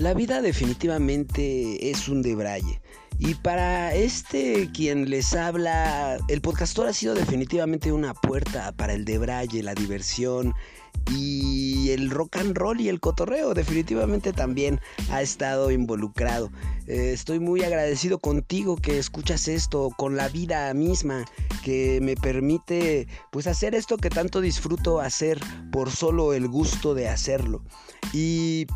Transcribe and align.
La 0.00 0.14
vida 0.14 0.40
definitivamente 0.40 1.90
es 1.90 2.08
un 2.08 2.22
debraye. 2.22 2.80
Y 3.18 3.34
para 3.34 3.94
este 3.94 4.70
quien 4.72 5.10
les 5.10 5.34
habla, 5.34 6.16
el 6.28 6.40
podcastor 6.40 6.86
ha 6.86 6.94
sido 6.94 7.14
definitivamente 7.14 7.92
una 7.92 8.14
puerta 8.14 8.72
para 8.72 8.94
el 8.94 9.04
debraye, 9.04 9.62
la 9.62 9.74
diversión 9.74 10.54
y 11.14 11.90
el 11.90 12.08
rock 12.08 12.38
and 12.38 12.56
roll 12.56 12.80
y 12.80 12.88
el 12.88 12.98
cotorreo 12.98 13.52
definitivamente 13.52 14.32
también 14.32 14.80
ha 15.10 15.20
estado 15.20 15.70
involucrado. 15.70 16.50
Eh, 16.86 17.12
estoy 17.12 17.38
muy 17.38 17.62
agradecido 17.62 18.18
contigo 18.18 18.76
que 18.76 18.98
escuchas 18.98 19.48
esto, 19.48 19.90
con 19.98 20.16
la 20.16 20.30
vida 20.30 20.72
misma 20.72 21.26
que 21.62 22.00
me 22.00 22.16
permite 22.16 23.06
pues 23.30 23.46
hacer 23.46 23.74
esto 23.74 23.98
que 23.98 24.08
tanto 24.08 24.40
disfruto 24.40 24.98
hacer 24.98 25.38
por 25.70 25.90
solo 25.90 26.32
el 26.32 26.48
gusto 26.48 26.94
de 26.94 27.10
hacerlo. 27.10 27.62
Y 28.14 28.66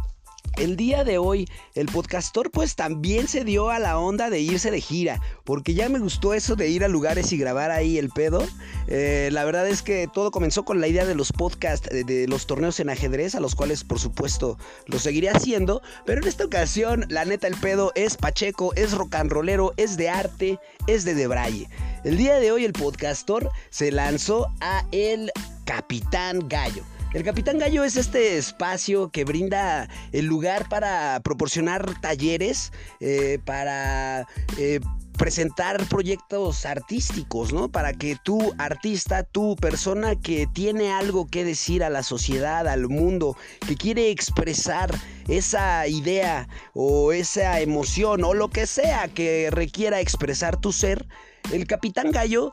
el 0.57 0.77
día 0.77 1.05
de 1.05 1.19
hoy 1.19 1.49
el 1.75 1.87
podcastor 1.87 2.51
pues 2.51 2.77
también 2.77 3.29
se 3.29 3.45
dio 3.45 3.71
a 3.71 3.79
la 3.79 3.99
onda 3.99 4.31
de 4.31 4.41
irse 4.41 4.71
de 4.71 4.81
gira, 4.81 5.21
porque 5.45 5.75
ya 5.75 5.89
me 5.89 5.99
gustó 5.99 6.35
eso 6.35 6.57
de 6.57 6.69
ir 6.69 6.85
a 6.85 6.89
lugares 6.89 7.33
y 7.33 7.39
grabar 7.39 7.71
ahí 7.71 7.99
el 7.99 8.11
pedo. 8.11 8.47
Eh, 8.87 9.29
la 9.33 9.45
verdad 9.45 9.69
es 9.69 9.83
que 9.83 10.09
todo 10.13 10.31
comenzó 10.31 10.65
con 10.65 10.81
la 10.81 10.89
idea 10.89 11.05
de 11.05 11.15
los 11.15 11.33
podcasts, 11.33 11.89
de, 11.89 12.27
los 12.29 12.47
torneos 12.47 12.81
en 12.81 12.91
ajedrez, 12.91 13.35
a 13.35 13.41
los 13.41 13.55
cuales 13.55 13.85
por 13.85 13.99
supuesto 13.99 14.59
lo 14.87 14.99
seguiré 14.99 15.31
haciendo, 15.31 15.83
pero 16.07 16.21
en 16.21 16.29
esta 16.29 16.45
ocasión 16.45 17.07
la 17.09 17.25
neta 17.25 17.47
el 17.47 17.57
pedo 17.57 17.93
es 17.95 18.17
pacheco, 18.17 18.73
es 18.75 18.93
rock 18.93 19.15
and 19.17 19.33
rollero, 19.33 19.73
es 19.77 19.97
de 19.97 20.09
arte, 20.09 20.59
es 20.87 21.05
de 21.05 21.15
debraye. 21.15 21.69
El 22.05 22.17
día 22.17 22.39
de 22.39 22.53
hoy 22.53 22.65
el 22.65 22.73
podcastor 22.73 23.51
se 23.71 23.91
lanzó 23.91 24.47
a 24.61 24.85
el 24.93 25.31
Capitán 25.65 26.49
Gallo. 26.49 26.85
El 27.15 27.23
Capitán 27.23 27.59
Gallo 27.59 27.85
es 27.85 27.97
este 27.97 28.39
espacio 28.39 29.09
que 29.09 29.25
brinda 29.25 29.89
el 30.11 30.27
lugar 30.27 30.69
para 30.69 31.21
proporcionar 31.23 32.01
talleres, 32.01 32.73
eh, 33.01 33.39
para... 33.45 34.27
Eh, 34.59 34.81
presentar 35.17 35.87
proyectos 35.87 36.67
artísticos, 36.67 37.53
¿no? 37.53 37.69
Para 37.69 37.93
que 37.93 38.17
tú, 38.25 38.53
artista, 38.59 39.23
tú, 39.23 39.55
persona 39.55 40.17
que 40.17 40.49
tiene 40.53 40.91
algo 40.91 41.29
que 41.29 41.45
decir 41.45 41.85
a 41.85 41.89
la 41.89 42.03
sociedad, 42.03 42.67
al 42.67 42.89
mundo, 42.89 43.37
que 43.65 43.77
quiere 43.77 44.11
expresar 44.11 44.91
esa 45.29 45.87
idea 45.87 46.49
o 46.75 47.13
esa 47.13 47.61
emoción 47.61 48.25
o 48.25 48.35
lo 48.35 48.51
que 48.51 48.67
sea 48.67 49.07
que 49.07 49.51
requiera 49.53 50.01
expresar 50.01 50.61
tu 50.61 50.73
ser, 50.73 51.07
el 51.53 51.69
Capitán 51.69 52.11
Gallo 52.11 52.53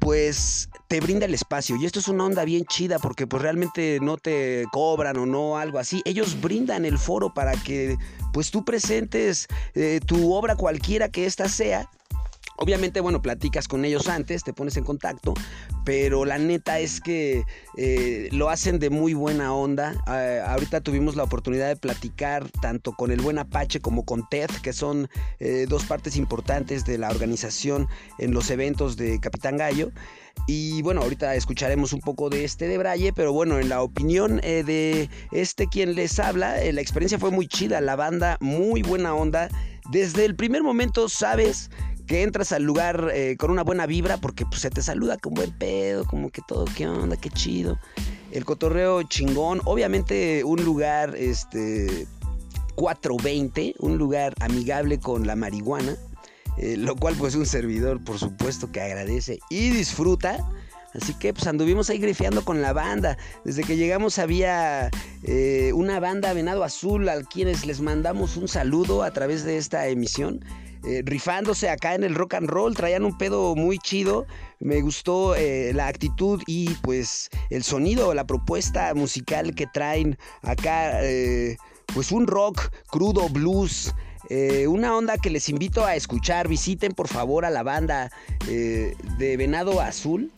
pues 0.00 0.68
te 0.88 1.00
brinda 1.00 1.26
el 1.26 1.34
espacio. 1.34 1.76
Y 1.76 1.86
esto 1.86 2.00
es 2.00 2.08
una 2.08 2.24
onda 2.24 2.44
bien 2.44 2.64
chida 2.64 2.98
porque 2.98 3.26
pues 3.26 3.42
realmente 3.42 3.98
no 4.02 4.16
te 4.16 4.64
cobran 4.72 5.16
o 5.18 5.26
no, 5.26 5.56
algo 5.56 5.78
así. 5.78 6.02
Ellos 6.04 6.40
brindan 6.40 6.84
el 6.84 6.98
foro 6.98 7.32
para 7.32 7.52
que 7.52 7.96
pues 8.32 8.50
tú 8.50 8.64
presentes 8.64 9.46
eh, 9.74 10.00
tu 10.04 10.32
obra 10.32 10.56
cualquiera 10.56 11.08
que 11.08 11.26
ésta 11.26 11.48
sea 11.48 11.88
Obviamente, 12.62 13.00
bueno, 13.00 13.22
platicas 13.22 13.66
con 13.66 13.86
ellos 13.86 14.06
antes, 14.10 14.44
te 14.44 14.52
pones 14.52 14.76
en 14.76 14.84
contacto, 14.84 15.32
pero 15.86 16.26
la 16.26 16.36
neta 16.36 16.78
es 16.78 17.00
que 17.00 17.42
eh, 17.78 18.28
lo 18.32 18.50
hacen 18.50 18.78
de 18.78 18.90
muy 18.90 19.14
buena 19.14 19.54
onda. 19.54 19.94
Ah, 20.06 20.52
ahorita 20.52 20.82
tuvimos 20.82 21.16
la 21.16 21.22
oportunidad 21.22 21.68
de 21.68 21.76
platicar 21.76 22.50
tanto 22.60 22.92
con 22.92 23.12
el 23.12 23.22
buen 23.22 23.38
Apache 23.38 23.80
como 23.80 24.04
con 24.04 24.28
Ted, 24.28 24.50
que 24.62 24.74
son 24.74 25.08
eh, 25.38 25.64
dos 25.70 25.86
partes 25.86 26.16
importantes 26.16 26.84
de 26.84 26.98
la 26.98 27.08
organización 27.08 27.88
en 28.18 28.34
los 28.34 28.50
eventos 28.50 28.98
de 28.98 29.18
Capitán 29.20 29.56
Gallo. 29.56 29.90
Y 30.46 30.82
bueno, 30.82 31.00
ahorita 31.00 31.34
escucharemos 31.36 31.94
un 31.94 32.00
poco 32.00 32.28
de 32.28 32.44
este 32.44 32.68
de 32.68 32.76
Braille, 32.76 33.14
pero 33.14 33.32
bueno, 33.32 33.58
en 33.58 33.70
la 33.70 33.80
opinión 33.80 34.38
eh, 34.42 34.64
de 34.64 35.08
este 35.32 35.66
quien 35.66 35.94
les 35.94 36.18
habla, 36.18 36.56
la 36.70 36.80
experiencia 36.82 37.18
fue 37.18 37.30
muy 37.30 37.48
chida, 37.48 37.80
la 37.80 37.96
banda 37.96 38.36
muy 38.40 38.82
buena 38.82 39.14
onda. 39.14 39.48
Desde 39.90 40.24
el 40.24 40.36
primer 40.36 40.62
momento 40.62 41.08
sabes 41.08 41.70
que 42.10 42.24
entras 42.24 42.50
al 42.50 42.64
lugar 42.64 43.12
eh, 43.14 43.36
con 43.38 43.52
una 43.52 43.62
buena 43.62 43.86
vibra 43.86 44.16
porque 44.16 44.44
pues, 44.44 44.62
se 44.62 44.70
te 44.70 44.82
saluda 44.82 45.16
con 45.16 45.32
buen 45.32 45.56
pedo, 45.56 46.04
como 46.04 46.30
que 46.30 46.42
todo, 46.42 46.64
qué 46.76 46.88
onda, 46.88 47.16
qué 47.16 47.30
chido. 47.30 47.78
El 48.32 48.44
cotorreo 48.44 49.04
chingón, 49.04 49.60
obviamente 49.64 50.42
un 50.42 50.64
lugar 50.64 51.14
este 51.14 52.08
420, 52.74 53.76
un 53.78 53.96
lugar 53.96 54.34
amigable 54.40 54.98
con 54.98 55.24
la 55.24 55.36
marihuana, 55.36 55.96
eh, 56.58 56.76
lo 56.76 56.96
cual 56.96 57.14
pues 57.16 57.36
un 57.36 57.46
servidor 57.46 58.02
por 58.02 58.18
supuesto 58.18 58.72
que 58.72 58.80
agradece 58.80 59.38
y 59.48 59.70
disfruta. 59.70 60.44
Así 60.92 61.14
que 61.14 61.32
pues 61.32 61.46
anduvimos 61.46 61.90
ahí 61.90 61.98
grifeando 61.98 62.44
con 62.44 62.60
la 62.60 62.72
banda. 62.72 63.18
Desde 63.44 63.62
que 63.62 63.76
llegamos 63.76 64.18
había 64.18 64.90
eh, 65.22 65.70
una 65.76 66.00
banda 66.00 66.32
Venado 66.32 66.64
Azul 66.64 67.08
a 67.08 67.22
quienes 67.22 67.64
les 67.66 67.80
mandamos 67.80 68.36
un 68.36 68.48
saludo 68.48 69.04
a 69.04 69.12
través 69.12 69.44
de 69.44 69.58
esta 69.58 69.86
emisión. 69.86 70.44
Eh, 70.84 71.02
rifándose 71.04 71.68
acá 71.68 71.94
en 71.94 72.04
el 72.04 72.14
rock 72.14 72.34
and 72.34 72.48
roll, 72.48 72.74
traían 72.74 73.04
un 73.04 73.18
pedo 73.18 73.54
muy 73.54 73.78
chido, 73.78 74.26
me 74.60 74.80
gustó 74.80 75.34
eh, 75.34 75.72
la 75.74 75.88
actitud 75.88 76.42
y 76.46 76.70
pues 76.76 77.28
el 77.50 77.62
sonido, 77.64 78.14
la 78.14 78.26
propuesta 78.26 78.94
musical 78.94 79.54
que 79.54 79.66
traen 79.66 80.16
acá, 80.42 81.04
eh, 81.04 81.58
pues 81.92 82.12
un 82.12 82.26
rock 82.26 82.70
crudo, 82.90 83.28
blues. 83.28 83.94
una 84.68 84.96
onda 84.96 85.18
que 85.18 85.28
les 85.28 85.48
invito 85.48 85.84
a 85.84 85.96
escuchar, 85.96 86.48
visiten 86.48 86.92
por 86.92 87.08
favor 87.08 87.44
a 87.44 87.50
la 87.50 87.62
banda 87.62 88.10
de 88.46 89.36
Venado 89.36 89.80
Azul 89.80 90.32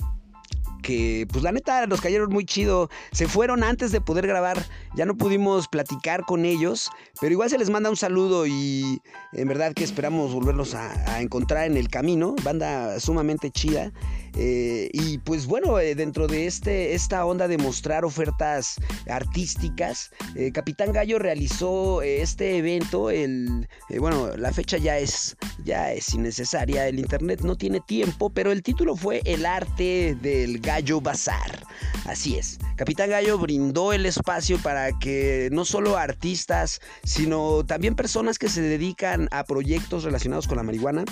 que 0.82 1.26
pues 1.31 1.42
la 1.42 1.52
neta 1.52 1.86
nos 1.86 2.00
cayeron 2.00 2.31
muy 2.31 2.44
chido. 2.44 2.91
Se 3.12 3.26
fueron 3.26 3.64
antes 3.64 3.92
de 3.92 4.00
poder 4.00 4.26
grabar, 4.26 4.62
ya 4.94 5.06
no 5.06 5.16
pudimos 5.16 5.69
platicar 5.69 6.25
con 6.25 6.44
ellos, 6.44 6.91
pero 7.20 7.32
igual 7.32 7.50
se 7.50 7.58
les 7.58 7.70
manda 7.70 7.91
un 7.91 7.97
saludo 7.97 8.47
y 8.47 9.00
en 9.32 9.48
verdad 9.48 9.72
que 9.72 9.84
esperamos 9.84 10.32
volverlos 10.32 10.75
a, 10.75 11.20
encontrar 11.20 11.66
en 11.66 11.76
el 11.76 11.88
camino. 11.88 12.34
Banda 12.42 12.98
sumamente 13.00 13.50
chida. 13.50 13.92
Eh, 14.36 14.88
y 14.92 15.19
pues 15.19 15.47
bueno, 15.47 15.78
eh, 15.78 15.94
dentro 15.94 16.26
de 16.26 16.47
este, 16.47 16.94
esta 16.94 17.25
onda 17.26 17.48
de 17.48 17.58
mostrar 17.58 18.04
ofertas 18.04 18.76
artísticas, 19.06 20.10
eh, 20.36 20.52
Capitán 20.52 20.92
Gallo 20.92 21.19
realizó 21.19 22.02
este 22.02 22.56
evento. 22.56 23.10
El, 23.10 23.69
bueno, 23.98 24.34
la 24.36 24.52
fecha 24.52 24.78
ya 24.78 24.98
es, 24.98 25.36
ya 25.64 25.92
es 25.92 26.12
innecesaria, 26.14 26.88
el 26.88 26.98
internet 26.98 27.42
no 27.42 27.56
tiene 27.56 27.81
tiempo, 27.81 28.31
pero 28.31 28.52
el 28.52 28.62
título 28.62 28.97
fue 28.97 29.20
El 29.25 29.44
arte 29.44 30.16
del 30.20 30.60
Gallo 30.60 31.00
Bazar. 31.00 31.66
Así 32.06 32.36
es, 32.36 32.58
Capitán 32.76 33.10
Gallo 33.10 33.38
brindó 33.38 33.92
el 33.92 34.06
espacio 34.06 34.58
para 34.58 34.81
que 35.00 35.48
no 35.53 35.65
solo 35.65 35.97
artistas, 35.97 36.81
sino 37.04 37.65
también 37.65 37.94
personas 37.94 38.38
que 38.38 38.48
se 38.48 38.62
dedican 38.62 39.28
a 39.31 39.44
proyectos 39.44 40.04
relacionados 40.04 40.48
con 40.48 40.56
la 40.56 40.62
marihuana, 40.62 41.04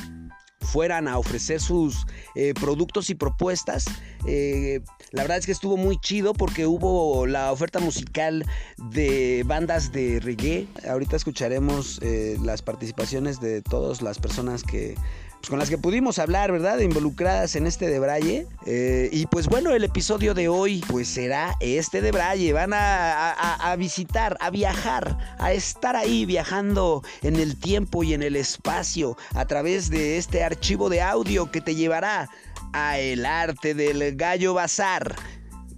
fueran 0.60 1.08
a 1.08 1.19
ofrecer 1.19 1.60
sus 1.60 2.06
eh, 2.34 2.54
productos 2.54 3.10
y 3.10 3.14
propuestas. 3.14 3.86
Eh, 4.26 4.81
la 5.10 5.22
verdad 5.22 5.38
es 5.38 5.47
que 5.47 5.53
estuvo 5.53 5.76
muy 5.76 5.98
chido 5.98 6.32
porque 6.32 6.66
hubo 6.66 7.26
la 7.26 7.50
oferta 7.50 7.81
musical 7.81 8.44
de 8.76 9.42
bandas 9.47 9.91
de 9.92 10.20
reggae. 10.20 10.69
Ahorita 10.88 11.16
escucharemos 11.16 11.98
eh, 12.02 12.37
las 12.42 12.62
participaciones 12.62 13.41
de 13.41 13.62
todas 13.62 14.02
las 14.02 14.19
personas 14.19 14.62
que 14.62 14.97
pues, 15.40 15.48
con 15.48 15.58
las 15.58 15.70
que 15.70 15.78
pudimos 15.78 16.18
hablar, 16.18 16.52
¿verdad? 16.52 16.80
Involucradas 16.80 17.56
en 17.56 17.66
este 17.66 17.88
de 17.88 17.98
Braille. 17.98 18.46
Eh, 18.66 19.08
y 19.10 19.24
pues 19.26 19.48
bueno, 19.48 19.70
el 19.70 19.84
episodio 19.84 20.34
de 20.34 20.48
hoy 20.48 20.84
pues 20.88 21.08
será 21.08 21.56
este 21.60 22.02
de 22.02 22.12
Braille. 22.12 22.52
Van 22.52 22.74
a, 22.74 23.32
a, 23.32 23.76
visitar, 23.76 24.36
a 24.40 24.50
viajar, 24.50 25.16
a 25.38 25.54
estar 25.54 25.96
ahí 25.96 26.26
viajando 26.26 27.02
en 27.22 27.36
el 27.36 27.56
tiempo 27.56 28.04
y 28.04 28.12
en 28.12 28.22
el 28.22 28.36
espacio 28.36 29.16
a 29.34 29.46
través 29.46 29.88
de 29.88 30.18
este 30.18 30.44
archivo 30.44 30.90
de 30.90 31.00
audio 31.00 31.50
que 31.50 31.62
te 31.62 31.74
llevará 31.74 32.28
a 32.75 32.98
el 32.98 33.25
arte 33.25 33.72
del 33.72 34.16
gallo 34.16 34.52
bazar 34.52 35.16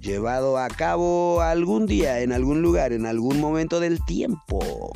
llevado 0.00 0.58
a 0.58 0.66
cabo 0.66 1.40
algún 1.40 1.86
día, 1.86 2.20
en 2.20 2.32
algún 2.32 2.60
lugar, 2.60 2.92
en 2.92 3.06
algún 3.06 3.40
momento 3.40 3.78
del 3.78 4.04
tiempo. 4.04 4.90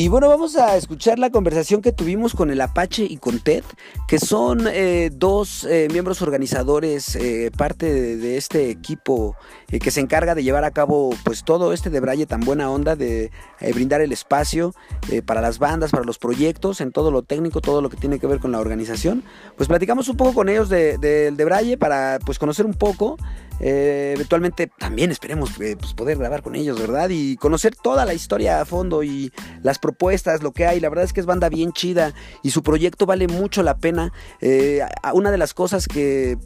Y 0.00 0.08
bueno, 0.08 0.30
vamos 0.30 0.56
a 0.56 0.78
escuchar 0.78 1.18
la 1.18 1.28
conversación 1.28 1.82
que 1.82 1.92
tuvimos 1.92 2.32
con 2.32 2.50
el 2.50 2.62
Apache 2.62 3.04
y 3.04 3.18
con 3.18 3.38
Ted, 3.38 3.64
que 4.08 4.18
son 4.18 4.66
eh, 4.66 5.10
dos 5.12 5.64
eh, 5.64 5.88
miembros 5.92 6.22
organizadores, 6.22 7.16
eh, 7.16 7.50
parte 7.54 8.16
de, 8.16 8.38
este 8.38 8.70
equipo 8.70 9.36
que 9.68 9.90
se 9.90 10.00
encarga 10.00 10.34
de 10.34 10.42
llevar 10.42 10.64
a 10.64 10.70
cabo 10.70 11.10
pues 11.22 11.44
todo 11.44 11.74
este 11.74 11.90
de 11.90 12.00
Braille 12.00 12.24
tan 12.24 12.40
buena 12.40 12.70
onda, 12.70 12.96
de 12.96 13.30
brindar 13.74 14.00
el 14.00 14.10
espacio 14.10 14.74
para 15.26 15.42
las 15.42 15.58
bandas, 15.58 15.90
para 15.90 16.04
los 16.04 16.16
proyectos, 16.16 16.80
en 16.80 16.92
todo 16.92 17.10
lo 17.10 17.22
técnico, 17.22 17.60
todo 17.60 17.82
lo 17.82 17.90
que 17.90 17.98
tiene 17.98 18.18
que 18.18 18.26
ver 18.26 18.40
con 18.40 18.52
la 18.52 18.58
organización. 18.58 19.22
Pues 19.58 19.68
platicamos 19.68 20.08
un 20.08 20.16
poco 20.16 20.32
con 20.32 20.48
ellos 20.48 20.70
de, 20.70 20.96
de, 20.96 21.30
de 21.30 21.44
Braille 21.44 21.76
para 21.76 22.18
pues 22.24 22.38
conocer 22.38 22.64
un 22.64 22.74
poco 22.74 23.18
Eh, 23.60 24.12
eventualmente 24.14 24.70
también 24.78 25.10
esperemos 25.10 25.60
eh, 25.60 25.76
pues, 25.78 25.94
poder 25.94 26.18
grabar 26.18 26.42
con 26.42 26.56
ellos, 26.56 26.80
¿verdad? 26.80 27.10
Y 27.10 27.36
conocer 27.36 27.76
toda 27.76 28.04
la 28.04 28.14
historia 28.14 28.60
a 28.60 28.64
fondo 28.64 29.02
y 29.02 29.32
las 29.62 29.78
propuestas, 29.78 30.42
lo 30.42 30.52
que 30.52 30.66
hay. 30.66 30.80
La 30.80 30.88
verdad 30.88 31.04
es 31.04 31.12
que 31.12 31.20
es 31.20 31.26
banda 31.26 31.48
bien 31.48 31.72
chida 31.72 32.14
y 32.42 32.50
su 32.50 32.62
proyecto 32.62 33.06
vale 33.06 33.28
mucho 33.28 33.62
la 33.62 33.76
pena. 33.78 34.12
Eh, 34.40 34.80
una 35.12 35.30
de 35.30 35.38
las 35.38 35.54
cosas 35.54 35.86
que 35.86 36.38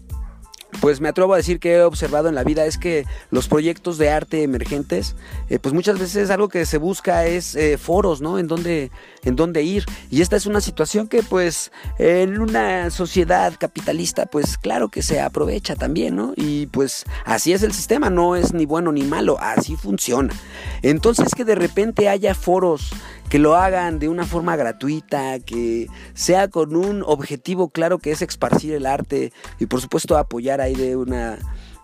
pues 0.80 1.00
me 1.00 1.08
atrevo 1.08 1.34
a 1.34 1.36
decir 1.36 1.60
que 1.60 1.74
he 1.74 1.82
observado 1.82 2.28
en 2.28 2.34
la 2.34 2.44
vida 2.44 2.64
es 2.66 2.78
que 2.78 3.06
los 3.30 3.48
proyectos 3.48 3.98
de 3.98 4.10
arte 4.10 4.42
emergentes, 4.42 5.16
eh, 5.48 5.58
pues 5.58 5.74
muchas 5.74 5.98
veces 5.98 6.30
algo 6.30 6.48
que 6.48 6.66
se 6.66 6.78
busca 6.78 7.26
es 7.26 7.54
eh, 7.54 7.78
foros, 7.78 8.20
¿no? 8.20 8.38
En 8.38 8.46
donde, 8.46 8.90
en 9.24 9.36
donde 9.36 9.62
ir. 9.62 9.84
Y 10.10 10.22
esta 10.22 10.36
es 10.36 10.46
una 10.46 10.60
situación 10.60 11.08
que, 11.08 11.22
pues, 11.22 11.72
en 11.98 12.40
una 12.40 12.90
sociedad 12.90 13.54
capitalista, 13.58 14.26
pues 14.26 14.58
claro 14.58 14.88
que 14.88 15.02
se 15.02 15.20
aprovecha 15.20 15.76
también, 15.76 16.16
¿no? 16.16 16.32
Y 16.36 16.66
pues 16.66 17.04
así 17.24 17.52
es 17.52 17.62
el 17.62 17.72
sistema, 17.72 18.10
no 18.10 18.36
es 18.36 18.52
ni 18.52 18.66
bueno 18.66 18.92
ni 18.92 19.02
malo, 19.02 19.38
así 19.40 19.76
funciona. 19.76 20.34
Entonces 20.82 21.34
que 21.34 21.44
de 21.44 21.54
repente 21.54 22.08
haya 22.08 22.34
foros 22.34 22.90
que 23.28 23.38
lo 23.38 23.56
hagan 23.56 23.98
de 23.98 24.08
una 24.08 24.24
forma 24.24 24.56
gratuita, 24.56 25.38
que 25.40 25.88
sea 26.14 26.48
con 26.48 26.76
un 26.76 27.02
objetivo 27.04 27.68
claro 27.70 27.98
que 27.98 28.12
es 28.12 28.22
esparcir 28.22 28.74
el 28.74 28.86
arte 28.86 29.32
y 29.58 29.66
por 29.66 29.80
supuesto 29.80 30.16
apoyar 30.16 30.60
ahí 30.60 30.74
de 30.74 30.96
una 30.96 31.38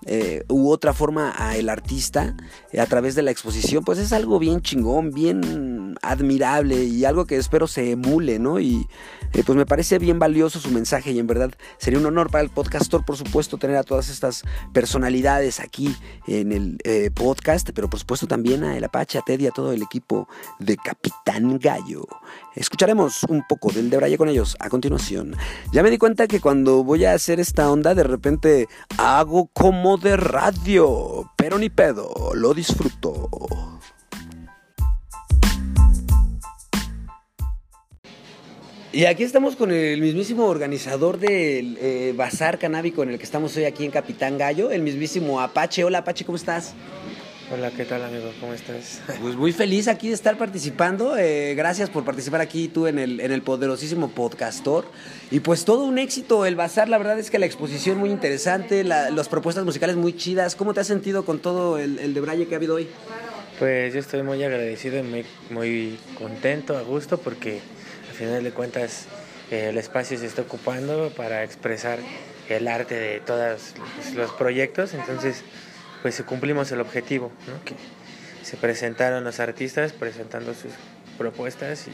eh, 0.07 0.45
u 0.49 0.71
otra 0.71 0.95
forma 0.95 1.35
a 1.37 1.57
el 1.57 1.69
artista 1.69 2.35
eh, 2.73 2.81
a 2.81 2.87
través 2.87 3.15
de 3.15 3.23
la 3.23 3.31
exposición, 3.31 3.85
pues 3.85 3.99
es 3.99 4.13
algo 4.13 4.39
bien 4.39 4.63
chingón, 4.63 5.11
bien 5.11 5.97
admirable 6.03 6.85
y 6.85 7.05
algo 7.05 7.27
que 7.27 7.37
espero 7.37 7.67
se 7.67 7.91
emule, 7.91 8.39
¿no? 8.39 8.61
Y 8.61 8.87
eh, 9.35 9.43
pues 9.45 9.57
me 9.57 9.67
parece 9.67 9.99
bien 9.99 10.19
valioso 10.19 10.59
su 10.59 10.71
mensaje 10.71 11.13
y 11.13 11.19
en 11.19 11.27
verdad 11.27 11.53
sería 11.79 11.99
un 11.99 12.07
honor 12.07 12.31
para 12.31 12.43
el 12.43 12.51
podcastor, 12.51 13.05
por 13.05 13.17
supuesto, 13.17 13.59
tener 13.59 13.77
a 13.77 13.83
todas 13.83 14.09
estas 14.09 14.43
personalidades 14.73 15.61
aquí 15.61 15.95
en 16.27 16.53
el 16.53 16.79
podcast, 17.15 17.71
pero 17.75 17.91
por 17.91 18.01
supuesto 18.01 18.27
también 18.27 18.65
a 18.65 18.77
El 18.77 18.85
Apache, 18.85 19.19
a 19.19 19.23
Teddy, 19.23 19.47
a 19.47 19.51
todo 19.51 19.73
el 19.73 19.83
equipo 19.83 20.29
de 20.59 20.77
Capitán 20.77 21.59
Gallo. 21.59 22.07
Escucharemos 22.57 23.23
un 23.29 23.45
poco 23.47 23.71
del 23.71 23.91
de 23.91 23.97
Braille 23.97 24.19
con 24.19 24.29
ellos 24.29 24.57
a 24.59 24.69
continuación. 24.69 25.37
Ya 25.73 25.83
me 25.85 25.91
di 25.91 25.99
cuenta 25.99 26.27
que 26.27 26.41
cuando 26.41 26.83
voy 26.83 27.05
a 27.05 27.13
hacer 27.13 27.39
esta 27.39 27.71
onda, 27.71 27.95
de 27.95 28.03
repente 28.03 28.67
hago 28.99 29.49
como 29.53 29.99
de 29.99 30.17
radio, 30.17 31.31
pero 31.37 31.59
ni 31.59 31.71
pedo, 31.71 32.33
lo 32.35 32.53
disfruto. 32.53 33.29
Y 38.93 39.05
aquí 39.05 39.23
estamos 39.23 39.55
con 39.55 39.71
el 39.71 40.01
mismísimo 40.01 40.47
organizador 40.47 41.19
del 41.21 41.79
eh, 41.81 42.13
Bazar 42.17 42.59
Canábico 42.59 43.05
en 43.05 43.11
el 43.11 43.19
que 43.19 43.25
estamos 43.25 43.57
hoy 43.57 43.65
aquí 43.65 43.85
en 43.85 43.93
Capitán 43.93 44.37
Gallo, 44.37 44.73
el 44.73 44.83
mismísimo 44.83 45.41
Apache. 45.41 45.85
Hola 45.85 45.99
Apache, 45.99 46.25
¿cómo 46.25 46.35
estás? 46.35 46.75
Hola, 47.53 47.73
¿qué 47.73 47.85
tal 47.85 48.05
amigo? 48.05 48.33
¿Cómo 48.39 48.55
estás? 48.55 49.01
Pues 49.21 49.35
muy 49.35 49.53
feliz 49.53 49.89
aquí 49.89 50.07
de 50.07 50.15
estar 50.15 50.39
participando. 50.39 51.17
Eh, 51.17 51.57
gracias 51.57 51.91
por 51.91 52.05
participar 52.05 52.41
aquí 52.41 52.69
tú 52.69 52.87
en 52.87 52.97
el, 52.97 53.19
en 53.19 53.33
el 53.33 53.43
poderosísimo 53.43 54.11
podcastor. 54.11 54.85
Y 55.33 55.41
pues 55.41 55.65
todo 55.65 55.83
un 55.83 55.99
éxito 55.99 56.47
el 56.47 56.55
bazar. 56.55 56.89
La 56.89 56.97
verdad 56.97 57.19
es 57.19 57.29
que 57.29 57.41
la 57.41 57.47
exposición 57.47 57.99
muy 57.99 58.11
interesante, 58.11 58.85
las 58.85 59.29
propuestas 59.29 59.65
musicales 59.65 59.97
muy 59.97 60.17
chidas. 60.17 60.55
¿Cómo 60.55 60.75
te 60.75 60.81
has 60.81 60.87
sentido 60.87 61.25
con 61.25 61.41
todo 61.41 61.77
el, 61.77 61.99
el 61.99 62.15
de 62.15 62.21
Braille 62.21 62.47
que 62.47 62.55
ha 62.55 62.59
habido 62.59 62.77
hoy? 62.77 62.89
Pues 63.59 63.95
yo 63.95 63.99
estoy 63.99 64.23
muy 64.23 64.41
agradecido 64.45 65.01
y 65.01 65.03
muy, 65.03 65.27
muy 65.51 65.99
contento, 66.17 66.79
a 66.79 66.83
gusto, 66.83 67.19
porque 67.19 67.61
al 68.09 68.15
final 68.15 68.45
de 68.45 68.53
cuentas 68.53 69.07
eh, 69.51 69.71
el 69.71 69.77
espacio 69.77 70.17
se 70.17 70.27
está 70.27 70.43
ocupando 70.43 71.11
para 71.17 71.43
expresar 71.43 71.99
el 72.49 72.69
arte 72.69 72.95
de 72.95 73.19
todos 73.19 73.75
los 74.15 74.31
proyectos. 74.35 74.95
Entonces 74.95 75.43
pues 76.03 76.21
cumplimos 76.23 76.71
el 76.73 76.81
objetivo, 76.81 77.31
¿no? 77.47 77.65
que 77.65 77.75
se 78.43 78.57
presentaron 78.57 79.25
los 79.25 79.41
artistas 79.41 79.93
presentando 79.93 80.55
sus 80.55 80.73
propuestas 81.19 81.87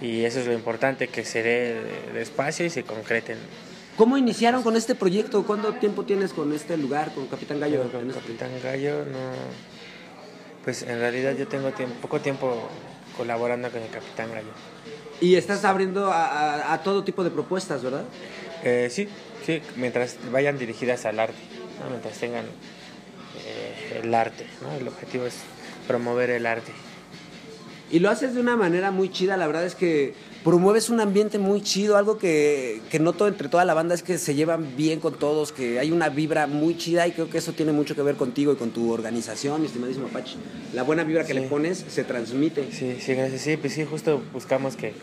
y, 0.00 0.06
y 0.06 0.24
eso 0.24 0.40
es 0.40 0.46
lo 0.46 0.52
importante, 0.52 1.08
que 1.08 1.24
se 1.24 1.42
dé 1.42 2.20
espacio 2.20 2.66
y 2.66 2.70
se 2.70 2.82
concreten. 2.82 3.38
¿Cómo 3.96 4.16
iniciaron 4.16 4.62
con 4.62 4.76
este 4.76 4.94
proyecto? 4.94 5.44
¿Cuánto 5.44 5.74
tiempo 5.74 6.04
tienes 6.04 6.32
con 6.32 6.52
este 6.52 6.76
lugar, 6.76 7.12
con 7.14 7.26
Capitán 7.26 7.60
Gallo? 7.60 7.82
con 7.90 8.10
Capitán 8.10 8.50
Gallo, 8.62 9.04
no. 9.04 9.32
Pues 10.64 10.82
en 10.82 10.98
realidad 10.98 11.36
yo 11.36 11.46
tengo 11.46 11.70
tiempo, 11.72 11.96
poco 12.00 12.20
tiempo 12.20 12.68
colaborando 13.16 13.70
con 13.70 13.82
el 13.82 13.90
Capitán 13.90 14.30
Gallo. 14.32 14.52
Y 15.20 15.34
estás 15.34 15.64
abriendo 15.64 16.10
a, 16.10 16.72
a, 16.72 16.82
todo 16.82 17.04
tipo 17.04 17.22
de 17.22 17.30
propuestas, 17.30 17.82
¿verdad? 17.82 18.04
Eh, 18.64 18.88
sí, 18.90 19.08
sí, 19.44 19.60
mientras 19.76 20.16
vayan 20.32 20.58
dirigidas 20.58 21.04
al 21.04 21.20
arte, 21.20 21.38
mientras 21.90 22.16
tengan 22.18 22.46
el 23.92 24.14
arte. 24.14 24.46
¿no? 24.62 24.72
El 24.72 24.88
objetivo 24.88 25.26
es 25.26 25.34
promover 25.86 26.30
el 26.30 26.46
arte. 26.46 26.72
Y 27.90 27.98
lo 27.98 28.08
haces 28.08 28.34
de 28.34 28.40
una 28.40 28.56
manera 28.56 28.92
muy 28.92 29.10
chida, 29.10 29.36
la 29.36 29.48
verdad 29.48 29.64
es 29.64 29.74
que 29.74 30.14
promueves 30.44 30.90
un 30.90 31.00
ambiente 31.00 31.38
muy 31.38 31.60
chido, 31.60 31.96
algo 31.96 32.18
que, 32.18 32.80
que 32.88 33.00
noto 33.00 33.26
entre 33.26 33.48
toda 33.48 33.64
la 33.64 33.74
banda 33.74 33.96
es 33.96 34.04
que 34.04 34.16
se 34.16 34.34
llevan 34.36 34.76
bien 34.76 35.00
con 35.00 35.14
todos, 35.14 35.50
que 35.50 35.80
hay 35.80 35.90
una 35.90 36.08
vibra 36.08 36.46
muy 36.46 36.76
chida 36.76 37.06
y 37.08 37.12
creo 37.12 37.28
que 37.28 37.38
eso 37.38 37.52
tiene 37.52 37.72
mucho 37.72 37.96
que 37.96 38.02
ver 38.02 38.14
contigo 38.14 38.52
y 38.52 38.56
con 38.56 38.70
tu 38.70 38.92
organización, 38.92 39.64
estimadísimo 39.64 40.06
Apache. 40.06 40.36
La 40.72 40.84
buena 40.84 41.02
vibra 41.02 41.24
que 41.24 41.34
le 41.34 41.42
pones 41.42 41.84
se 41.88 42.04
transmite. 42.04 42.70
Sí, 42.72 42.96
sí, 43.00 43.14
gracias. 43.14 43.40
Sí, 43.42 43.56
pues 43.56 43.72
sí, 43.72 43.84
justo 43.84 44.22
buscamos 44.32 44.76
que, 44.76 44.94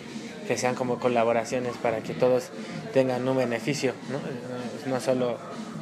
que 0.48 0.58
sean 0.58 0.76
como 0.76 0.98
colaboraciones 0.98 1.76
para 1.76 2.02
que 2.02 2.14
todos 2.14 2.46
tengan 2.94 3.28
un 3.28 3.36
beneficio, 3.36 3.94
¿no? 4.10 4.90
No 4.90 5.02
solo 5.02 5.38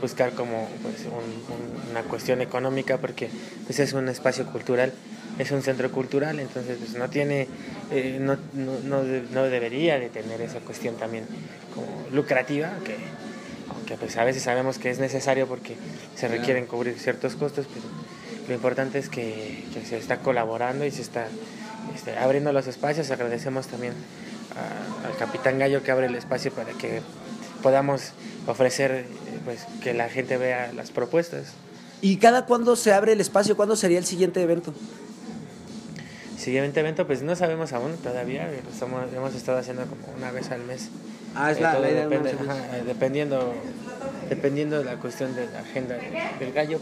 buscar 0.05 0.33
como 0.33 0.69
pues, 0.83 1.07
una 1.89 2.03
cuestión 2.03 2.39
económica 2.39 2.99
porque 2.99 3.27
pues, 3.65 3.79
es 3.79 3.93
un 3.93 4.07
espacio 4.07 4.45
cultural, 4.45 4.93
es 5.39 5.49
un 5.49 5.63
centro 5.63 5.91
cultural, 5.91 6.39
entonces 6.39 6.77
pues, 6.77 6.93
no 6.93 7.09
tiene, 7.09 7.47
eh, 7.89 8.19
no, 8.21 8.37
no, 8.53 9.01
no, 9.31 9.43
debería 9.45 9.97
de 9.97 10.09
tener 10.09 10.41
esa 10.41 10.59
cuestión 10.59 10.95
también 10.97 11.25
como 11.73 11.87
lucrativa, 12.11 12.69
que, 12.85 12.97
aunque 13.73 13.95
pues 13.97 14.15
a 14.17 14.23
veces 14.23 14.43
sabemos 14.43 14.77
que 14.77 14.91
es 14.91 14.99
necesario 14.99 15.47
porque 15.47 15.75
se 16.15 16.27
requieren 16.27 16.67
cubrir 16.67 16.99
ciertos 16.99 17.35
costos, 17.35 17.65
pero 17.73 17.87
lo 18.47 18.53
importante 18.53 18.99
es 18.99 19.09
que, 19.09 19.63
se 19.89 19.97
está 19.97 20.17
colaborando 20.19 20.85
y 20.85 20.91
se 20.91 21.01
está 21.01 21.25
este, 21.95 22.15
abriendo 22.15 22.53
los 22.53 22.67
espacios, 22.67 23.09
agradecemos 23.09 23.65
también 23.65 23.93
al 25.03 25.17
capitán 25.17 25.57
Gallo 25.57 25.81
que 25.81 25.89
abre 25.89 26.05
el 26.05 26.15
espacio 26.15 26.51
para 26.51 26.73
que 26.73 27.01
podamos 27.63 28.13
ofrecer 28.47 29.05
pues 29.43 29.65
que 29.81 29.93
la 29.93 30.09
gente 30.09 30.37
vea 30.37 30.71
las 30.73 30.91
propuestas. 30.91 31.53
¿Y 32.01 32.17
cada 32.17 32.45
cuándo 32.45 32.75
se 32.75 32.93
abre 32.93 33.13
el 33.13 33.21
espacio? 33.21 33.55
¿Cuándo 33.55 33.75
sería 33.75 33.97
el 33.97 34.05
siguiente 34.05 34.41
evento? 34.41 34.73
Siguiente 36.37 36.79
evento, 36.79 37.07
pues 37.07 37.23
no 37.23 37.35
sabemos 37.35 37.73
aún 37.73 37.97
todavía. 37.97 38.49
Estamos, 38.71 39.11
hemos 39.13 39.33
estado 39.33 39.57
haciendo 39.57 39.85
como 39.85 40.15
una 40.15 40.31
vez 40.31 40.51
al 40.51 40.61
mes. 40.63 40.89
Ah, 41.33 41.51
es 41.51 41.59
la, 41.59 41.79
idea 41.79 42.07
depende, 42.07 42.31
eh, 42.31 42.83
dependiendo, 42.85 43.53
dependiendo 44.29 44.79
de 44.79 44.85
la 44.85 44.97
cuestión 44.97 45.35
de 45.35 45.47
la 45.47 45.59
agenda 45.59 45.97
del 46.39 46.53
gallo. 46.53 46.79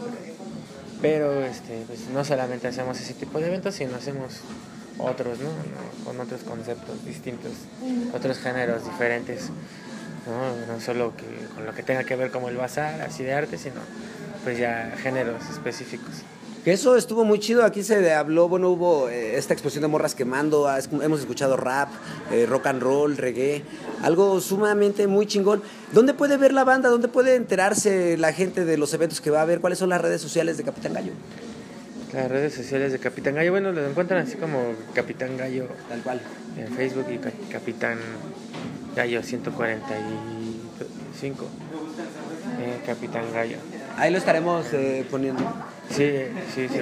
Pero, 1.00 1.44
este, 1.44 1.82
pues 1.86 2.08
no 2.12 2.24
solamente 2.24 2.68
hacemos 2.68 3.00
ese 3.00 3.14
tipo 3.14 3.40
de 3.40 3.46
eventos, 3.46 3.74
sino 3.74 3.96
hacemos 3.96 4.40
otros, 4.98 5.38
¿no? 5.38 5.50
Con 6.04 6.20
otros 6.20 6.42
conceptos 6.42 7.04
distintos, 7.04 7.52
otros 8.12 8.38
géneros 8.38 8.84
diferentes. 8.84 9.50
¿No? 10.26 10.80
solo 10.80 11.12
que, 11.16 11.24
con 11.54 11.66
lo 11.66 11.74
que 11.74 11.82
tenga 11.82 12.04
que 12.04 12.16
ver 12.16 12.30
como 12.30 12.48
el 12.48 12.56
bazar, 12.56 13.00
así 13.02 13.22
de 13.22 13.34
arte, 13.34 13.58
sino 13.58 13.80
pues 14.42 14.58
ya 14.58 14.94
géneros 15.02 15.42
específicos. 15.50 16.22
Que 16.64 16.72
eso 16.72 16.96
estuvo 16.96 17.26
muy 17.26 17.40
chido, 17.40 17.62
aquí 17.62 17.82
se 17.82 18.14
habló, 18.14 18.48
bueno, 18.48 18.70
hubo 18.70 19.10
eh, 19.10 19.36
esta 19.36 19.52
exposición 19.52 19.82
de 19.82 19.88
morras 19.88 20.14
quemando, 20.14 20.66
hemos 21.02 21.20
escuchado 21.20 21.58
rap, 21.58 21.90
eh, 22.32 22.46
rock 22.46 22.68
and 22.68 22.82
roll, 22.82 23.18
reggae, 23.18 23.62
algo 24.02 24.40
sumamente 24.40 25.06
muy 25.06 25.26
chingón. 25.26 25.62
¿Dónde 25.92 26.14
puede 26.14 26.38
ver 26.38 26.54
la 26.54 26.64
banda? 26.64 26.88
¿Dónde 26.88 27.08
puede 27.08 27.34
enterarse 27.34 28.16
la 28.16 28.32
gente 28.32 28.64
de 28.64 28.78
los 28.78 28.94
eventos 28.94 29.20
que 29.20 29.30
va 29.30 29.42
a 29.42 29.44
ver? 29.44 29.60
¿Cuáles 29.60 29.78
son 29.78 29.90
las 29.90 30.00
redes 30.00 30.22
sociales 30.22 30.56
de 30.56 30.64
Capitán 30.64 30.94
Gallo? 30.94 31.12
Las 32.14 32.30
redes 32.30 32.54
sociales 32.54 32.92
de 32.92 32.98
Capitán 32.98 33.34
Gallo, 33.34 33.50
bueno, 33.50 33.70
lo 33.70 33.86
encuentran 33.86 34.26
así 34.26 34.36
como 34.36 34.72
Capitán 34.94 35.36
Gallo. 35.36 35.66
Tal 35.90 36.00
cual. 36.00 36.22
En 36.56 36.74
Facebook 36.74 37.06
y 37.10 37.18
Capitán 37.52 37.98
Gallo 38.94 39.22
145. 39.22 41.44
Eh, 42.60 42.80
Capitán 42.86 43.24
Gallo. 43.32 43.56
Ahí 43.96 44.10
lo 44.10 44.18
estaremos 44.18 44.66
eh, 44.72 45.06
poniendo. 45.10 45.42
Sí, 45.90 46.12
sí, 46.54 46.68
sí. 46.68 46.80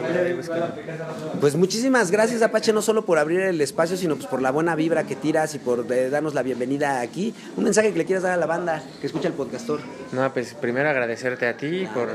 Pues 1.40 1.56
muchísimas 1.56 2.10
gracias 2.10 2.42
Apache, 2.42 2.72
no 2.72 2.82
solo 2.82 3.04
por 3.04 3.18
abrir 3.18 3.40
el 3.40 3.60
espacio, 3.60 3.96
sino 3.96 4.16
pues 4.16 4.26
por 4.26 4.40
la 4.40 4.50
buena 4.50 4.74
vibra 4.74 5.04
que 5.04 5.16
tiras 5.16 5.54
y 5.54 5.58
por 5.58 5.90
eh, 5.92 6.08
darnos 6.08 6.34
la 6.34 6.42
bienvenida 6.42 7.00
aquí. 7.00 7.34
Un 7.56 7.64
mensaje 7.64 7.92
que 7.92 7.98
le 7.98 8.04
quieras 8.04 8.22
dar 8.22 8.32
a 8.32 8.36
la 8.36 8.46
banda 8.46 8.82
que 9.00 9.06
escucha 9.06 9.28
el 9.28 9.34
podcastor. 9.34 9.80
No, 10.12 10.32
pues 10.32 10.54
primero 10.54 10.88
agradecerte 10.88 11.46
a 11.48 11.56
ti 11.56 11.86
por, 11.92 12.10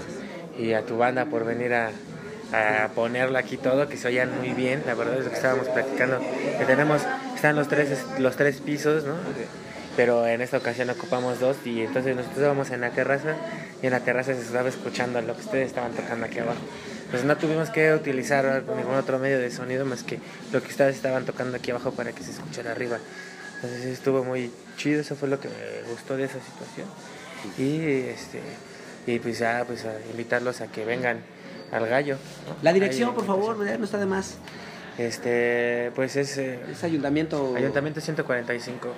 y 0.58 0.74
a 0.74 0.86
tu 0.86 0.98
banda 0.98 1.25
por 1.25 1.46
venir 1.46 1.74
a, 1.74 1.92
a 2.54 2.89
ponerlo 2.89 3.38
aquí 3.38 3.58
todo, 3.58 3.88
que 3.88 3.98
se 3.98 4.08
oyan 4.08 4.36
muy 4.39 4.50
bien. 4.50 4.84
La 4.88 4.96
verdad 4.96 5.20
es 5.20 5.27
que 5.27 5.36
estábamos 5.36 5.68
practicando, 5.68 6.20
que 6.58 6.66
tenemos, 6.66 7.01
están 7.36 7.56
los 7.56 7.68
tres, 7.68 7.89
los 8.18 8.36
tres 8.36 8.62
pisos, 8.62 9.04
¿no? 9.04 9.13
Pero 9.98 10.27
en 10.27 10.42
esta 10.42 10.58
ocasión 10.58 10.89
ocupamos 10.92 11.39
dos 11.39 11.58
y 11.66 11.82
entonces 11.82 12.16
nosotros 12.16 12.38
estábamos 12.38 12.70
en 12.70 12.82
la 12.82 12.92
terraza 12.92 13.36
y 13.82 13.88
en 13.88 13.92
la 13.92 14.00
terraza 14.01 14.36
se 14.36 14.42
estaba 14.42 14.70
escuchando 14.70 15.20
lo 15.22 15.36
que 15.36 15.42
ustedes 15.42 15.68
estaban 15.68 15.92
tocando 15.92 16.27
aquí 16.27 16.38
abajo. 16.38 16.62
Pues 17.10 17.24
no 17.24 17.36
tuvimos 17.36 17.72
que 17.72 17.92
utilizar 17.94 18.63
ningún 18.75 18.94
otro 18.94 19.18
medio 19.18 19.39
de 19.39 19.50
sonido 19.50 19.86
más 19.86 20.04
que 20.04 20.20
lo 20.54 20.62
que 20.62 20.68
ustedes 20.68 20.96
estaban 20.96 21.25
tocando 21.25 21.58
aquí 21.58 21.72
abajo 21.72 21.92
para 21.92 22.12
que 22.12 22.24
se 22.24 22.30
escuchara 22.30 22.72
arriba. 22.72 23.00
Entonces 23.56 23.86
estuvo 23.86 24.24
muy 24.24 24.51
chido, 24.77 25.01
eso 25.01 25.16
fue 25.16 25.30
lo 25.30 25.39
que 25.39 25.48
me 25.48 25.92
gustó 25.92 26.16
de 26.16 26.25
esa 26.25 26.38
situación. 26.42 26.88
Y 27.58 28.08
este 28.08 28.39
y 29.08 29.18
pues 29.18 29.39
ya 29.39 29.63
pues 29.66 29.84
a 29.86 29.94
invitarlos 30.12 30.62
a 30.62 30.68
que 30.68 30.86
vengan 30.86 31.22
al 31.72 31.88
gallo. 31.88 32.18
La 32.62 32.72
dirección, 32.72 33.16
por 33.16 33.25
favor, 33.25 33.58
no 33.58 33.84
está 33.84 33.98
de 33.98 34.06
más. 34.06 34.38
Este, 35.00 35.92
pues 35.96 36.16
es, 36.16 36.38
eh, 36.38 36.60
es 36.72 36.84
ayuntamiento 36.84 37.56
Ayuntamiento 37.56 38.01
145. 38.01 38.89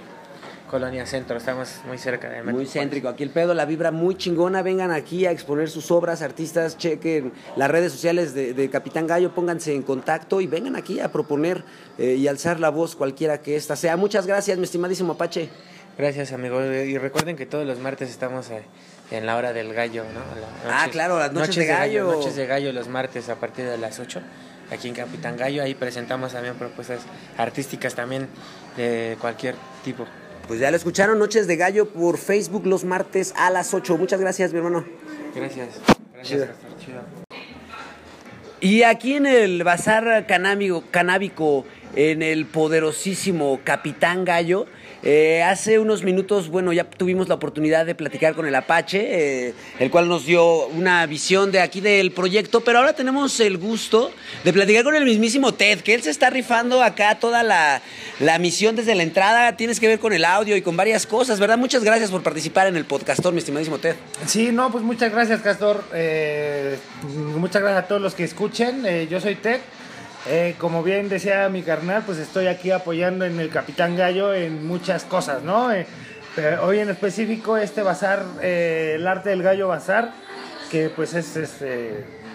Colonia 0.70 1.06
Centro, 1.06 1.36
estamos 1.38 1.82
muy 1.88 1.98
cerca 1.98 2.30
de 2.30 2.44
Muy 2.44 2.66
céntrico, 2.66 3.10
aquí 3.10 3.24
el 3.24 3.32
pedo, 3.32 3.54
la 3.54 3.66
vibra 3.66 3.92
muy 3.92 4.16
chingona, 4.16 4.62
vengan 4.62 4.92
aquí 4.92 5.26
a 5.26 5.32
exponer 5.32 5.70
sus 5.70 5.90
obras, 5.90 6.22
artistas, 6.22 6.78
chequen 6.78 7.34
las 7.56 7.72
redes 7.72 7.92
sociales 7.92 8.34
de, 8.34 8.70
Capitán 8.70 9.08
Gallo, 9.08 9.34
pónganse 9.34 9.74
en 9.74 9.82
contacto 9.82 10.42
y 10.42 10.48
vengan 10.48 10.76
aquí 10.76 11.00
a 11.00 11.12
proponer 11.12 11.64
eh, 11.98 12.14
y 12.14 12.28
alzar 12.28 12.60
la 12.60 12.70
voz 12.70 12.96
cualquiera 12.96 13.42
que 13.42 13.56
ésta 13.56 13.76
sea. 13.76 13.98
Muchas 13.98 14.28
gracias, 14.28 14.58
mi 14.58 14.64
estimadísimo 14.66 15.14
Apache. 15.14 15.50
Gracias, 15.98 16.32
amigo. 16.32 16.64
Y 16.64 16.98
recuerden 16.98 17.36
que 17.36 17.46
todos 17.46 17.66
los 17.66 17.80
martes 17.80 18.10
estamos 18.10 18.50
eh, 18.52 18.64
en 19.12 19.26
la 19.26 19.36
hora 19.36 19.52
del 19.54 19.74
gallo, 19.74 20.04
¿no? 20.04 20.22
ah, 20.70 20.88
claro, 20.92 21.20
las 21.20 21.34
noches, 21.34 21.56
de, 21.56 21.66
gallo. 21.66 22.12
Noches 22.12 22.36
de 22.36 22.46
gallo 22.46 22.72
los 22.72 22.88
martes 22.88 23.28
a 23.28 23.36
partir 23.36 23.66
de 23.66 23.78
las 23.78 24.00
8 24.00 24.22
aquí 24.72 24.88
en 24.88 24.94
Capitán 24.94 25.36
Gallo. 25.36 25.64
Ahí 25.64 25.74
presentamos 25.74 26.34
también 26.34 26.56
propuestas 26.56 27.02
artísticas 27.38 27.96
también 27.96 28.28
de 28.78 29.18
cualquier 29.20 29.56
tipo. 29.84 30.06
Pues 30.50 30.60
ya 30.60 30.72
lo 30.72 30.78
escucharon, 30.78 31.20
Noches 31.20 31.46
de 31.46 31.58
Gallo 31.58 31.90
por 31.90 32.18
Facebook 32.18 32.66
los 32.66 32.84
martes 32.84 33.36
a 33.38 33.52
las 33.52 33.72
8. 33.76 34.00
Muchas 34.00 34.20
gracias, 34.20 34.52
mi 34.52 34.58
hermano. 34.58 34.84
Gracias. 35.36 35.80
Gracias, 36.12 36.50
Chido. 36.84 37.02
Y 38.60 38.82
aquí 38.82 39.14
en 39.14 39.28
el 39.28 39.64
Bazar 39.64 40.26
Canábico, 40.26 40.84
Canábico, 40.90 41.66
en 41.96 42.24
el 42.24 42.48
poderosísimo 42.48 43.60
Capitán 43.64 44.26
Gallo, 44.26 44.66
eh, 45.02 45.44
hace 45.44 45.80
unos 45.80 46.04
minutos, 46.04 46.50
bueno, 46.50 46.74
ya 46.74 46.84
tuvimos 46.84 47.30
la 47.30 47.36
oportunidad 47.36 47.86
de 47.86 47.96
platicar 47.96 48.36
con 48.36 48.46
el 48.46 48.56
Apache, 48.56 49.48
eh, 49.48 49.54
el 49.80 49.90
cual 49.90 50.10
nos 50.10 50.26
dio 50.26 50.68
una 50.68 51.06
visión 51.06 51.52
de 51.52 51.62
aquí 51.62 51.80
del 51.80 52.12
proyecto, 52.12 52.62
pero 52.62 52.80
ahora 52.80 52.94
tenemos 52.94 53.40
el 53.40 53.58
gusto 53.58 54.12
de 54.44 54.52
platicar 54.52 54.84
con 54.84 54.96
el 54.96 55.06
mismísimo 55.06 55.54
Ted, 55.54 55.80
que 55.80 55.94
él 55.94 56.02
se 56.02 56.10
está 56.10 56.30
rifando 56.30 56.84
acá 56.84 57.16
toda 57.16 57.44
la, 57.44 57.82
misión 58.40 58.76
desde 58.76 58.94
la 58.94 59.04
entrada, 59.04 59.56
tienes 59.56 59.80
que 59.80 59.88
ver 59.88 60.00
con 60.00 60.12
el 60.12 60.26
audio 60.26 60.58
y 60.58 60.62
con 60.62 60.76
varias 60.76 61.06
cosas, 61.06 61.40
¿verdad? 61.40 61.58
Muchas 61.58 61.84
gracias 61.84 62.12
por 62.12 62.22
participar 62.22 62.68
en 62.68 62.76
el 62.76 62.86
podcastor, 62.86 63.32
mi 63.32 63.40
estimadísimo 63.40 63.78
Ted. 63.78 63.96
Sí, 64.26 64.52
no, 64.52 64.72
pues 64.72 64.84
muchas 64.84 65.12
gracias, 65.12 65.42
Castor. 65.42 65.84
Eh, 65.94 66.78
muchas 67.38 67.62
gracias 67.62 67.86
a 67.86 67.88
todos 67.88 68.02
los 68.02 68.16
que 68.16 68.26
escuchen. 68.26 68.84
yo 69.10 69.22
soy 69.22 69.36
Ted. 69.36 69.62
Eh, 70.28 70.56
como 70.58 70.84
bien 70.84 71.08
decía 71.08 71.48
mi 71.50 71.64
carnal, 71.64 72.04
pues 72.06 72.18
estoy 72.18 72.48
aquí 72.48 72.72
apoyando 72.72 73.26
en 73.26 73.40
el 73.40 73.50
Capitán 73.50 73.96
Gallo 73.96 74.34
en 74.34 74.68
muchas 74.68 75.06
cosas, 75.06 75.44
¿no? 75.44 75.72
Eh, 75.72 75.86
hoy 76.62 76.80
en 76.80 76.90
específico 76.90 77.58
este 77.58 77.82
bazar, 77.84 78.24
eh, 78.42 78.94
el 78.96 79.08
arte 79.08 79.30
del 79.30 79.42
gallo 79.42 79.70
bazar, 79.70 80.12
que 80.70 80.90
pues 80.90 81.14
es, 81.14 81.34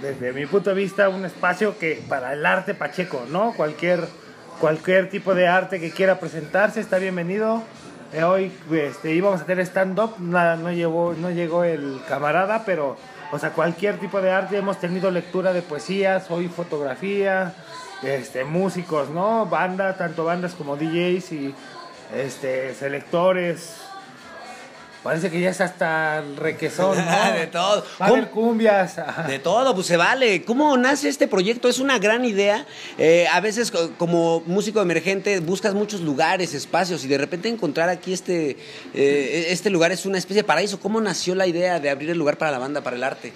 desde 0.03 0.33
mi 0.33 0.47
punto 0.47 0.71
de 0.71 0.77
vista 0.77 1.09
un 1.09 1.25
espacio 1.25 1.79
que 1.79 2.03
para 2.09 2.33
el 2.33 2.45
arte 2.45 2.75
pacheco, 2.75 3.25
¿no? 3.31 3.53
Cualquier, 3.53 4.01
cualquier 4.61 5.11
tipo 5.11 5.35
de 5.35 5.47
arte 5.47 5.79
que 5.79 5.91
quiera 5.91 6.19
presentarse 6.19 6.81
está 6.81 6.99
bienvenido. 6.99 7.63
hoy 8.27 8.51
este, 8.73 9.15
íbamos 9.15 9.41
a 9.41 9.45
hacer 9.45 9.61
stand-up, 9.61 10.17
no 10.19 10.73
llegó, 10.73 11.15
no 11.19 11.31
llegó 11.31 11.65
el 11.65 12.01
camarada, 12.09 12.65
pero 12.65 12.97
o 13.35 13.39
sea, 13.41 13.51
cualquier 13.51 13.99
tipo 13.99 14.21
de 14.21 14.31
arte, 14.31 14.57
hemos 14.57 14.79
tenido 14.79 15.11
lectura 15.11 15.53
de 15.53 15.61
poesías, 15.61 16.31
hoy 16.31 16.47
fotografía, 16.47 17.53
este, 18.03 18.45
músicos, 18.45 19.11
¿no? 19.11 19.47
Banda, 19.47 19.97
tanto 19.97 20.25
bandas 20.25 20.55
como 20.55 20.77
DJs 20.77 21.33
y 21.33 21.55
este, 22.15 22.75
selectores. 22.75 23.77
Parece 25.05 25.31
que 25.31 25.39
ya 25.39 25.51
es 25.51 25.61
hasta 25.61 26.21
el 26.21 26.39
requesón, 26.39 26.97
¿no? 26.97 27.33
de 27.39 27.47
todo. 27.49 27.85
Va 28.01 28.07
a 28.07 28.31
cumbias. 28.31 28.97
De 29.27 29.39
todo, 29.43 29.75
pues 29.75 29.87
se 29.87 29.99
vale. 29.99 30.45
¿Cómo 30.45 30.75
nace 30.79 31.11
este 31.11 31.29
proyecto? 31.29 31.69
Es 31.69 31.79
una 31.79 31.99
gran 31.99 32.25
idea. 32.25 32.65
Eh, 32.97 33.27
a 33.31 33.41
veces 33.41 33.71
como 33.99 34.43
músico 34.47 34.81
emergente 34.81 35.41
buscas 35.41 35.75
muchos 35.75 36.01
lugares, 36.01 36.55
espacios 36.55 37.05
y 37.05 37.09
de 37.09 37.19
repente 37.19 37.51
encontrar 37.51 37.91
aquí 37.91 38.15
este, 38.15 38.57
eh, 38.95 39.49
este 39.51 39.69
lugar 39.69 39.93
es 39.93 40.07
una 40.07 40.17
especie 40.17 40.43
de 40.43 40.45
paraíso. 40.45 40.81
¿Cómo 40.81 41.03
nació 41.03 41.35
la 41.35 41.47
idea 41.47 41.81
de 41.81 41.91
abrir 41.91 42.09
el 42.09 42.17
lugar 42.17 42.39
para 42.39 42.51
la 42.51 42.59
banda, 42.59 42.81
para 42.81 42.97
el 42.97 43.05
arte? 43.05 43.35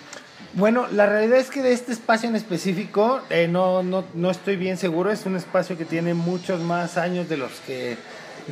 Bueno, 0.54 0.86
la 0.90 1.04
realidad 1.04 1.38
es 1.38 1.50
que 1.50 1.62
de 1.62 1.72
este 1.72 1.92
espacio 1.92 2.28
en 2.28 2.34
específico 2.34 3.20
eh, 3.28 3.48
no, 3.48 3.82
no, 3.82 4.04
no 4.14 4.30
estoy 4.30 4.56
bien 4.56 4.78
seguro. 4.78 5.10
Es 5.10 5.26
un 5.26 5.36
espacio 5.36 5.76
que 5.76 5.84
tiene 5.84 6.14
muchos 6.14 6.60
más 6.60 6.96
años 6.96 7.28
de 7.28 7.36
los 7.36 7.52
que 7.66 7.98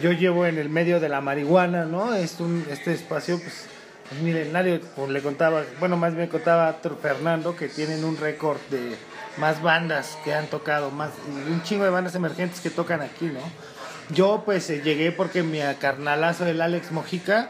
yo 0.03 0.13
llevo 0.13 0.47
en 0.47 0.59
el 0.59 0.69
medio 0.69 1.01
de 1.01 1.09
la 1.09 1.23
marihuana, 1.23 1.87
¿no? 1.87 2.15
Es 2.15 2.39
un, 2.39 2.67
este 2.71 2.93
espacio, 2.93 3.41
pues, 3.41 3.65
es 4.13 4.23
milenario. 4.23 4.79
Le 5.09 5.23
contaba, 5.23 5.65
bueno, 5.81 5.97
más 5.97 6.15
bien 6.15 6.29
contaba 6.29 6.79
Fernando 7.01 7.57
que 7.57 7.69
tienen 7.69 8.05
un 8.05 8.19
récord 8.19 8.59
de 8.71 8.95
más 9.39 9.63
bandas 9.63 10.19
que 10.23 10.35
han 10.35 10.47
tocado, 10.47 10.91
más 10.91 11.11
un 11.49 11.63
chingo 11.63 11.85
de 11.85 11.91
bandas 11.91 12.15
emergentes 12.15 12.61
que 12.61 12.71
tocan 12.71 13.01
aquí, 13.01 13.27
¿no? 13.27 13.41
Yo, 14.15 14.43
pues, 14.45 14.69
eh, 14.69 14.83
llegué 14.85 15.13
porque 15.13 15.43
mi 15.43 15.61
carnalazo, 15.81 16.45
del 16.45 16.61
Alex 16.61 16.93
Mojica, 16.93 17.49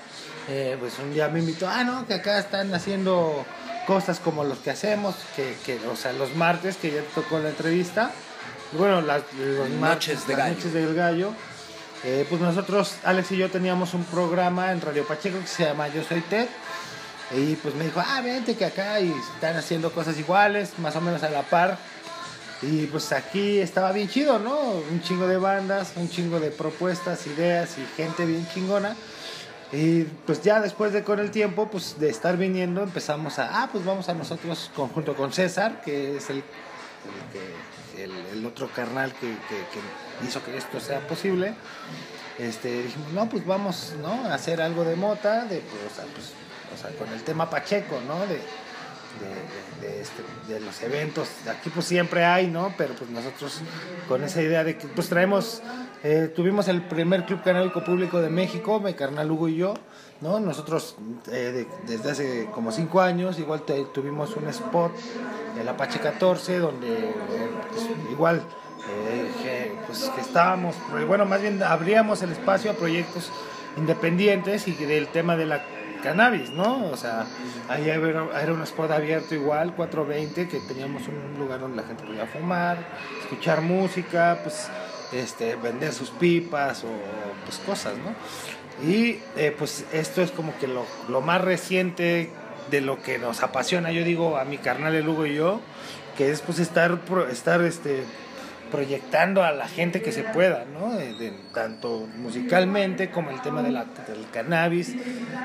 eh, 0.49 0.77
pues 0.79 0.99
un 1.01 1.13
día 1.13 1.29
me 1.29 1.41
invitó, 1.41 1.69
ah, 1.69 1.83
no, 1.83 2.07
que 2.07 2.15
acá 2.15 2.39
están 2.39 2.73
haciendo 2.73 3.45
cosas 3.87 4.21
como 4.21 4.45
los 4.45 4.59
que 4.59 4.71
hacemos, 4.71 5.15
que, 5.35 5.57
que 5.65 5.79
o 5.87 5.97
sea, 5.97 6.13
los 6.13 6.35
martes 6.35 6.77
que 6.77 6.91
ya 6.91 7.03
tocó 7.15 7.39
la 7.39 7.51
entrevista, 7.51 8.11
bueno, 8.73 9.01
las, 9.01 9.23
los 9.35 9.71
noches, 9.71 10.27
de 10.27 10.37
las 10.37 10.51
noches 10.51 10.73
del 10.73 10.95
gallo, 10.95 11.33
eh, 12.05 12.27
pues 12.29 12.41
nosotros, 12.41 12.97
Alex 13.05 13.33
y 13.33 13.37
yo 13.39 13.51
teníamos 13.51 13.95
un 13.95 14.05
programa 14.05 14.73
en 14.73 14.81
Radio 14.81 15.07
Pacheco 15.07 15.39
que 15.41 15.47
se 15.47 15.65
llama 15.65 15.89
Yo 15.89 16.03
Soy 16.03 16.21
Ted, 16.23 16.49
y 17.33 17.57
pues 17.57 17.75
me 17.75 17.85
dijo, 17.85 18.01
ah, 18.05 18.21
vente 18.21 18.55
que 18.55 18.65
acá 18.65 19.01
y 19.01 19.13
están 19.35 19.57
haciendo 19.57 19.91
cosas 19.91 20.17
iguales, 20.19 20.79
más 20.79 20.95
o 20.95 21.01
menos 21.01 21.23
a 21.23 21.31
la 21.31 21.43
par. 21.43 21.77
Y 22.63 22.87
pues 22.87 23.13
aquí 23.13 23.59
estaba 23.59 23.93
bien 23.93 24.09
chido, 24.09 24.39
¿no? 24.39 24.57
Un 24.59 25.03
chingo 25.03 25.27
de 25.27 25.37
bandas, 25.37 25.93
un 25.97 26.09
chingo 26.09 26.41
de 26.41 26.51
propuestas, 26.51 27.27
ideas 27.27 27.77
y 27.79 27.87
gente 27.97 28.25
bien 28.25 28.47
chingona. 28.55 28.97
Y 29.73 30.05
pues 30.05 30.43
ya 30.43 30.61
después 30.61 30.93
de 30.93 31.03
con 31.03 31.19
el 31.19 31.31
tiempo, 31.31 31.69
pues 31.69 31.99
de 31.99 32.09
estar 32.09 32.37
viniendo, 32.37 32.83
empezamos 32.83 33.39
a, 33.39 33.63
ah, 33.63 33.69
pues 33.71 33.85
vamos 33.85 34.09
a 34.09 34.15
nosotros 34.15 34.71
conjunto 34.77 35.15
con 35.15 35.33
César, 35.33 35.81
que 35.83 36.17
es 36.17 36.31
el, 36.31 36.45
el, 37.99 38.47
otro 38.47 38.71
carnal 38.73 39.13
que, 39.15 39.27
que, 39.27 40.27
hizo 40.27 40.43
que 40.45 40.57
esto 40.57 40.79
sea 40.79 41.01
posible. 41.07 41.55
Este, 42.39 42.83
dijimos, 42.83 43.13
no, 43.13 43.29
pues 43.29 43.45
vamos 43.47 43.95
¿no? 44.01 44.27
a 44.27 44.35
hacer 44.35 44.61
algo 44.61 44.85
de 44.85 44.95
mota, 44.95 45.45
de, 45.47 45.61
pues, 45.61 45.93
o 45.93 45.95
sea, 45.95 46.05
pues, 46.15 46.33
o 46.75 46.77
sea, 46.81 46.91
con 46.99 47.13
el 47.13 47.23
tema 47.23 47.49
Pacheco, 47.49 48.01
¿no? 48.07 48.21
De, 48.27 48.41
de, 49.81 50.01
este, 50.01 50.23
de, 50.49 50.61
los 50.61 50.83
eventos. 50.83 51.29
Aquí 51.49 51.71
pues 51.71 51.87
siempre 51.87 52.25
hay, 52.25 52.47
¿no? 52.47 52.75
Pero 52.77 52.95
pues 52.95 53.11
nosotros 53.11 53.61
con 54.09 54.25
esa 54.25 54.43
idea 54.43 54.65
de 54.65 54.77
que 54.77 54.87
pues 54.89 55.09
traemos 55.09 55.63
eh, 56.03 56.33
tuvimos 56.35 56.69
el 56.69 56.83
primer 56.83 57.25
club 57.25 57.43
canábico 57.43 57.83
público 57.83 58.21
de 58.21 58.31
México, 58.31 58.79
mi 58.81 58.95
carnal 58.95 59.31
Hugo 59.31 59.49
y 59.49 59.57
yo, 59.57 59.75
¿no? 60.21 60.39
Nosotros 60.39 60.97
eh, 61.33 61.67
desde 61.87 62.11
hace 62.11 62.47
como 62.55 62.71
cinco 62.71 63.01
años 63.01 63.39
igual 63.39 63.63
tuvimos 63.93 64.37
un 64.37 64.47
spot, 64.49 64.93
el 65.61 65.69
Apache 65.69 65.99
14, 65.99 66.59
donde 66.59 66.93
eh, 66.93 67.15
pues, 67.73 67.87
igual 68.13 68.43
pues, 69.87 70.11
que 70.15 70.21
estábamos, 70.21 70.77
bueno, 71.09 71.25
más 71.25 71.41
bien 71.41 71.63
abríamos 71.63 72.23
el 72.23 72.31
espacio 72.31 72.71
a 72.71 72.75
proyectos 72.75 73.33
independientes 73.77 74.69
y 74.69 74.75
del 74.75 75.09
tema 75.09 75.37
de 75.37 75.47
la 75.47 75.65
cannabis, 76.07 76.51
¿no? 76.51 76.87
O 76.87 76.97
sea, 76.97 77.27
ahí 77.69 77.89
era 77.89 78.53
un 78.53 78.63
spot 78.63 78.93
abierto 78.93 79.35
igual, 79.35 79.75
420, 79.75 80.47
que 80.47 80.61
teníamos 80.61 81.03
un 81.09 81.37
lugar 81.37 81.59
donde 81.59 81.79
la 81.83 81.83
gente 81.83 82.05
podía 82.05 82.27
fumar, 82.27 82.79
escuchar 83.23 83.61
música, 83.61 84.39
pues 84.45 84.69
este, 85.13 85.57
vender 85.57 85.93
sus 85.93 86.11
pipas 86.11 86.85
o 86.85 86.89
pues 87.45 87.59
cosas, 87.59 87.95
¿no? 87.99 88.15
Y 88.89 89.19
eh, 89.37 89.53
pues 89.59 89.85
esto 89.93 90.23
es 90.23 90.31
como 90.31 90.57
que 90.59 90.69
lo, 90.69 90.87
lo, 91.09 91.23
más 91.23 91.41
reciente 91.41 92.31
de 92.71 92.81
lo 92.81 93.03
que 93.03 93.19
nos 93.19 93.43
apasiona, 93.43 93.91
yo 93.91 94.05
digo 94.05 94.37
a 94.37 94.45
mi 94.45 94.59
carnal 94.59 94.95
el 94.95 95.09
Hugo 95.09 95.27
y 95.27 95.35
yo, 95.35 95.61
que 96.17 96.31
es 96.31 96.41
pues 96.41 96.61
estar, 96.61 97.01
estar 97.33 97.63
este, 97.63 98.05
proyectando 98.77 99.43
a 99.43 99.53
la 99.53 99.67
gente 99.67 100.03
que 100.03 100.13
se 100.13 100.23
pueda, 100.23 100.67
¿no? 100.71 100.93
Tanto 101.55 102.07
musicalmente 102.19 103.11
como 103.11 103.31
el 103.31 103.41
tema 103.41 103.63
del 103.63 103.79
cannabis 104.31 104.95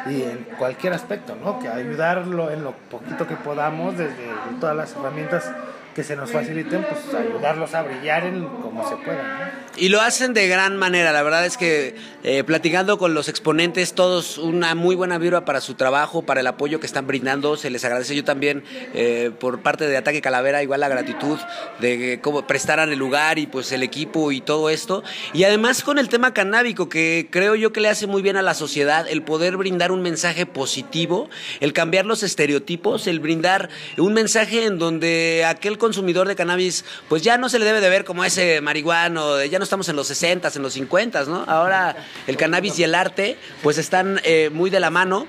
y 0.09 0.23
en 0.23 0.45
cualquier 0.59 0.91
aspecto, 0.91 1.37
¿no? 1.37 1.57
Que 1.59 1.69
ayudarlo 1.69 2.51
en 2.51 2.65
lo 2.65 2.73
poquito 2.73 3.27
que 3.27 3.37
podamos 3.37 3.97
desde 3.97 4.27
todas 4.59 4.75
las 4.75 4.93
herramientas 4.97 5.49
que 5.95 6.03
se 6.03 6.15
nos 6.15 6.31
faciliten, 6.31 6.85
pues 6.89 7.13
ayudarlos 7.13 7.73
a 7.73 7.83
brillar 7.83 8.25
en 8.25 8.45
como 8.45 8.87
se 8.87 8.95
pueda. 8.97 9.51
Y 9.77 9.89
lo 9.89 10.01
hacen 10.01 10.33
de 10.33 10.47
gran 10.47 10.77
manera, 10.77 11.11
la 11.11 11.23
verdad 11.23 11.45
es 11.45 11.57
que 11.57 11.95
eh, 12.23 12.43
platicando 12.43 12.97
con 12.97 13.13
los 13.13 13.29
exponentes, 13.29 13.93
todos 13.93 14.37
una 14.37 14.75
muy 14.75 14.95
buena 14.95 15.17
vibra 15.17 15.45
para 15.45 15.61
su 15.61 15.75
trabajo, 15.75 16.23
para 16.23 16.41
el 16.41 16.47
apoyo 16.47 16.79
que 16.79 16.85
están 16.85 17.07
brindando, 17.07 17.55
se 17.55 17.69
les 17.69 17.83
agradece 17.85 18.15
yo 18.15 18.23
también 18.23 18.63
eh, 18.93 19.31
por 19.39 19.61
parte 19.61 19.87
de 19.87 19.97
Ataque 19.97 20.21
Calavera, 20.21 20.61
igual 20.61 20.81
la 20.81 20.89
gratitud 20.89 21.39
de 21.79 22.19
cómo 22.21 22.45
prestaran 22.47 22.91
el 22.91 22.99
lugar 22.99 23.39
y 23.39 23.47
pues 23.47 23.71
el 23.71 23.81
equipo 23.83 24.31
y 24.31 24.41
todo 24.41 24.69
esto. 24.69 25.03
Y 25.33 25.45
además 25.45 25.83
con 25.83 25.99
el 25.99 26.09
tema 26.09 26.33
canábico, 26.33 26.89
que 26.89 27.27
creo 27.31 27.55
yo 27.55 27.71
que 27.71 27.81
le 27.81 27.89
hace 27.89 28.07
muy 28.07 28.21
bien 28.21 28.37
a 28.37 28.41
la 28.41 28.53
sociedad, 28.53 29.07
el 29.09 29.23
poder 29.23 29.57
brindar 29.57 29.91
un 29.91 30.01
mensaje 30.01 30.45
positivo, 30.45 31.29
el 31.59 31.73
cambiar 31.73 32.05
los 32.05 32.23
estereotipos, 32.23 33.07
el 33.07 33.19
brindar 33.19 33.69
un 33.97 34.13
mensaje 34.13 34.65
en 34.65 34.77
donde 34.77 35.45
aquel 35.47 35.77
consumidor 35.81 36.27
de 36.27 36.35
cannabis, 36.35 36.85
pues 37.09 37.23
ya 37.23 37.37
no 37.37 37.49
se 37.49 37.57
le 37.57 37.65
debe 37.65 37.81
de 37.81 37.89
ver 37.89 38.05
como 38.05 38.23
ese 38.23 38.61
marihuano, 38.61 39.43
ya 39.43 39.57
no 39.57 39.63
estamos 39.63 39.89
en 39.89 39.95
los 39.95 40.07
60, 40.07 40.51
en 40.55 40.61
los 40.61 40.73
50, 40.73 41.25
¿no? 41.25 41.43
Ahora 41.47 41.97
el 42.27 42.37
cannabis 42.37 42.77
y 42.77 42.83
el 42.83 42.93
arte, 42.93 43.37
pues 43.63 43.79
están 43.79 44.21
eh, 44.23 44.49
muy 44.53 44.69
de 44.69 44.79
la 44.79 44.91
mano. 44.91 45.27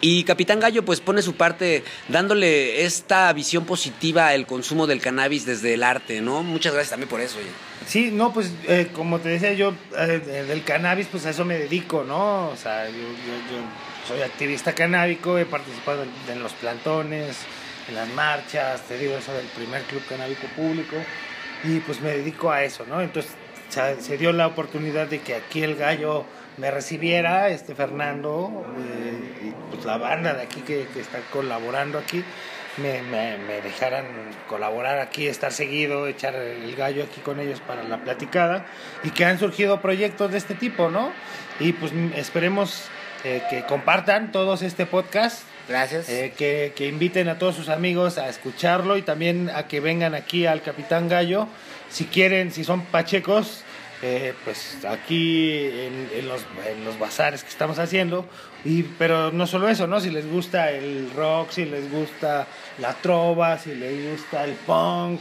Y 0.00 0.24
Capitán 0.24 0.60
Gallo 0.60 0.84
pues 0.84 1.00
pone 1.00 1.22
su 1.22 1.34
parte 1.34 1.82
dándole 2.08 2.84
esta 2.84 3.32
visión 3.32 3.64
positiva 3.64 4.28
al 4.28 4.46
consumo 4.46 4.86
del 4.86 5.00
cannabis 5.00 5.46
desde 5.46 5.74
el 5.74 5.82
arte, 5.82 6.20
¿no? 6.20 6.42
Muchas 6.42 6.74
gracias 6.74 6.90
también 6.90 7.08
por 7.08 7.20
eso. 7.20 7.38
Oye. 7.38 7.48
Sí, 7.86 8.10
no, 8.12 8.32
pues 8.32 8.52
eh, 8.68 8.90
como 8.92 9.18
te 9.20 9.30
decía 9.30 9.54
yo, 9.54 9.74
eh, 9.96 10.44
del 10.46 10.62
cannabis 10.62 11.08
pues 11.10 11.24
a 11.26 11.30
eso 11.30 11.44
me 11.44 11.58
dedico, 11.58 12.04
¿no? 12.04 12.50
O 12.50 12.56
sea, 12.56 12.86
yo, 12.86 12.92
yo, 12.92 13.34
yo 13.50 14.06
soy 14.06 14.22
activista 14.22 14.74
canábico, 14.74 15.38
he 15.38 15.46
participado 15.46 16.04
en 16.30 16.42
los 16.42 16.52
plantones, 16.52 17.38
en 17.88 17.94
las 17.94 18.08
marchas, 18.10 18.82
te 18.82 18.98
digo 18.98 19.16
eso 19.16 19.32
del 19.32 19.46
primer 19.46 19.82
club 19.82 20.02
canábico 20.08 20.46
público, 20.56 20.96
y 21.64 21.80
pues 21.80 22.00
me 22.00 22.10
dedico 22.10 22.50
a 22.50 22.62
eso, 22.62 22.84
¿no? 22.86 23.00
Entonces 23.00 23.32
se 23.98 24.16
dio 24.18 24.32
la 24.32 24.46
oportunidad 24.46 25.08
de 25.08 25.20
que 25.20 25.34
aquí 25.34 25.62
el 25.62 25.76
gallo 25.76 26.24
me 26.56 26.70
recibiera, 26.70 27.48
este 27.48 27.74
Fernando, 27.74 28.64
eh, 28.78 29.48
y 29.48 29.74
pues 29.74 29.84
la 29.84 29.96
banda 29.98 30.34
de 30.34 30.42
aquí 30.42 30.60
que, 30.60 30.86
que 30.92 31.00
está 31.00 31.18
colaborando 31.32 31.98
aquí, 31.98 32.22
me, 32.76 33.02
me, 33.02 33.38
me, 33.38 33.60
dejaran 33.60 34.06
colaborar 34.48 34.98
aquí, 34.98 35.26
estar 35.26 35.52
seguido, 35.52 36.06
echar 36.08 36.34
el 36.34 36.74
gallo 36.74 37.04
aquí 37.04 37.20
con 37.20 37.40
ellos 37.40 37.60
para 37.60 37.82
la 37.84 38.02
platicada, 38.02 38.66
y 39.02 39.10
que 39.10 39.24
han 39.24 39.38
surgido 39.38 39.80
proyectos 39.80 40.30
de 40.32 40.38
este 40.38 40.54
tipo, 40.54 40.90
¿no? 40.90 41.12
Y 41.60 41.72
pues 41.72 41.92
esperemos 42.16 42.88
eh, 43.24 43.42
que 43.48 43.64
compartan 43.64 44.32
todos 44.32 44.62
este 44.62 44.86
podcast 44.86 45.42
Gracias. 45.68 46.08
Eh, 46.08 46.34
que, 46.36 46.72
que, 46.76 46.88
inviten 46.88 47.28
a 47.28 47.38
todos 47.38 47.56
sus 47.56 47.68
amigos 47.68 48.18
a 48.18 48.28
escucharlo 48.28 48.96
y 48.96 49.02
también 49.02 49.50
a 49.54 49.66
que 49.66 49.80
vengan 49.80 50.14
aquí 50.14 50.46
al 50.46 50.62
Capitán 50.62 51.08
Gallo. 51.08 51.48
Si 51.90 52.04
quieren, 52.04 52.52
si 52.52 52.64
son 52.64 52.82
pachecos, 52.86 53.64
eh, 54.02 54.34
pues 54.44 54.84
aquí 54.84 55.48
en, 55.50 56.10
en, 56.14 56.28
los, 56.28 56.44
en 56.66 56.84
los 56.84 56.98
bazares 56.98 57.42
que 57.42 57.48
estamos 57.48 57.78
haciendo. 57.78 58.26
Y, 58.64 58.82
pero 58.82 59.32
no 59.32 59.46
solo 59.46 59.68
eso, 59.68 59.86
¿no? 59.86 60.00
Si 60.00 60.10
les 60.10 60.30
gusta 60.30 60.70
el 60.70 61.10
rock, 61.14 61.50
si 61.50 61.64
les 61.64 61.90
gusta 61.90 62.46
la 62.78 62.92
trova, 62.94 63.58
si 63.58 63.74
les 63.74 64.10
gusta 64.10 64.44
el 64.44 64.52
punk, 64.52 65.20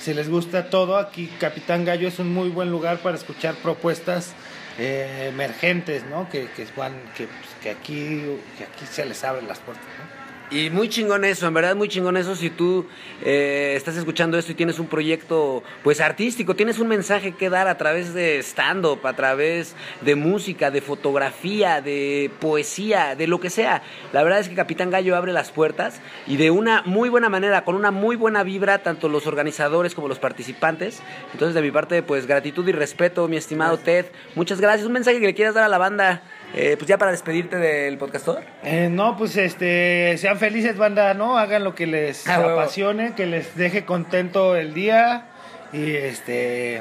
si 0.00 0.14
les 0.14 0.28
gusta 0.28 0.70
todo, 0.70 0.98
aquí 0.98 1.30
Capitán 1.38 1.84
Gallo 1.84 2.08
es 2.08 2.18
un 2.18 2.32
muy 2.32 2.48
buen 2.48 2.70
lugar 2.70 2.98
para 2.98 3.16
escuchar 3.16 3.54
propuestas 3.56 4.32
eh, 4.78 5.30
emergentes, 5.32 6.04
¿no? 6.04 6.28
Que, 6.28 6.48
que, 6.56 6.66
van, 6.76 6.92
que, 7.16 7.26
que, 7.64 7.70
aquí, 7.70 8.20
que 8.58 8.64
aquí 8.64 8.84
se 8.84 9.06
les 9.06 9.24
abren 9.24 9.48
las 9.48 9.58
puertas, 9.58 9.86
¿no? 9.98 10.24
Y 10.50 10.68
muy 10.68 10.90
chingón 10.90 11.24
eso, 11.24 11.46
en 11.46 11.54
verdad 11.54 11.74
muy 11.74 11.88
chingón 11.88 12.18
eso 12.18 12.36
si 12.36 12.50
tú 12.50 12.86
eh, 13.24 13.72
estás 13.76 13.96
escuchando 13.96 14.38
esto 14.38 14.52
y 14.52 14.54
tienes 14.54 14.78
un 14.78 14.86
proyecto 14.86 15.64
pues 15.82 16.02
artístico, 16.02 16.54
tienes 16.54 16.78
un 16.78 16.86
mensaje 16.86 17.32
que 17.32 17.48
dar 17.48 17.66
a 17.66 17.78
través 17.78 18.12
de 18.12 18.38
stand-up, 18.40 19.06
a 19.06 19.14
través 19.14 19.74
de 20.02 20.14
música, 20.14 20.70
de 20.70 20.82
fotografía, 20.82 21.80
de 21.80 22.30
poesía, 22.40 23.16
de 23.16 23.26
lo 23.26 23.40
que 23.40 23.48
sea. 23.48 23.82
La 24.12 24.22
verdad 24.22 24.40
es 24.40 24.50
que 24.50 24.54
Capitán 24.54 24.90
Gallo 24.90 25.16
abre 25.16 25.32
las 25.32 25.50
puertas 25.50 26.02
y 26.26 26.36
de 26.36 26.50
una 26.50 26.82
muy 26.82 27.08
buena 27.08 27.30
manera, 27.30 27.64
con 27.64 27.74
una 27.74 27.90
muy 27.90 28.14
buena 28.14 28.42
vibra, 28.42 28.82
tanto 28.82 29.08
los 29.08 29.26
organizadores 29.26 29.94
como 29.94 30.08
los 30.08 30.18
participantes. 30.18 31.02
Entonces 31.32 31.54
de 31.54 31.62
mi 31.62 31.70
parte 31.70 32.02
pues 32.02 32.26
gratitud 32.26 32.68
y 32.68 32.72
respeto, 32.72 33.26
mi 33.28 33.38
estimado 33.38 33.78
Ted. 33.78 34.06
Muchas 34.34 34.60
gracias. 34.60 34.86
Un 34.86 34.92
mensaje 34.92 35.18
que 35.20 35.26
le 35.26 35.34
quieras 35.34 35.54
dar 35.54 35.64
a 35.64 35.68
la 35.68 35.78
banda. 35.78 36.22
Eh, 36.56 36.76
pues 36.78 36.88
ya 36.88 36.98
para 36.98 37.10
despedirte 37.10 37.56
del 37.56 37.98
podcastor. 37.98 38.44
Eh, 38.62 38.88
no, 38.88 39.16
pues 39.16 39.36
este, 39.36 40.16
sean 40.18 40.38
felices, 40.38 40.76
banda, 40.76 41.12
¿no? 41.12 41.36
Hagan 41.36 41.64
lo 41.64 41.74
que 41.74 41.86
les 41.86 42.28
ah, 42.28 42.36
apasione, 42.36 43.14
que 43.14 43.26
les 43.26 43.56
deje 43.56 43.84
contento 43.84 44.54
el 44.54 44.72
día 44.72 45.26
y 45.72 45.96
este 45.96 46.80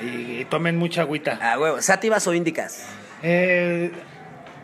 y, 0.00 0.40
y 0.40 0.44
tomen 0.44 0.76
mucha 0.76 1.02
agüita. 1.02 1.38
Ah, 1.42 1.58
huevo, 1.58 1.82
¿sátivas 1.82 2.26
o 2.28 2.34
índicas? 2.34 2.86
Eh, 3.22 3.90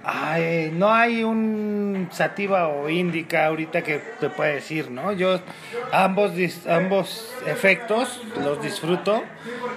ay, 0.04 0.70
no 0.74 0.92
hay 0.92 1.24
un 1.24 2.08
sativa 2.10 2.68
o 2.68 2.88
índica 2.88 3.46
ahorita 3.46 3.82
que 3.82 4.00
te 4.20 4.28
pueda 4.28 4.52
decir, 4.52 4.90
¿no? 4.90 5.12
Yo 5.12 5.40
ambos 5.92 6.32
ambos 6.68 7.32
efectos 7.46 8.22
los 8.42 8.62
disfruto, 8.62 9.22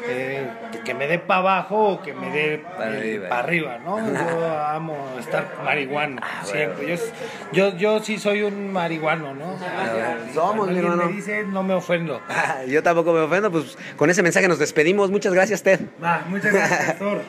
eh, 0.08 0.48
que 0.84 0.94
me 0.94 1.08
dé 1.08 1.20
para 1.20 1.40
abajo 1.40 1.94
o 1.94 2.02
que 2.02 2.13
me 2.13 2.30
dé 2.30 2.58
para 2.58 2.96
eh, 2.96 2.98
arriba. 2.98 3.30
Pa 3.30 3.40
arriba, 3.40 3.80
¿no? 3.80 3.98
Yo 4.13 4.58
amo 4.60 4.98
estar 5.20 5.46
marihuano 5.63 6.22
ah, 6.22 6.44
siempre. 6.44 6.86
Bueno. 6.86 7.02
Yo, 7.52 7.72
yo, 7.72 7.78
yo 7.78 8.04
sí 8.04 8.18
soy 8.18 8.44
un 8.44 8.72
marihuano, 8.72 9.34
¿no? 9.34 9.58
Ah, 9.62 10.16
Somos, 10.34 10.70
mi 10.70 10.80
hermano. 10.80 11.06
me 11.06 11.13
dice, 11.13 11.44
no 11.44 11.63
me 11.63 11.74
ofendo. 11.74 12.22
Ah, 12.30 12.60
yo 12.68 12.84
tampoco 12.84 13.13
me 13.13 13.20
ofendo, 13.20 13.52
pues 13.52 13.78
con 13.96 14.10
ese 14.10 14.24
mensaje 14.24 14.48
nos 14.48 14.60
despedimos. 14.60 15.12
Muchas 15.12 15.34
gracias, 15.34 15.63
Ted. 15.63 15.80
Ah, 16.02 16.22
muchas 16.28 16.54
gracias, 16.54 16.86
Pastor. 16.88 17.22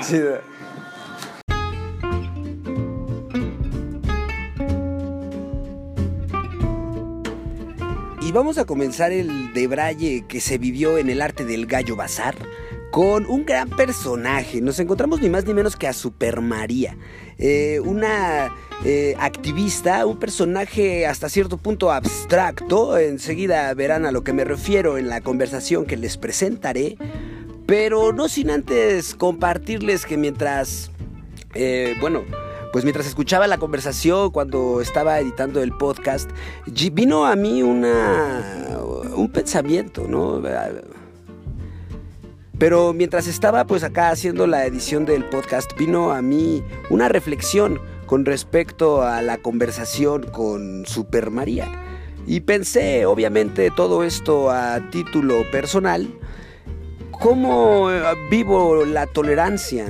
Sí. 0.00 0.20
Y 8.26 8.32
vamos 8.32 8.58
a 8.58 8.64
comenzar 8.64 9.12
el 9.12 9.52
debraye 9.52 10.24
que 10.26 10.40
se 10.40 10.58
vivió 10.58 10.98
en 10.98 11.10
el 11.10 11.22
arte 11.22 11.44
del 11.44 11.66
gallo 11.66 11.94
bazar 11.94 12.34
con 12.90 13.24
un 13.26 13.46
gran 13.46 13.68
personaje. 13.68 14.60
Nos 14.60 14.80
encontramos 14.80 15.20
ni 15.20 15.30
más 15.30 15.44
ni 15.44 15.54
menos 15.54 15.76
que 15.76 15.86
a 15.86 15.92
Super 15.92 16.40
María, 16.40 16.96
eh, 17.38 17.78
una 17.84 18.52
eh, 18.84 19.14
activista, 19.20 20.04
un 20.06 20.18
personaje 20.18 21.06
hasta 21.06 21.28
cierto 21.28 21.56
punto 21.56 21.92
abstracto. 21.92 22.98
Enseguida 22.98 23.72
verán 23.74 24.04
a 24.06 24.10
lo 24.10 24.24
que 24.24 24.32
me 24.32 24.42
refiero 24.42 24.98
en 24.98 25.08
la 25.08 25.20
conversación 25.20 25.86
que 25.86 25.96
les 25.96 26.16
presentaré. 26.16 26.96
Pero 27.64 28.12
no 28.12 28.28
sin 28.28 28.50
antes 28.50 29.14
compartirles 29.14 30.04
que 30.04 30.16
mientras, 30.16 30.90
eh, 31.54 31.94
bueno, 32.00 32.24
pues 32.76 32.84
mientras 32.84 33.06
escuchaba 33.06 33.46
la 33.46 33.56
conversación 33.56 34.30
cuando 34.30 34.82
estaba 34.82 35.18
editando 35.18 35.62
el 35.62 35.72
podcast, 35.72 36.30
vino 36.92 37.24
a 37.24 37.34
mí 37.34 37.62
una, 37.62 38.78
un 39.16 39.30
pensamiento, 39.32 40.06
¿no? 40.06 40.42
Pero 42.58 42.92
mientras 42.92 43.28
estaba 43.28 43.66
pues 43.66 43.82
acá 43.82 44.10
haciendo 44.10 44.46
la 44.46 44.66
edición 44.66 45.06
del 45.06 45.24
podcast, 45.24 45.70
vino 45.78 46.12
a 46.12 46.20
mí 46.20 46.62
una 46.90 47.08
reflexión 47.08 47.80
con 48.04 48.26
respecto 48.26 49.00
a 49.00 49.22
la 49.22 49.38
conversación 49.38 50.24
con 50.24 50.84
Super 50.84 51.30
María. 51.30 51.82
Y 52.26 52.40
pensé, 52.40 53.06
obviamente, 53.06 53.70
todo 53.70 54.04
esto 54.04 54.50
a 54.50 54.90
título 54.90 55.50
personal, 55.50 56.06
cómo 57.10 57.88
vivo 58.28 58.84
la 58.84 59.06
tolerancia. 59.06 59.86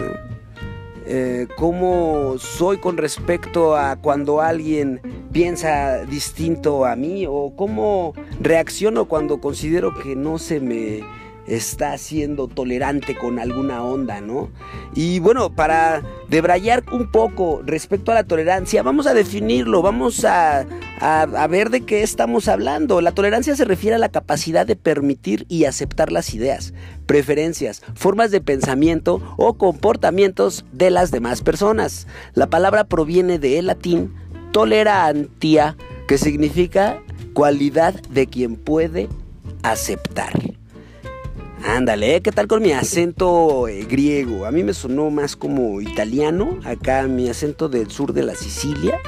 Eh, 1.06 1.46
cómo 1.56 2.36
soy 2.38 2.78
con 2.78 2.96
respecto 2.96 3.76
a 3.76 3.96
cuando 3.96 4.40
alguien 4.40 5.00
piensa 5.32 6.04
distinto 6.04 6.84
a 6.84 6.96
mí 6.96 7.26
o 7.28 7.52
cómo 7.54 8.12
reacciono 8.40 9.04
cuando 9.04 9.40
considero 9.40 9.94
que 9.94 10.16
no 10.16 10.38
se 10.38 10.58
me 10.58 11.04
está 11.46 11.96
siendo 11.98 12.48
tolerante 12.48 13.16
con 13.16 13.38
alguna 13.38 13.82
onda, 13.82 14.20
¿no? 14.20 14.50
Y 14.94 15.20
bueno, 15.20 15.54
para 15.54 16.02
debrayar 16.28 16.84
un 16.92 17.10
poco 17.10 17.62
respecto 17.64 18.12
a 18.12 18.14
la 18.14 18.24
tolerancia, 18.24 18.82
vamos 18.82 19.06
a 19.06 19.14
definirlo, 19.14 19.82
vamos 19.82 20.24
a, 20.24 20.66
ver 21.48 21.70
de 21.70 21.82
qué 21.82 22.02
estamos 22.02 22.48
hablando. 22.48 23.00
La 23.00 23.12
tolerancia 23.12 23.54
se 23.54 23.64
refiere 23.64 23.96
a 23.96 24.00
la 24.00 24.08
capacidad 24.08 24.66
de 24.66 24.76
permitir 24.76 25.46
y 25.48 25.64
aceptar 25.64 26.10
las 26.10 26.34
ideas, 26.34 26.74
preferencias, 27.06 27.82
formas 27.94 28.30
de 28.30 28.40
pensamiento 28.40 29.22
o 29.36 29.54
comportamientos 29.54 30.64
de 30.72 30.90
las 30.90 31.10
demás 31.10 31.42
personas. 31.42 32.06
La 32.34 32.48
palabra 32.48 32.84
proviene 32.84 33.38
del 33.38 33.66
latín 33.66 34.12
tolerantia, 34.52 35.76
que 36.08 36.18
significa 36.18 37.02
cualidad 37.34 37.94
de 38.10 38.26
quien 38.26 38.56
puede 38.56 39.08
aceptar. 39.62 40.32
Ándale, 41.68 42.22
¿qué 42.22 42.30
tal 42.30 42.46
con 42.46 42.62
mi 42.62 42.70
acento 42.70 43.66
eh, 43.66 43.84
griego? 43.90 44.46
A 44.46 44.52
mí 44.52 44.62
me 44.62 44.72
sonó 44.72 45.10
más 45.10 45.34
como 45.34 45.80
italiano, 45.80 46.60
acá 46.64 47.02
mi 47.08 47.28
acento 47.28 47.68
del 47.68 47.90
sur 47.90 48.12
de 48.12 48.22
la 48.22 48.36
Sicilia. 48.36 49.00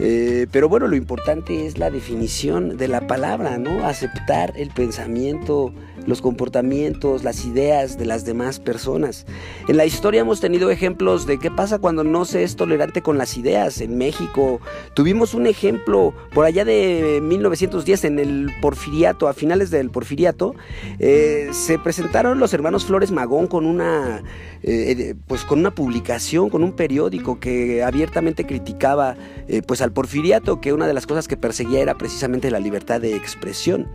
Eh, 0.00 0.46
pero 0.50 0.70
bueno, 0.70 0.86
lo 0.88 0.96
importante 0.96 1.66
es 1.66 1.76
la 1.76 1.90
definición 1.90 2.78
de 2.78 2.88
la 2.88 3.06
palabra, 3.06 3.58
¿no? 3.58 3.86
Aceptar 3.86 4.54
el 4.56 4.70
pensamiento, 4.70 5.74
los 6.06 6.22
comportamientos, 6.22 7.24
las 7.24 7.44
ideas 7.44 7.98
de 7.98 8.06
las 8.06 8.24
demás 8.24 8.60
personas. 8.60 9.26
En 9.68 9.76
la 9.76 9.86
historia 9.86 10.20
hemos 10.20 10.40
tenido 10.40 10.70
ejemplos 10.70 11.26
de 11.26 11.38
qué 11.38 11.50
pasa 11.50 11.78
cuando 11.78 12.04
no 12.04 12.24
se 12.24 12.42
es 12.42 12.56
tolerante 12.56 13.02
con 13.02 13.18
las 13.18 13.36
ideas. 13.36 13.80
En 13.80 13.98
México 13.98 14.60
tuvimos 14.94 15.34
un 15.34 15.46
ejemplo 15.46 16.14
por 16.32 16.44
allá 16.44 16.64
de 16.64 17.20
1910 17.22 18.04
en 18.04 18.18
el 18.18 18.50
Porfiriato, 18.60 19.28
a 19.28 19.34
finales 19.34 19.70
del 19.70 19.90
Porfiriato, 19.90 20.54
eh, 20.98 21.48
se 21.52 21.78
presentaron 21.78 22.38
los 22.38 22.54
hermanos 22.54 22.84
Flores 22.84 23.10
Magón 23.10 23.46
con 23.46 23.66
una, 23.66 24.22
eh, 24.62 25.14
pues 25.26 25.44
con 25.44 25.58
una 25.58 25.74
publicación, 25.74 26.50
con 26.50 26.62
un 26.62 26.72
periódico 26.72 27.40
que 27.40 27.82
abiertamente 27.82 28.46
criticaba 28.46 29.16
eh, 29.48 29.62
pues 29.62 29.82
al 29.82 29.92
Porfiriato, 29.92 30.60
que 30.60 30.72
una 30.72 30.86
de 30.86 30.94
las 30.94 31.06
cosas 31.06 31.28
que 31.28 31.36
perseguía 31.36 31.80
era 31.80 31.96
precisamente 31.96 32.50
la 32.50 32.60
libertad 32.60 33.00
de 33.00 33.16
expresión. 33.16 33.88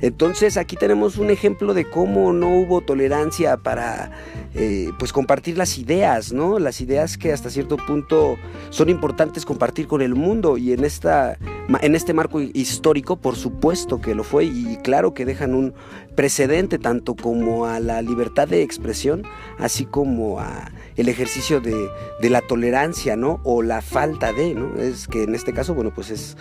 Entonces 0.00 0.56
aquí 0.56 0.76
tenemos 0.76 1.18
un 1.18 1.30
ejemplo 1.30 1.47
ejemplo 1.48 1.72
de 1.72 1.88
cómo 1.88 2.34
no 2.34 2.50
hubo 2.50 2.82
tolerancia 2.82 3.56
para 3.56 4.10
eh, 4.54 4.90
pues 4.98 5.14
compartir 5.14 5.56
las 5.56 5.78
ideas, 5.78 6.30
¿no? 6.30 6.58
Las 6.58 6.82
ideas 6.82 7.16
que 7.16 7.32
hasta 7.32 7.48
cierto 7.48 7.78
punto 7.78 8.36
son 8.68 8.90
importantes 8.90 9.46
compartir 9.46 9.86
con 9.86 10.02
el 10.02 10.14
mundo 10.14 10.58
y 10.58 10.74
en, 10.74 10.84
esta, 10.84 11.38
en 11.80 11.94
este 11.94 12.12
marco 12.12 12.42
histórico 12.42 13.16
por 13.16 13.34
supuesto 13.34 13.98
que 13.98 14.14
lo 14.14 14.24
fue 14.24 14.44
y 14.44 14.76
claro 14.82 15.14
que 15.14 15.24
dejan 15.24 15.54
un 15.54 15.72
precedente 16.14 16.78
tanto 16.78 17.14
como 17.14 17.64
a 17.64 17.80
la 17.80 18.02
libertad 18.02 18.46
de 18.46 18.62
expresión 18.62 19.22
así 19.58 19.86
como 19.86 20.40
a 20.40 20.70
el 20.96 21.08
ejercicio 21.08 21.62
de, 21.62 21.88
de 22.20 22.28
la 22.28 22.42
tolerancia, 22.42 23.16
¿no? 23.16 23.40
O 23.44 23.62
la 23.62 23.80
falta 23.80 24.34
de, 24.34 24.52
¿no? 24.54 24.76
Es 24.76 25.08
que 25.08 25.22
en 25.22 25.34
este 25.34 25.54
caso, 25.54 25.72
bueno, 25.72 25.92
pues 25.94 26.10
es 26.10 26.36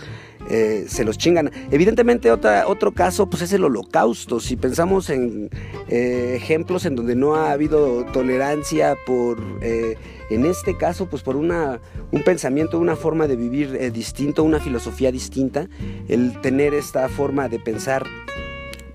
eh, 0.50 0.86
se 0.88 1.04
los 1.04 1.18
chingan. 1.18 1.52
Evidentemente 1.72 2.32
otra, 2.32 2.68
otro 2.68 2.92
caso 2.92 3.30
pues 3.30 3.42
es 3.44 3.54
el 3.54 3.64
holocausto. 3.64 4.40
Si 4.40 4.56
pensamos 4.56 5.10
en 5.10 5.50
eh, 5.90 6.34
ejemplos 6.36 6.86
en 6.86 6.96
donde 6.96 7.16
no 7.16 7.36
ha 7.36 7.52
habido 7.52 8.06
tolerancia 8.06 8.96
por, 9.06 9.38
eh, 9.62 9.98
en 10.30 10.46
este 10.46 10.78
caso 10.78 11.08
pues 11.08 11.24
por 11.24 11.36
una, 11.36 11.80
un 12.12 12.24
pensamiento, 12.24 12.80
una 12.80 12.96
forma 12.96 13.28
de 13.28 13.36
vivir 13.36 13.92
distinto, 13.92 14.44
una 14.44 14.60
filosofía 14.60 15.12
distinta, 15.12 15.68
el 16.08 16.40
tener 16.42 16.74
esta 16.74 17.10
forma 17.10 17.50
de 17.50 17.60
pensar 17.60 18.06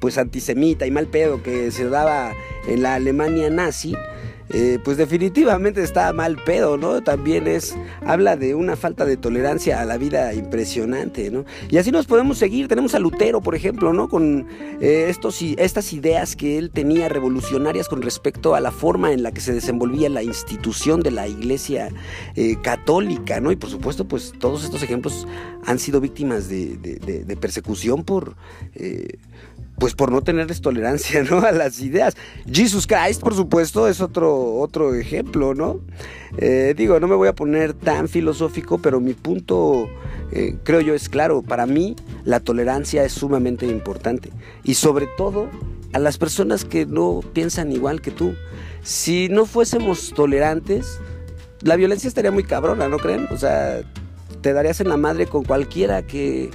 pues 0.01 0.19
antisemita 0.19 0.87
y 0.87 0.91
mal 0.91 1.07
pedo 1.07 1.43
que 1.43 1.71
se 1.71 1.89
daba 1.89 2.33
en 2.67 2.83
la 2.83 2.95
Alemania 2.95 3.51
nazi, 3.51 3.95
eh, 4.53 4.79
pues 4.85 4.99
definitivamente 4.99 5.83
está 5.83 6.13
mal 6.13 6.37
pedo, 6.37 6.77
¿no? 6.77 7.03
También 7.03 7.47
es, 7.47 7.75
habla 8.05 8.37
de 8.37 8.55
una 8.55 8.77
falta 8.77 9.07
de 9.07 9.17
tolerancia 9.17 9.81
a 9.81 9.85
la 9.87 9.97
vida 9.97 10.35
impresionante, 10.35 11.31
¿no? 11.31 11.47
Y 11.71 11.79
así 11.79 11.91
nos 11.91 12.07
podemos 12.07 12.37
seguir, 12.37 12.69
tenemos 12.69 12.95
a 12.95 12.99
Lutero, 12.99 13.41
por 13.41 13.55
ejemplo, 13.55 13.95
¿no? 13.95 14.09
Con 14.09 14.47
eh, 14.81 15.07
estas 15.09 15.93
ideas 15.93 16.37
que 16.37 16.59
él 16.59 16.71
tenía 16.71 17.09
revolucionarias 17.09 17.89
con 17.89 18.03
respecto 18.03 18.55
a 18.55 18.61
la 18.61 18.73
forma 18.73 19.13
en 19.13 19.23
la 19.23 19.33
que 19.33 19.41
se 19.41 19.55
desenvolvía 19.55 20.11
la 20.11 20.23
institución 20.23 21.01
de 21.01 21.13
la 21.13 21.27
iglesia 21.27 21.89
eh, 22.37 22.57
católica, 22.63 23.41
¿no? 23.41 23.53
Y 23.53 23.57
por 23.57 23.71
supuesto, 23.71 24.07
pues 24.07 24.35
todos 24.39 24.65
estos 24.65 24.83
ejemplos 24.83 25.27
han 25.65 25.79
sido 25.79 26.01
víctimas 26.01 26.49
de, 26.49 26.77
de 26.77 27.37
persecución 27.37 28.05
por 28.05 28.37
pues 29.83 29.97
por 29.97 30.13
no 30.13 30.23
tenerles 30.23 30.61
tolerancia, 30.61 31.25
¿no? 31.29 31.41
A 31.41 31.51
las 31.51 31.81
ideas. 31.81 32.17
Jesus 32.47 32.87
Christ, 32.87 33.21
por 33.21 33.35
supuesto, 33.35 33.89
es 33.89 34.01
otro, 34.01 34.61
otro 34.61 34.95
ejemplo, 34.95 35.57
¿no? 35.57 35.81
Eh, 36.39 36.73
digo, 36.77 37.01
no 37.01 37.09
me 37.09 37.17
voy 37.17 37.27
a 37.27 37.35
poner 37.35 37.75
tan 37.75 38.07
filosófico, 38.07 38.79
pero 38.79 39.01
mi 39.01 39.15
punto, 39.15 39.89
eh, 40.31 40.55
creo 40.63 40.83
yo, 40.83 40.95
es 40.95 41.09
claro. 41.09 41.43
Para 41.43 41.67
mí, 41.67 41.97
la 42.23 42.39
tolerancia 42.39 43.03
es 43.03 43.11
sumamente 43.11 43.67
importante. 43.67 44.31
Y 44.63 44.75
sobre 44.75 45.09
todo, 45.17 45.49
a 45.93 45.99
las 45.99 46.17
personas 46.17 46.65
que 46.65 46.87
no 46.87 47.21
piensan 47.33 47.73
igual 47.73 48.01
que 48.01 48.13
tú. 48.13 48.37
Si 48.85 49.29
no 49.31 49.47
fuésemos 49.47 50.13
tolerantes, 50.15 51.01
la 51.61 51.75
violencia 51.75 52.07
estaría 52.07 52.31
muy 52.31 52.45
cabrona, 52.45 52.87
¿no 52.87 52.99
creen? 52.99 53.27
O 53.33 53.37
sea, 53.37 53.81
te 54.43 54.53
darías 54.53 54.81
en 54.81 54.91
la 54.91 54.97
madre 54.97 55.27
con 55.27 55.43
cualquiera 55.43 56.03
que 56.03 56.51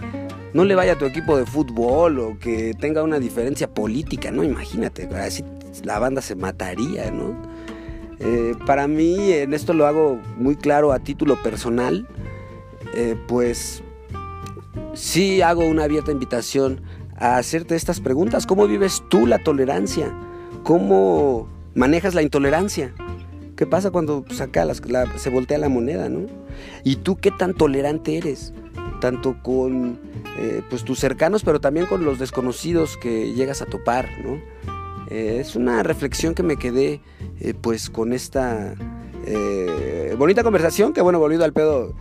no 0.58 0.66
le 0.66 0.74
vaya 0.74 0.94
a 0.94 0.98
tu 0.98 1.06
equipo 1.06 1.38
de 1.38 1.46
fútbol 1.46 2.18
o 2.18 2.40
que 2.40 2.74
tenga 2.74 3.04
una 3.04 3.20
diferencia 3.20 3.72
política, 3.72 4.32
¿no? 4.32 4.44
Imagínate, 4.44 5.08
así 5.16 5.44
la 5.84 6.00
banda 6.00 6.20
se 6.20 6.36
mataría, 6.36 7.12
¿no? 7.12 7.36
Eh, 8.18 8.56
para 8.66 8.88
mí, 8.88 9.34
en 9.34 9.54
esto 9.54 9.76
lo 9.76 9.86
hago 9.86 10.20
muy 10.36 10.56
claro 10.56 10.94
a 10.94 10.98
título 10.98 11.40
personal, 11.44 12.08
eh, 12.96 13.16
pues 13.28 13.84
sí 14.96 15.44
hago 15.44 15.64
una 15.64 15.84
abierta 15.84 16.12
invitación 16.12 16.82
a 17.18 17.38
hacerte 17.38 17.76
estas 17.76 18.00
preguntas. 18.00 18.48
¿Cómo 18.48 18.66
vives 18.66 19.04
tú 19.12 19.28
la 19.28 19.38
tolerancia? 19.38 20.12
¿Cómo 20.64 21.48
manejas 21.76 22.16
la 22.16 22.24
intolerancia? 22.24 22.96
¿Qué 23.56 23.68
pasa 23.68 23.92
cuando 23.92 24.26
saca 24.32 24.66
se 24.74 25.30
voltea 25.30 25.60
la 25.60 25.70
moneda, 25.70 26.10
no? 26.10 26.22
¿Y 26.84 26.96
tú 26.96 27.18
qué 27.18 27.30
tan 27.30 27.54
tolerante 27.54 28.18
eres? 28.18 28.54
Tanto 29.00 29.38
con 29.42 30.00
eh, 30.38 30.62
pues 30.70 30.84
tus 30.84 31.00
cercanos, 31.00 31.44
pero 31.44 31.60
también 31.60 31.86
con 31.86 32.04
los 32.04 32.20
desconocidos 32.20 32.98
que 32.98 33.34
llegas 33.34 33.62
a 33.62 33.66
topar, 33.66 34.10
¿no? 34.24 34.40
Eh, 35.10 35.38
es 35.40 35.56
una 35.56 35.84
reflexión 35.84 36.34
que 36.34 36.44
me 36.44 36.58
quedé 36.58 37.02
eh, 37.40 37.54
pues 37.60 37.90
con 37.90 38.14
esta 38.14 38.76
bonita 40.18 40.42
conversación, 40.42 40.94
que 40.94 41.02
bueno, 41.02 41.20
volvido 41.20 41.44
al 41.44 41.52
pedo, 41.52 41.94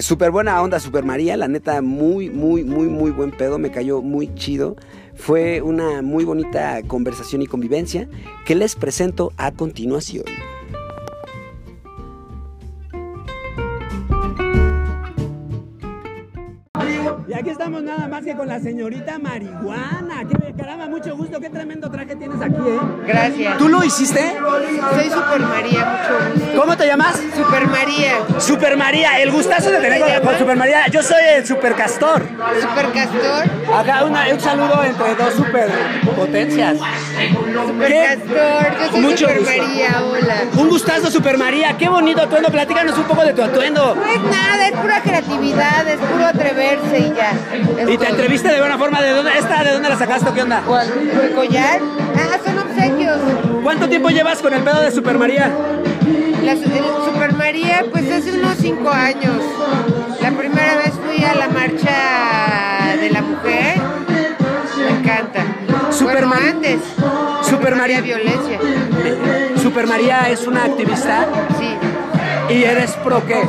súper 0.00 0.30
buena 0.30 0.62
onda, 0.62 0.80
Super 0.80 1.04
María, 1.04 1.36
la 1.36 1.46
neta, 1.46 1.82
muy, 1.82 2.30
muy, 2.30 2.64
muy, 2.64 2.88
muy 2.88 3.10
buen 3.10 3.30
pedo, 3.30 3.58
me 3.58 3.70
cayó 3.70 4.00
muy 4.00 4.34
chido. 4.34 4.76
Fue 5.14 5.60
una 5.60 6.00
muy 6.00 6.24
bonita 6.24 6.80
conversación 6.86 7.42
y 7.42 7.46
convivencia 7.46 8.08
que 8.46 8.54
les 8.54 8.74
presento 8.74 9.32
a 9.36 9.52
continuación. 9.52 10.24
Y 17.32 17.34
aquí 17.34 17.48
estamos 17.48 17.82
nada 17.82 18.08
más 18.08 18.22
que 18.22 18.36
con 18.36 18.46
la 18.46 18.60
señorita 18.60 19.18
marihuana. 19.18 20.22
Qué 20.28 20.52
caramba, 20.52 20.86
mucho 20.86 21.16
gusto. 21.16 21.40
Qué 21.40 21.48
tremendo 21.48 21.90
traje 21.90 22.14
tienes 22.14 22.38
aquí, 22.42 22.56
¿eh? 22.56 22.78
Gracias. 23.06 23.56
¿Tú 23.56 23.68
lo 23.70 23.82
hiciste? 23.82 24.34
Soy 24.38 25.08
Super 25.08 25.40
María, 25.40 25.98
mucho 26.02 26.42
gusto. 26.42 26.60
¿Cómo 26.60 26.76
te 26.76 26.86
llamas? 26.86 27.18
Super 27.34 27.66
María. 27.68 28.12
Super 28.38 28.76
María, 28.76 29.22
el 29.22 29.30
gustazo 29.30 29.70
de 29.70 29.78
tener 29.78 30.20
con, 30.20 30.36
Super 30.36 30.56
María. 30.58 30.88
Yo 30.88 31.02
soy 31.02 31.22
el 31.36 31.46
Super 31.46 31.74
Castor. 31.74 32.22
Super 32.60 32.92
Castor. 32.92 33.74
Acá 33.78 34.04
un 34.04 34.40
saludo 34.40 34.84
entre 34.84 35.14
dos 35.14 35.32
super 35.32 35.70
potencias. 36.14 36.76
Super 37.66 37.92
Castor, 38.04 38.78
yo 38.78 38.90
soy 38.90 39.00
mucho 39.00 39.28
Super 39.28 39.40
María, 39.40 40.02
hola. 40.04 40.34
Un 40.58 40.68
gustazo, 40.68 41.10
Super 41.10 41.38
María. 41.38 41.78
Qué 41.78 41.88
bonito 41.88 42.20
atuendo. 42.20 42.50
Platícanos 42.50 42.98
un 42.98 43.04
poco 43.04 43.24
de 43.24 43.32
tu 43.32 43.42
atuendo. 43.42 43.94
No 43.94 44.06
es 44.06 44.22
nada, 44.22 44.68
es 44.68 44.76
pura 44.76 45.00
creatividad, 45.00 45.88
es 45.88 45.98
puro 45.98 46.26
atreverse 46.26 46.98
y 46.98 47.21
¿Y 47.88 47.98
te 47.98 48.08
entreviste 48.08 48.48
de 48.48 48.58
buena 48.58 48.78
forma? 48.78 49.00
¿De 49.00 49.10
dónde, 49.10 49.30
esta, 49.38 49.62
¿De 49.64 49.72
dónde 49.72 49.88
la 49.88 49.98
sacaste 49.98 50.30
qué 50.34 50.42
onda? 50.42 50.62
¿Cuál? 50.66 50.88
¿El 51.22 51.32
collar? 51.34 51.80
Ah, 52.16 52.38
son 52.44 52.58
obsequios. 52.58 53.18
¿Cuánto 53.62 53.88
tiempo 53.88 54.10
llevas 54.10 54.40
con 54.40 54.52
el 54.52 54.62
pedo 54.62 54.80
de 54.80 54.90
Super 54.90 55.18
María? 55.18 55.50
La, 56.42 56.56
Super 56.56 57.32
María, 57.34 57.84
pues 57.90 58.10
hace 58.10 58.32
unos 58.32 58.56
cinco 58.58 58.90
años. 58.90 59.42
La 60.20 60.30
primera 60.32 60.76
vez 60.76 60.92
fui 61.04 61.24
a 61.24 61.34
la 61.34 61.48
marcha 61.48 62.96
de 63.00 63.10
la 63.10 63.22
mujer. 63.22 63.80
Me 64.76 64.98
encanta. 64.98 65.44
Super 65.90 66.26
bueno, 66.26 66.34
antes. 66.50 66.80
Super 67.48 67.76
María. 67.76 68.00
Violencia. 68.00 68.58
Super 69.62 69.86
María 69.86 70.28
es 70.30 70.46
una 70.46 70.64
activista. 70.64 71.26
Sí. 71.58 71.76
¿Y 72.54 72.64
eres 72.64 72.92
pro 73.04 73.24
qué? 73.26 73.42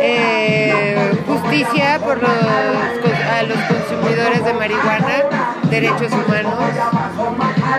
Eh, 0.00 1.07
justicia 1.48 1.98
por 1.98 2.20
los, 2.20 2.30
a 2.30 3.42
los 3.42 3.58
consumidores 3.58 4.44
de 4.44 4.52
marihuana, 4.52 5.24
derechos 5.70 6.12
humanos. 6.12 6.54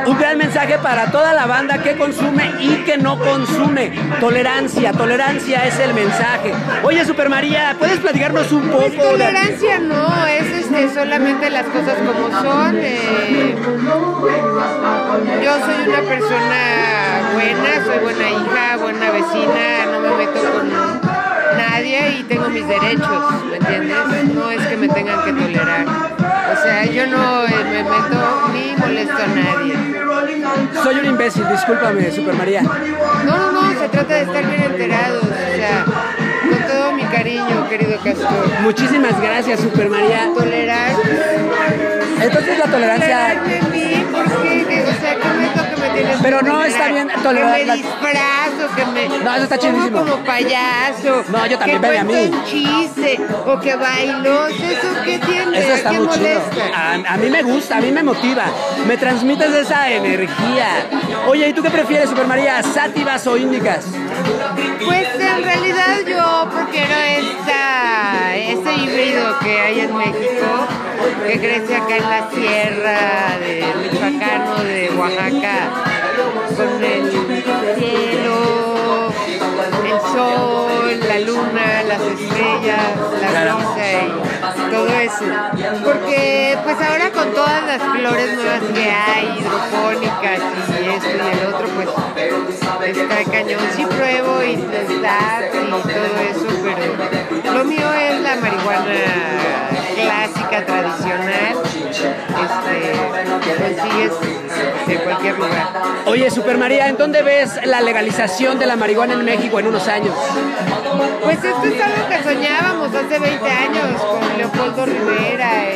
Un 0.07 0.17
gran 0.17 0.37
mensaje 0.37 0.77
para 0.79 1.11
toda 1.11 1.33
la 1.33 1.45
banda 1.45 1.81
que 1.81 1.95
consume 1.95 2.51
y 2.59 2.77
que 2.83 2.97
no 2.97 3.19
consume. 3.19 3.91
Tolerancia, 4.19 4.91
tolerancia 4.93 5.65
es 5.65 5.79
el 5.79 5.93
mensaje. 5.93 6.53
Oye, 6.83 7.05
Super 7.05 7.29
María, 7.29 7.75
¿puedes 7.77 7.99
platicarnos 7.99 8.51
un 8.51 8.69
poco? 8.69 8.89
tolerancia 8.89 9.79
no, 9.79 10.25
es 10.25 10.45
este, 10.47 10.93
solamente 10.93 11.49
las 11.49 11.65
cosas 11.65 11.95
como 11.97 12.41
son. 12.41 12.75
Eh, 12.79 13.55
yo 15.43 15.59
soy 15.65 15.87
una 15.87 16.01
persona 16.01 17.31
buena, 17.33 17.85
soy 17.85 17.99
buena 17.99 18.29
hija, 18.29 18.77
buena 18.77 19.11
vecina, 19.11 19.85
no 19.91 19.99
me 19.99 20.25
meto 20.25 20.51
con 20.51 20.98
nadie 21.79 22.19
y 22.19 22.23
tengo 22.23 22.49
mis 22.49 22.67
derechos, 22.67 23.45
¿me 23.49 23.57
entiendes? 23.57 24.33
No 24.33 24.51
es 24.51 24.67
que 24.67 24.77
me 24.77 24.87
tengan 24.89 25.23
que 25.23 25.33
tolerar. 25.33 25.85
O 25.87 26.61
sea, 26.61 26.85
yo 26.85 27.07
no 27.07 27.45
eh, 27.45 27.63
me 27.63 27.83
meto 27.83 28.49
ni 28.53 28.75
molesto 28.77 29.13
a 29.13 29.27
nadie. 29.27 29.75
Soy 30.83 30.95
un 30.95 31.05
imbécil, 31.05 31.47
discúlpame, 31.49 32.11
Super 32.11 32.35
María. 32.35 32.61
No, 32.61 33.37
no, 33.37 33.51
no, 33.51 33.79
se 33.79 33.89
trata 33.89 34.13
de 34.13 34.21
estar 34.21 34.45
bien 34.45 34.63
enterados, 34.63 35.23
o 35.23 35.55
sea, 35.55 35.85
con 36.49 36.67
todo 36.67 36.91
mi 36.93 37.03
cariño, 37.03 37.69
querido 37.69 37.97
Castor. 38.03 38.61
Muchísimas 38.61 39.19
gracias, 39.21 39.59
Super 39.59 39.89
María. 39.89 40.29
Tolerar. 40.35 40.91
Entonces 42.21 42.59
la 42.59 42.65
tolerancia... 42.65 43.07
Tolerarme 43.07 43.59
a 43.59 43.67
mí, 43.69 44.05
porque, 44.11 44.65
que, 44.67 44.81
o 44.83 44.93
sea, 44.99 45.15
Pero 46.21 46.41
no, 46.41 46.63
está 46.63 46.87
bien 46.89 47.09
tolerar 47.23 47.57
Que 47.57 47.65
me 47.65 47.75
disfrazo, 47.75 48.75
que 48.75 48.85
me... 48.85 49.19
No, 49.23 49.35
eso 49.35 49.43
está 49.43 49.57
chidísimo. 49.57 49.99
como 49.99 50.15
payaso. 50.23 51.23
No, 51.29 51.45
yo 51.45 51.57
también, 51.57 51.81
veme 51.81 51.97
a 51.99 52.03
mí. 52.03 52.13
un 52.13 52.43
chiste, 52.45 53.19
o 53.45 53.59
que 53.59 53.75
bailo. 53.75 54.47
¿Eso 54.47 54.87
qué 55.05 55.19
tiene? 55.19 55.59
Eso 55.59 55.71
¿A 55.71 55.75
está 55.75 55.91
muy 55.93 56.07
chido. 56.09 56.41
a 57.07 57.17
mí 57.17 57.29
me 57.29 57.43
gusta, 57.43 57.77
a 57.77 57.81
mí 57.81 57.91
me 57.91 58.03
motiva. 58.03 58.45
Me 58.87 58.97
transmites 58.97 59.53
esa 59.53 59.89
energía. 59.91 60.67
Oye, 61.27 61.49
¿y 61.49 61.53
tú 61.53 61.61
qué 61.61 61.69
prefieres, 61.69 62.09
Super 62.09 62.27
María? 62.27 62.61
¿Sátivas 62.63 63.25
o 63.27 63.37
índicas? 63.37 63.85
Pues 64.85 65.07
en 65.19 65.43
realidad 65.43 65.99
yo 66.07 66.49
prefiero 66.49 66.93
esta, 66.93 68.35
este 68.35 68.73
híbrido 68.75 69.39
que 69.39 69.59
hay 69.59 69.79
en 69.81 69.97
México, 69.97 70.67
que 71.25 71.39
crece 71.39 71.75
acá 71.75 71.97
en 71.97 72.09
la 72.09 72.29
sierra 72.31 73.37
de 73.39 73.63
Michoacán 73.81 74.47
o 74.47 74.63
de 74.63 74.89
Oaxaca, 74.97 75.69
con 76.57 76.83
el 76.83 77.11
cielo, 77.77 79.13
el 79.85 79.99
sol, 80.11 80.99
la 81.07 81.19
luna, 81.19 81.83
las 81.87 82.01
estrellas, 82.01 82.81
la 83.21 83.55
brisa 83.55 83.89
y 84.55 84.71
todo 84.71 84.87
eso. 84.99 85.25
Porque 85.83 86.57
pues 86.63 86.77
ahora 86.81 87.11
con 87.11 87.33
todas 87.33 87.63
las 87.65 87.81
flores 87.81 88.35
nuevas 88.35 88.63
que 88.73 88.89
hay, 88.89 89.39
hidropónicas 89.39 90.39
y 90.81 90.89
esto 90.89 91.09
y 91.09 91.37
el 91.37 91.53
otro, 91.53 91.67
pues 91.75 92.97
está 92.97 93.31
cañón. 93.31 93.61
Sí 93.75 93.85
pruebo 93.85 94.43
y 94.43 94.55
da 95.01 95.41
y 95.47 95.57
todo 95.57 96.09
eso, 96.29 96.47
pero 96.63 97.28
clásica, 100.33 100.65
tradicional, 100.65 101.57
este, 101.65 102.19
consigues 103.57 104.13
de 104.87 104.95
cualquier 104.97 105.35
lugar. 105.37 105.67
Oye, 106.05 106.31
Super 106.31 106.57
María, 106.57 106.87
¿en 106.87 106.97
dónde 106.97 107.21
ves 107.21 107.59
la 107.65 107.81
legalización 107.81 108.59
de 108.59 108.65
la 108.65 108.75
marihuana 108.75 109.13
en 109.13 109.25
México 109.25 109.59
en 109.59 109.67
unos 109.67 109.87
años? 109.87 110.15
Pues 111.23 111.43
esto 111.43 111.63
es 111.63 111.81
algo 111.81 112.07
que 112.07 112.23
soñábamos 112.23 112.95
hace 112.95 113.19
20 113.19 113.49
años 113.49 114.01
con 114.01 114.37
Leopoldo 114.37 114.85
Rivera 114.85 115.73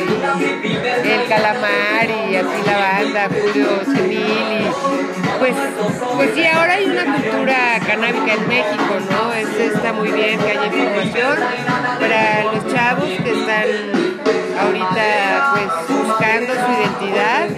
y 1.04 1.08
el 1.08 1.26
Calamar 1.28 2.08
y 2.30 2.36
así 2.36 2.62
la 2.66 2.78
banda, 2.78 3.28
Julio 3.28 3.68
Senil 3.84 4.64
y 4.64 5.38
pues, 5.38 5.54
pues 6.16 6.30
sí, 6.34 6.44
ahora 6.46 6.74
hay 6.74 6.86
una 6.86 7.04
cultura 7.04 7.80
canábica 7.86 8.34
en 8.34 8.48
México, 8.48 8.94
¿no? 9.10 9.32
Es, 9.32 9.48
está 9.74 9.92
muy 9.92 10.10
bien 10.10 10.38
que 10.38 10.50
haya 10.50 10.66
información 10.66 11.38
para 12.00 12.44
los 12.44 12.72
chavos 12.72 13.04
que 13.04 13.30
están 13.30 14.13
ahorita 14.60 15.52
pues 15.52 15.98
buscando 16.06 16.52
su 16.54 16.72
identidad, 16.72 17.48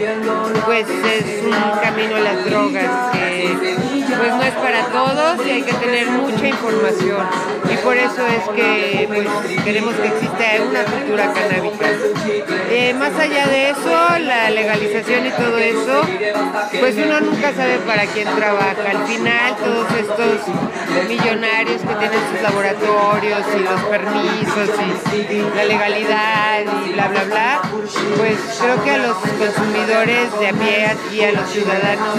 pues 0.65 0.87
es 0.89 1.45
un 1.45 1.81
camino 1.81 2.17
a 2.17 2.21
las 2.21 2.45
drogas 2.45 3.13
que 3.13 3.96
pues 4.19 4.35
no 4.35 4.43
es 4.43 4.55
para 4.55 4.85
todos 4.87 5.47
y 5.47 5.51
hay 5.51 5.63
que 5.63 5.73
tener 5.75 6.09
mucha 6.11 6.47
información 6.49 7.27
y 7.71 7.77
por 7.79 7.97
eso 7.97 8.27
es 8.27 8.49
que 8.55 9.05
pues, 9.09 9.27
queremos 9.65 9.95
que 9.95 10.09
exista 10.09 10.45
una 10.69 10.85
cultura 10.85 11.33
canábica. 11.33 11.87
Eh, 12.69 12.95
más 12.95 13.13
allá 13.19 13.47
de 13.47 13.71
eso, 13.71 14.19
la 14.21 14.51
legalización 14.51 15.27
y 15.27 15.31
todo 15.31 15.59
eso, 15.59 16.03
pues 16.81 16.97
uno 16.97 17.21
nunca 17.21 17.53
sabe 17.55 17.79
para 17.87 18.07
quién 18.07 18.29
trabaja. 18.35 18.91
Al 18.91 19.07
final 19.07 19.57
todos 19.57 19.87
estos 19.93 21.09
millonarios 21.09 21.81
que 21.83 21.95
tienen 21.95 22.21
sus 22.31 22.43
laboratorios 22.43 23.43
y 23.57 23.61
los 23.61 23.83
permisos 23.83 24.71
y 25.31 25.57
la 25.57 25.65
legalidad 25.65 26.61
y 26.87 26.93
bla 26.93 27.09
bla 27.09 27.25
bla, 27.25 27.61
pues 28.17 28.37
creo 28.61 28.85
que 28.85 28.91
a 28.91 28.99
los 28.99 29.17
consumidores 29.17 30.39
de 30.39 30.49
a 30.49 30.53
pie 30.53 30.97
y 31.13 31.21
a 31.23 31.33
los 31.33 31.51
ciudadanos 31.51 32.17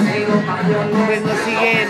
pues 1.05 1.21
nos 1.21 1.38
siguen 1.39 1.87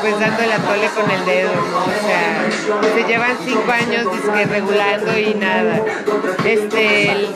pues 0.00 0.18
dando 0.18 0.42
el 0.42 0.52
atole 0.52 0.88
con 0.88 1.10
el 1.10 1.24
dedo, 1.24 1.52
¿no? 1.54 1.84
O 1.84 2.06
sea, 2.06 2.92
se 2.94 3.04
llevan 3.04 3.36
cinco 3.44 3.70
años 3.70 4.06
dizque, 4.12 4.44
regulando 4.46 5.18
y 5.18 5.34
nada. 5.34 5.80
Este, 6.44 7.28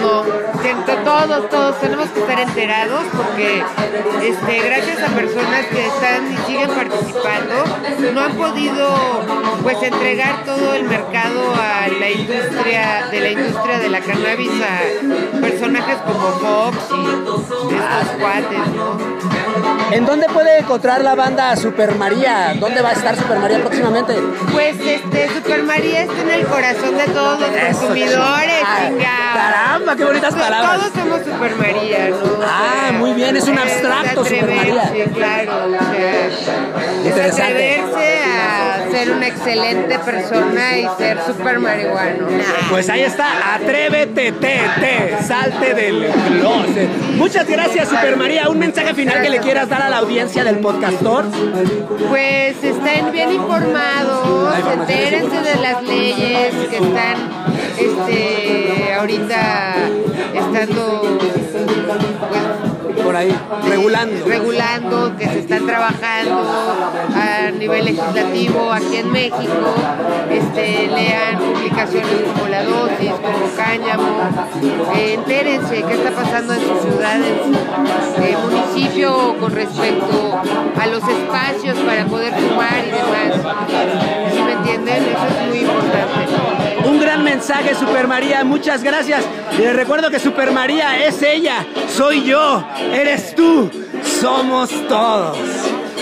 no, 0.00 0.24
siento 0.62 0.92
todos, 1.04 1.50
todos 1.50 1.80
tenemos 1.80 2.08
que 2.08 2.20
estar 2.20 2.40
enterados 2.40 3.04
porque 3.16 3.62
este, 4.22 4.60
gracias 4.60 5.02
a 5.02 5.14
personas 5.14 5.66
que 5.66 5.86
están 5.86 6.32
y 6.32 6.36
siguen 6.46 6.70
participando, 6.70 7.64
no 8.12 8.20
han 8.20 8.32
podido 8.36 8.94
pues 9.62 9.82
entregar 9.82 10.44
todo 10.44 10.74
el 10.74 10.84
mercado 10.84 11.54
a 11.54 11.88
la 11.88 12.10
industria, 12.10 13.08
de 13.10 13.20
la 13.20 13.30
industria 13.30 13.78
de 13.78 13.88
la 13.88 14.00
cannabis 14.00 14.50
a 14.62 15.40
personajes 15.40 15.96
como 16.06 16.28
Fox 16.38 16.76
y 16.90 17.74
estos 17.74 18.08
cuates, 18.18 18.68
¿no? 18.74 18.98
¿En 19.90 20.06
dónde 20.06 20.26
puede 20.28 20.64
encontrar 20.74 21.02
la 21.04 21.14
banda 21.14 21.54
Super 21.56 21.94
María? 21.94 22.52
¿Dónde 22.58 22.82
va 22.82 22.88
a 22.88 22.92
estar 22.94 23.14
Super 23.14 23.38
María 23.38 23.60
próximamente? 23.60 24.12
Pues 24.50 24.74
este 24.80 25.28
Super 25.28 25.62
María 25.62 26.02
está 26.02 26.20
en 26.22 26.30
el 26.30 26.46
corazón 26.46 26.96
de 26.98 27.04
todos 27.04 27.38
los 27.38 27.48
Eso, 27.50 27.78
consumidores, 27.78 28.64
Ah. 28.66 28.90
Caramba, 29.34 29.94
qué 29.94 30.04
bonitas 30.04 30.34
palabras. 30.34 30.80
Todos 30.80 30.92
somos 30.94 31.20
Super 31.20 31.54
María, 31.54 32.08
¿no? 32.10 32.16
Ah, 32.44 32.90
muy 32.92 33.12
bien, 33.12 33.36
es 33.36 33.46
un 33.46 33.54
es 33.54 33.60
abstracto, 33.60 34.24
Super 34.24 34.42
atreverse, 34.42 34.74
María. 34.74 35.04
claro, 35.14 35.52
o 35.66 35.70
sea, 35.94 36.24
es 37.00 37.06
Interesante. 37.06 37.42
atreverse 37.80 38.18
a 38.24 38.90
ser 38.90 39.10
una 39.10 39.26
excelente 39.26 39.98
persona 40.00 40.78
y 40.78 40.88
ser 40.98 41.18
super 41.26 41.58
marihuano. 41.58 42.26
Pues 42.70 42.88
ahí 42.90 43.02
está, 43.02 43.54
atrévete, 43.54 44.32
te, 44.32 44.60
te, 44.80 45.22
salte 45.22 45.74
del 45.74 46.06
closet. 46.28 46.88
Muchas 47.16 47.46
gracias, 47.46 47.88
Super 47.88 48.16
María. 48.16 48.48
Un 48.48 48.58
mensaje 48.58 48.94
final 48.94 49.22
que 49.22 49.30
le 49.30 49.38
quieras 49.38 49.68
dar 49.68 49.82
a 49.82 49.88
la 49.90 49.98
audiencia 49.98 50.44
del 50.44 50.58
podcastor. 50.64 51.26
Pues 52.08 52.64
estén 52.64 53.12
bien 53.12 53.32
informados, 53.32 54.56
entérense 54.72 55.42
de 55.42 55.56
las 55.56 55.82
leyes 55.82 56.54
que 56.70 56.76
están 56.76 57.16
este, 57.78 58.94
ahorita 58.94 59.74
estando 60.34 61.18
Ahí, 63.14 63.32
regulando. 63.68 64.26
regulando, 64.26 65.16
que 65.16 65.28
se 65.28 65.38
están 65.40 65.66
trabajando 65.66 66.42
a 67.14 67.50
nivel 67.52 67.84
legislativo 67.84 68.72
aquí 68.72 68.96
en 68.96 69.12
México. 69.12 69.74
Este, 70.30 70.88
lean 70.88 71.38
publicaciones 71.38 72.22
como 72.34 72.48
La 72.48 72.64
Dosis, 72.64 73.12
como 73.12 73.46
Cáñamo. 73.56 74.18
Eh, 74.96 75.14
entérense 75.14 75.82
qué 75.82 75.94
está 75.94 76.10
pasando 76.10 76.54
en 76.54 76.60
sus 76.60 76.80
ciudades, 76.80 77.36
eh, 78.20 78.36
municipio 78.42 79.36
con 79.38 79.52
respecto 79.52 80.40
a 80.80 80.86
los 80.88 81.02
espacios 81.08 81.78
para 81.78 82.06
poder 82.06 82.32
fumar 82.34 82.82
y 82.84 82.90
demás. 82.90 83.54
¿Sí 84.32 84.42
me 84.42 84.52
entienden? 84.52 85.04
Eso 85.04 85.40
es 85.40 85.48
muy 85.48 85.58
importante. 85.60 86.73
Un 86.84 87.00
gran 87.00 87.24
mensaje, 87.24 87.74
Super 87.74 88.06
María. 88.06 88.44
Muchas 88.44 88.82
gracias. 88.82 89.24
Y 89.58 89.62
les 89.62 89.74
recuerdo 89.74 90.10
que 90.10 90.18
Super 90.18 90.52
María 90.52 91.04
es 91.04 91.22
ella, 91.22 91.64
soy 91.88 92.24
yo, 92.24 92.66
eres 92.92 93.34
tú, 93.34 93.70
somos 94.20 94.70
todos. 94.88 95.38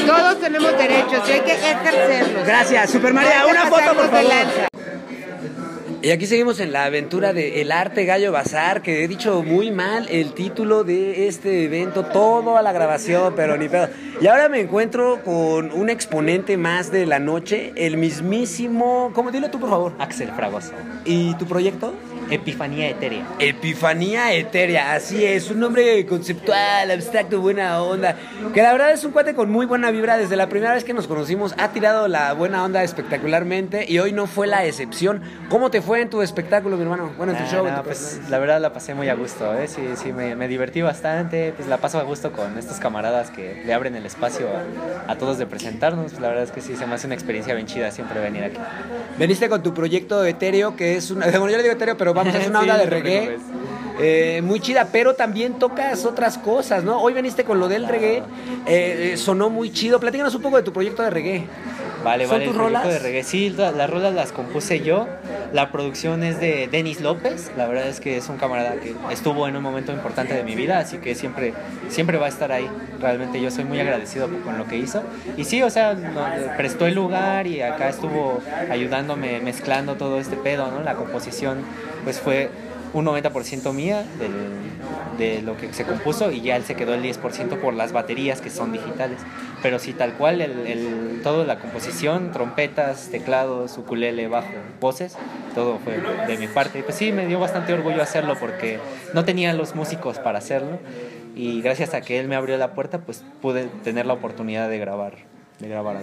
Todos 0.06 0.40
tenemos 0.40 0.72
derechos 0.76 1.20
y 1.28 1.32
hay 1.32 1.40
que 1.40 1.52
ejercerlos. 1.52 2.46
Gracias, 2.46 2.90
Super 2.90 3.12
María. 3.12 3.42
No 3.42 3.48
Una 3.48 3.66
foto, 3.66 3.94
por 3.94 4.10
favor. 4.10 4.81
Y 6.04 6.10
aquí 6.10 6.26
seguimos 6.26 6.58
en 6.58 6.72
la 6.72 6.86
aventura 6.86 7.32
de 7.32 7.60
El 7.60 7.70
Arte 7.70 8.04
Gallo 8.04 8.32
Bazar, 8.32 8.82
que 8.82 9.04
he 9.04 9.08
dicho 9.08 9.44
muy 9.44 9.70
mal 9.70 10.08
el 10.10 10.32
título 10.34 10.82
de 10.82 11.28
este 11.28 11.62
evento, 11.62 12.04
todo 12.06 12.56
a 12.56 12.62
la 12.62 12.72
grabación, 12.72 13.34
pero 13.36 13.56
ni 13.56 13.68
pedo. 13.68 13.88
Y 14.20 14.26
ahora 14.26 14.48
me 14.48 14.58
encuentro 14.58 15.22
con 15.22 15.70
un 15.70 15.90
exponente 15.90 16.56
más 16.56 16.90
de 16.90 17.06
la 17.06 17.20
noche, 17.20 17.72
el 17.76 17.98
mismísimo, 17.98 19.12
¿cómo? 19.14 19.30
Dilo 19.30 19.48
tú, 19.48 19.60
por 19.60 19.70
favor. 19.70 19.92
Axel 20.00 20.32
Fragoso. 20.32 20.72
¿Y 21.04 21.34
tu 21.34 21.46
proyecto? 21.46 21.94
Epifanía 22.32 22.88
Etérea. 22.88 23.26
Epifanía 23.38 24.32
Etérea, 24.32 24.94
así 24.94 25.24
es, 25.24 25.50
un 25.50 25.60
nombre 25.60 26.04
conceptual, 26.06 26.90
abstracto, 26.90 27.40
buena 27.40 27.82
onda. 27.82 28.16
Que 28.54 28.62
la 28.62 28.72
verdad 28.72 28.92
es 28.92 29.04
un 29.04 29.12
cuate 29.12 29.34
con 29.34 29.50
muy 29.50 29.66
buena 29.66 29.90
vibra. 29.90 30.16
Desde 30.16 30.36
la 30.36 30.48
primera 30.48 30.72
vez 30.74 30.84
que 30.84 30.94
nos 30.94 31.06
conocimos, 31.06 31.54
ha 31.58 31.68
tirado 31.72 32.08
la 32.08 32.32
buena 32.32 32.64
onda 32.64 32.82
espectacularmente 32.82 33.84
y 33.88 33.98
hoy 33.98 34.12
no 34.12 34.26
fue 34.26 34.46
la 34.46 34.64
excepción. 34.64 35.22
¿Cómo 35.48 35.70
te 35.70 35.82
fue 35.82 36.00
en 36.00 36.08
tu 36.10 36.22
espectáculo, 36.22 36.76
mi 36.76 36.82
hermano? 36.82 37.12
Bueno, 37.16 37.32
en 37.32 37.38
tu 37.38 37.44
Ah, 37.44 37.48
show. 37.50 37.66
en 37.66 37.72
no, 37.74 37.80
tu 37.80 37.86
pues 37.86 38.20
la 38.30 38.38
verdad 38.38 38.60
la 38.60 38.72
pasé 38.72 38.94
muy 38.94 39.08
a 39.08 39.14
gusto, 39.14 39.52
¿eh? 39.58 39.68
sí, 39.68 39.82
sí, 39.96 40.12
me, 40.12 40.34
me 40.36 40.48
divertí 40.48 40.80
bastante, 40.80 41.52
pues 41.56 41.68
la 41.68 41.76
paso 41.78 41.98
a 41.98 42.02
gusto 42.02 42.32
con 42.32 42.56
estos 42.58 42.78
camaradas 42.78 43.30
que 43.30 43.62
le 43.66 43.74
abren 43.74 43.94
el 43.96 44.06
espacio 44.06 44.48
a, 45.06 45.12
a 45.12 45.18
todos 45.18 45.38
de 45.38 45.46
presentarnos, 45.46 46.18
la 46.20 46.28
verdad 46.28 46.44
es 46.44 46.50
que 46.52 46.60
sí, 46.60 46.76
se 46.76 46.86
me 46.86 46.94
hace 46.94 47.06
una 47.06 47.14
experiencia 47.14 47.54
bien 47.54 47.66
chida 47.66 47.90
siempre 47.90 48.20
venir 48.20 48.44
aquí. 48.44 48.58
Veniste 49.18 49.48
con 49.48 49.62
tu 49.62 49.74
proyecto 49.74 50.24
etéreo, 50.24 50.76
que 50.76 50.96
es 50.96 51.10
una. 51.10 51.26
Bueno, 51.42 51.50
yo 51.50 51.56
le 51.56 51.62
digo 51.64 51.74
etéreo, 51.74 51.96
pero 51.96 52.14
vamos, 52.24 52.34
es 52.42 52.48
una 52.48 52.60
Sí, 52.62 52.68
onda 52.70 52.78
de 52.78 52.86
reggae. 52.86 53.38
eh, 54.00 54.40
muy 54.42 54.60
chida, 54.60 54.88
pero 54.90 55.14
también 55.14 55.58
tocas 55.58 56.04
otras 56.04 56.38
cosas, 56.38 56.82
¿no? 56.84 57.00
Hoy 57.00 57.12
veniste 57.12 57.44
con 57.44 57.60
lo 57.60 57.68
del 57.68 57.86
reggae, 57.88 58.18
eh, 58.66 59.12
eh, 59.12 59.16
sonó 59.16 59.50
muy 59.50 59.70
chido. 59.72 60.00
Platícanos 60.00 60.34
un 60.34 60.42
poco 60.42 60.56
de 60.56 60.62
tu 60.62 60.72
proyecto 60.72 61.02
de 61.02 61.10
reggae. 61.10 61.46
Vale, 62.04 62.24
¿Son 62.24 62.32
vale, 62.34 62.44
tus 62.46 62.54
el 62.54 62.60
rolas? 62.60 62.86
de 62.88 62.98
reggae. 62.98 63.22
Sí, 63.24 63.50
la- 63.50 63.70
las 63.72 63.88
rolas 63.88 64.14
las 64.14 64.32
compuse 64.32 64.80
yo. 64.80 65.06
La 65.52 65.70
producción 65.70 66.22
es 66.24 66.40
de 66.40 66.68
Denis 66.70 67.00
López. 67.00 67.50
La 67.56 67.66
verdad 67.66 67.86
es 67.88 68.00
que 68.00 68.16
es 68.16 68.28
un 68.28 68.36
camarada 68.38 68.74
que 68.80 68.94
estuvo 69.10 69.46
en 69.48 69.56
un 69.56 69.62
momento 69.62 69.92
importante 69.92 70.34
de 70.34 70.42
mi 70.44 70.54
vida, 70.54 70.78
así 70.78 70.98
que 70.98 71.14
siempre, 71.14 71.52
siempre 71.88 72.18
va 72.18 72.26
a 72.26 72.28
estar 72.30 72.50
ahí. 72.52 72.68
Realmente 73.00 73.40
yo 73.40 73.50
soy 73.50 73.64
muy 73.64 73.78
agradecido 73.80 74.28
con 74.44 74.58
lo 74.58 74.66
que 74.66 74.76
hizo. 74.76 75.02
Y 75.36 75.44
sí, 75.44 75.62
o 75.62 75.70
sea, 75.70 75.94
no- 75.94 76.26
prestó 76.56 76.86
el 76.86 76.94
lugar 76.94 77.46
y 77.46 77.60
acá 77.62 77.88
estuvo 77.88 78.40
ayudándome, 78.70 79.40
mezclando 79.40 79.94
todo 79.96 80.18
este 80.18 80.36
pedo, 80.36 80.70
¿no? 80.70 80.82
La 80.82 80.94
composición, 80.94 81.58
pues 82.04 82.18
fue 82.20 82.50
un 82.94 83.04
90% 83.06 83.72
mía 83.72 84.04
del- 84.18 84.62
de 85.18 85.42
lo 85.42 85.56
que 85.56 85.72
se 85.72 85.84
compuso 85.84 86.30
y 86.30 86.40
ya 86.42 86.56
él 86.56 86.64
se 86.64 86.74
quedó 86.74 86.94
el 86.94 87.02
10% 87.02 87.56
por 87.60 87.74
las 87.74 87.92
baterías 87.92 88.40
que 88.40 88.50
son 88.50 88.72
digitales. 88.72 89.18
Pero 89.62 89.78
sí, 89.78 89.92
tal 89.92 90.14
cual, 90.14 90.40
el, 90.40 90.66
el, 90.66 91.20
todo 91.22 91.44
la 91.44 91.58
composición, 91.58 92.32
trompetas, 92.32 93.08
teclados, 93.10 93.78
ukulele, 93.78 94.26
bajo, 94.26 94.48
voces, 94.80 95.16
todo 95.54 95.78
fue 95.78 96.00
de 96.26 96.36
mi 96.36 96.48
parte. 96.48 96.80
Y 96.80 96.82
pues 96.82 96.96
sí, 96.96 97.12
me 97.12 97.26
dio 97.26 97.38
bastante 97.38 97.72
orgullo 97.72 98.02
hacerlo 98.02 98.34
porque 98.38 98.80
no 99.14 99.24
tenía 99.24 99.52
los 99.52 99.74
músicos 99.74 100.18
para 100.18 100.38
hacerlo 100.38 100.78
y 101.34 101.62
gracias 101.62 101.94
a 101.94 102.00
que 102.00 102.18
él 102.18 102.28
me 102.28 102.36
abrió 102.36 102.56
la 102.58 102.74
puerta, 102.74 102.98
pues 103.00 103.24
pude 103.40 103.64
tener 103.84 104.06
la 104.06 104.14
oportunidad 104.14 104.68
de 104.68 104.78
grabar, 104.78 105.14
de 105.62 105.68
grabar. 105.68 105.98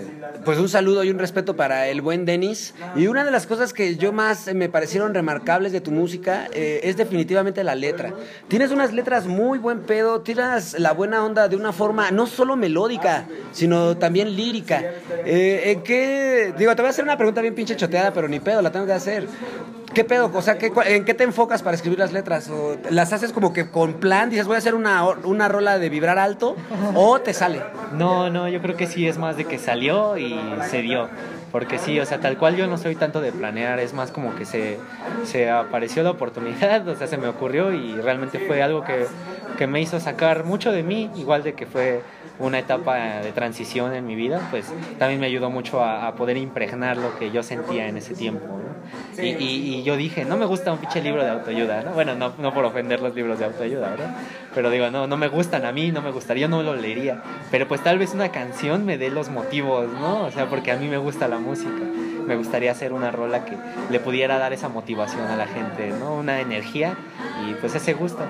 Pues 0.45 0.57
un 0.57 0.69
saludo 0.69 1.03
y 1.03 1.09
un 1.09 1.19
respeto 1.19 1.55
para 1.55 1.87
el 1.87 2.01
buen 2.01 2.25
Denis. 2.25 2.73
Y 2.95 3.07
una 3.07 3.25
de 3.25 3.31
las 3.31 3.45
cosas 3.45 3.73
que 3.73 3.97
yo 3.97 4.11
más 4.11 4.53
me 4.53 4.69
parecieron 4.69 5.13
remarcables 5.13 5.71
de 5.71 5.81
tu 5.81 5.91
música 5.91 6.47
eh, 6.53 6.79
es 6.83 6.97
definitivamente 6.97 7.63
la 7.63 7.75
letra. 7.75 8.13
Tienes 8.47 8.71
unas 8.71 8.93
letras 8.93 9.27
muy 9.27 9.59
buen 9.59 9.81
pedo, 9.81 10.21
tiras 10.21 10.79
la 10.79 10.93
buena 10.93 11.23
onda 11.23 11.47
de 11.47 11.57
una 11.57 11.73
forma 11.73 12.09
no 12.11 12.25
solo 12.25 12.55
melódica, 12.55 13.25
sino 13.51 13.97
también 13.97 14.35
lírica. 14.35 14.81
Eh, 15.25 15.71
¿En 15.71 15.83
qué? 15.83 16.53
Digo, 16.57 16.73
te 16.75 16.81
voy 16.81 16.87
a 16.87 16.91
hacer 16.91 17.03
una 17.03 17.17
pregunta 17.17 17.41
bien 17.41 17.53
pinche 17.53 17.75
choteada, 17.75 18.13
pero 18.13 18.27
ni 18.27 18.39
pedo, 18.39 18.61
la 18.61 18.71
tengo 18.71 18.85
que 18.85 18.93
hacer. 18.93 19.27
¿Qué 19.93 20.03
pedo? 20.03 20.29
O 20.33 20.41
sea, 20.41 20.57
¿qué, 20.57 20.71
cua- 20.71 20.85
¿en 20.87 21.03
qué 21.03 21.13
te 21.15 21.23
enfocas 21.23 21.63
para 21.63 21.75
escribir 21.75 21.97
las 21.99 22.11
letras? 22.13 22.47
¿O 22.49 22.77
¿Las 22.91 23.11
haces 23.11 23.33
como 23.33 23.53
que 23.53 23.69
con 23.69 23.93
plan? 23.93 24.29
Dices, 24.29 24.45
voy 24.45 24.55
a 24.55 24.59
hacer 24.59 24.75
una, 24.75 25.03
una 25.23 25.47
rola 25.47 25.79
de 25.79 25.89
vibrar 25.89 26.19
alto, 26.19 26.55
o 26.95 27.19
te 27.19 27.33
sale. 27.33 27.61
No, 27.93 28.29
no, 28.29 28.47
yo 28.47 28.61
creo 28.61 28.77
que 28.77 28.85
sí 28.85 29.07
es 29.07 29.17
más 29.17 29.35
de 29.35 29.45
que 29.45 29.57
salió 29.57 30.17
y 30.17 30.39
se 30.69 30.81
dio. 30.83 31.09
Porque 31.51 31.79
sí, 31.79 31.99
o 31.99 32.05
sea, 32.05 32.19
tal 32.19 32.37
cual 32.37 32.55
yo 32.55 32.67
no 32.67 32.77
soy 32.77 32.95
tanto 32.95 33.19
de 33.21 33.31
planear, 33.31 33.79
es 33.79 33.93
más 33.95 34.11
como 34.11 34.35
que 34.35 34.45
se, 34.45 34.77
se 35.25 35.49
apareció 35.49 36.03
la 36.03 36.11
oportunidad, 36.11 36.87
o 36.87 36.95
sea, 36.95 37.07
se 37.07 37.17
me 37.17 37.27
ocurrió 37.27 37.73
y 37.73 37.95
realmente 37.95 38.37
fue 38.37 38.61
algo 38.61 38.83
que, 38.83 39.07
que 39.57 39.65
me 39.65 39.81
hizo 39.81 39.99
sacar 39.99 40.43
mucho 40.43 40.71
de 40.71 40.83
mí, 40.83 41.09
igual 41.15 41.41
de 41.41 41.53
que 41.55 41.65
fue 41.65 42.03
una 42.39 42.59
etapa 42.59 42.95
de 43.21 43.31
transición 43.33 43.93
en 43.93 44.05
mi 44.07 44.15
vida, 44.15 44.47
pues 44.49 44.71
también 44.97 45.19
me 45.19 45.27
ayudó 45.27 45.49
mucho 45.49 45.83
a, 45.83 46.07
a 46.07 46.15
poder 46.15 46.37
impregnar 46.37 46.97
lo 46.97 47.17
que 47.19 47.31
yo 47.31 47.43
sentía 47.43 47.87
en 47.87 47.97
ese 47.97 48.13
tiempo. 48.15 48.45
¿no? 48.47 48.69
Y, 49.21 49.27
y- 49.43 49.75
y 49.75 49.83
yo 49.83 49.97
dije, 49.97 50.23
no 50.25 50.37
me 50.37 50.45
gusta 50.45 50.71
un 50.71 50.79
pinche 50.79 51.01
libro 51.01 51.23
de 51.23 51.29
autoayuda, 51.29 51.83
¿no? 51.83 51.91
Bueno, 51.91 52.15
no, 52.15 52.33
no 52.39 52.53
por 52.53 52.63
ofender 52.65 53.01
los 53.01 53.13
libros 53.13 53.37
de 53.37 53.45
autoayuda, 53.45 53.89
¿verdad? 53.89 54.15
Pero 54.55 54.69
digo, 54.69 54.89
no, 54.89 55.05
no 55.05 55.17
me 55.17 55.27
gustan 55.27 55.65
a 55.65 55.71
mí, 55.73 55.91
no 55.91 56.01
me 56.01 56.11
gustaría, 56.11 56.47
no 56.47 56.63
lo 56.63 56.75
leería. 56.75 57.21
Pero 57.51 57.67
pues 57.67 57.83
tal 57.83 57.99
vez 57.99 58.13
una 58.13 58.29
canción 58.29 58.85
me 58.85 58.97
dé 58.97 59.09
los 59.09 59.29
motivos, 59.29 59.87
¿no? 59.99 60.23
O 60.23 60.31
sea, 60.31 60.47
porque 60.49 60.71
a 60.71 60.77
mí 60.77 60.87
me 60.87 60.97
gusta 60.97 61.27
la 61.27 61.37
música. 61.39 61.83
Me 62.25 62.35
gustaría 62.37 62.71
hacer 62.71 62.93
una 62.93 63.11
rola 63.11 63.43
que 63.43 63.57
le 63.89 63.99
pudiera 63.99 64.37
dar 64.37 64.53
esa 64.53 64.69
motivación 64.69 65.27
a 65.27 65.35
la 65.35 65.47
gente, 65.47 65.89
¿no? 65.99 66.15
Una 66.15 66.39
energía 66.39 66.95
y 67.47 67.53
pues 67.55 67.75
ese 67.75 67.93
gusto. 67.93 68.23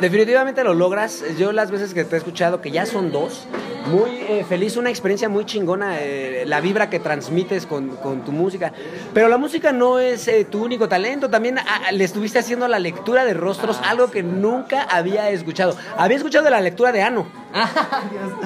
Definitivamente 0.00 0.64
lo 0.64 0.74
logras. 0.74 1.22
Yo 1.38 1.52
las 1.52 1.70
veces 1.70 1.92
que 1.92 2.04
te 2.04 2.14
he 2.14 2.18
escuchado, 2.18 2.60
que 2.60 2.70
ya 2.70 2.86
son 2.86 3.12
dos, 3.12 3.46
muy 3.86 4.10
eh, 4.10 4.44
feliz, 4.48 4.76
una 4.76 4.88
experiencia 4.88 5.28
muy 5.28 5.44
chingona, 5.44 5.98
eh, 6.00 6.44
la 6.46 6.60
vibra 6.60 6.88
que 6.88 7.00
transmites 7.00 7.66
con, 7.66 7.96
con 7.96 8.22
tu 8.24 8.32
música. 8.32 8.72
Pero 9.12 9.28
la 9.28 9.36
música 9.36 9.72
no 9.72 9.98
es 9.98 10.26
eh, 10.28 10.44
tu 10.44 10.64
único 10.64 10.88
talento, 10.88 11.28
también 11.28 11.58
ah, 11.58 11.92
le 11.92 12.04
estuviste 12.04 12.38
haciendo 12.38 12.66
la 12.68 12.78
lectura 12.78 13.24
de 13.24 13.34
rostros, 13.34 13.78
algo 13.84 14.10
que 14.10 14.22
nunca 14.22 14.82
había 14.82 15.28
escuchado. 15.30 15.76
Había 15.98 16.16
escuchado 16.16 16.44
de 16.44 16.50
la 16.50 16.60
lectura 16.60 16.92
de 16.92 17.02
ano, 17.02 17.26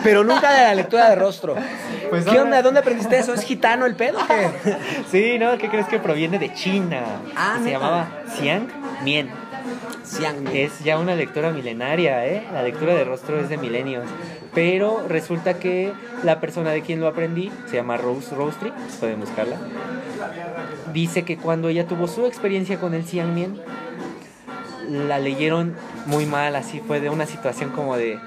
pero 0.02 0.24
nunca 0.24 0.52
de 0.52 0.62
la 0.62 0.74
lectura 0.74 1.10
de 1.10 1.16
rostro. 1.16 1.54
Pues 2.10 2.26
¿Qué 2.26 2.38
onda? 2.38 2.62
¿Dónde 2.62 2.80
aprendiste 2.80 3.18
eso? 3.18 3.34
¿Es 3.34 3.42
gitano 3.42 3.86
el 3.86 3.96
pedo? 3.96 4.18
qué? 4.28 4.76
Sí, 5.10 5.38
¿no? 5.38 5.58
¿Qué 5.58 5.68
crees 5.68 5.88
que 5.88 5.98
proviene 5.98 6.38
de 6.38 6.52
China? 6.52 7.02
Ah, 7.34 7.58
se 7.60 7.70
llamaba 7.70 8.06
Xiang 8.36 8.68
Mien. 9.02 9.43
Xiang. 10.04 10.46
Es 10.48 10.80
ya 10.84 10.98
una 10.98 11.14
lectura 11.14 11.50
milenaria, 11.50 12.26
¿eh? 12.26 12.44
La 12.52 12.62
lectura 12.62 12.94
de 12.94 13.04
rostro 13.04 13.38
es 13.38 13.48
de 13.48 13.56
milenios. 13.56 14.04
Pero 14.54 15.04
resulta 15.08 15.58
que 15.58 15.92
la 16.22 16.40
persona 16.40 16.70
de 16.70 16.82
quien 16.82 17.00
lo 17.00 17.08
aprendí, 17.08 17.50
se 17.66 17.76
llama 17.76 17.96
Rose 17.96 18.34
Rostry, 18.34 18.72
pueden 19.00 19.20
buscarla, 19.20 19.56
dice 20.92 21.24
que 21.24 21.36
cuando 21.36 21.68
ella 21.68 21.86
tuvo 21.86 22.06
su 22.06 22.26
experiencia 22.26 22.78
con 22.78 22.94
el 22.94 23.04
Xiang 23.04 23.34
Mien, 23.34 23.60
la 24.88 25.18
leyeron 25.18 25.74
muy 26.06 26.26
mal, 26.26 26.56
así 26.56 26.80
fue 26.80 27.00
de 27.00 27.10
una 27.10 27.26
situación 27.26 27.70
como 27.70 27.96
de, 27.96 28.18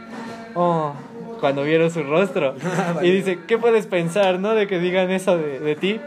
oh, 0.55 0.93
cuando 1.39 1.63
vieron 1.63 1.91
su 1.91 2.03
rostro. 2.03 2.55
Y 3.01 3.11
dice, 3.11 3.39
¿qué 3.47 3.57
puedes 3.57 3.85
pensar, 3.85 4.39
no? 4.39 4.55
De 4.55 4.67
que 4.67 4.79
digan 4.79 5.11
eso 5.11 5.37
de, 5.37 5.59
de 5.59 5.75
ti. 5.75 5.99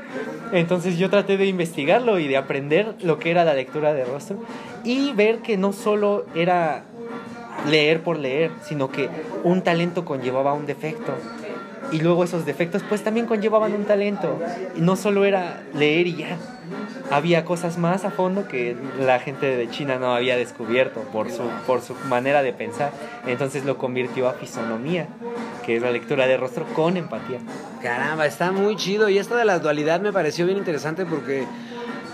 Entonces 0.53 0.99
yo 0.99 1.11
traté 1.11 1.37
de 1.37 1.47
investigarlo 1.47 2.19
y 2.19 2.29
de 2.29 2.37
aprender 2.37 2.95
lo 3.03 3.19
que 3.19 3.31
era 3.31 3.45
la 3.45 3.55
lectura 3.55 3.93
de 3.93 4.05
rostro 4.05 4.37
y 4.85 5.13
ver 5.13 5.39
que 5.39 5.57
no 5.57 5.73
solo 5.73 6.25
era 6.35 6.85
leer 7.69 8.03
por 8.03 8.19
leer, 8.19 8.51
sino 8.63 8.91
que 8.91 9.09
un 9.45 9.63
talento 9.63 10.05
conllevaba 10.05 10.53
un 10.53 10.67
defecto. 10.67 11.15
Y 11.93 12.01
luego 12.01 12.25
esos 12.25 12.47
defectos 12.47 12.83
pues 12.89 13.03
también 13.03 13.27
conllevaban 13.27 13.73
un 13.73 13.85
talento. 13.85 14.39
Y 14.77 14.81
no 14.81 14.97
solo 14.97 15.25
era 15.25 15.63
leer 15.75 16.07
y 16.07 16.17
ya. 16.17 16.39
Había 17.11 17.45
cosas 17.45 17.79
más 17.79 18.05
a 18.05 18.11
fondo 18.11 18.47
que 18.47 18.77
la 18.99 19.19
gente 19.19 19.57
de 19.57 19.69
China 19.71 19.99
no 19.99 20.15
había 20.15 20.37
descubierto 20.37 21.01
por 21.13 21.31
su, 21.31 21.43
por 21.67 21.83
su 21.83 21.95
manera 22.09 22.43
de 22.43 22.53
pensar. 22.53 22.93
Entonces 23.27 23.65
lo 23.65 23.79
convirtió 23.79 24.29
a 24.29 24.35
fisonomía, 24.35 25.09
que 25.65 25.77
es 25.77 25.83
la 25.83 25.91
lectura 25.91 26.27
de 26.27 26.37
rostro 26.37 26.65
con 26.75 26.97
empatía. 26.97 27.39
Caramba, 27.83 28.27
está 28.27 28.53
muy 28.53 28.77
chido. 28.77 29.09
Y 29.09 29.19
esto 29.19 29.37
de 29.37 29.45
la 29.45 29.59
dualidad 29.59 30.01
me 30.01 30.13
pareció 30.13 30.47
bien 30.47 30.59
interesante 30.59 31.05
porque, 31.07 31.45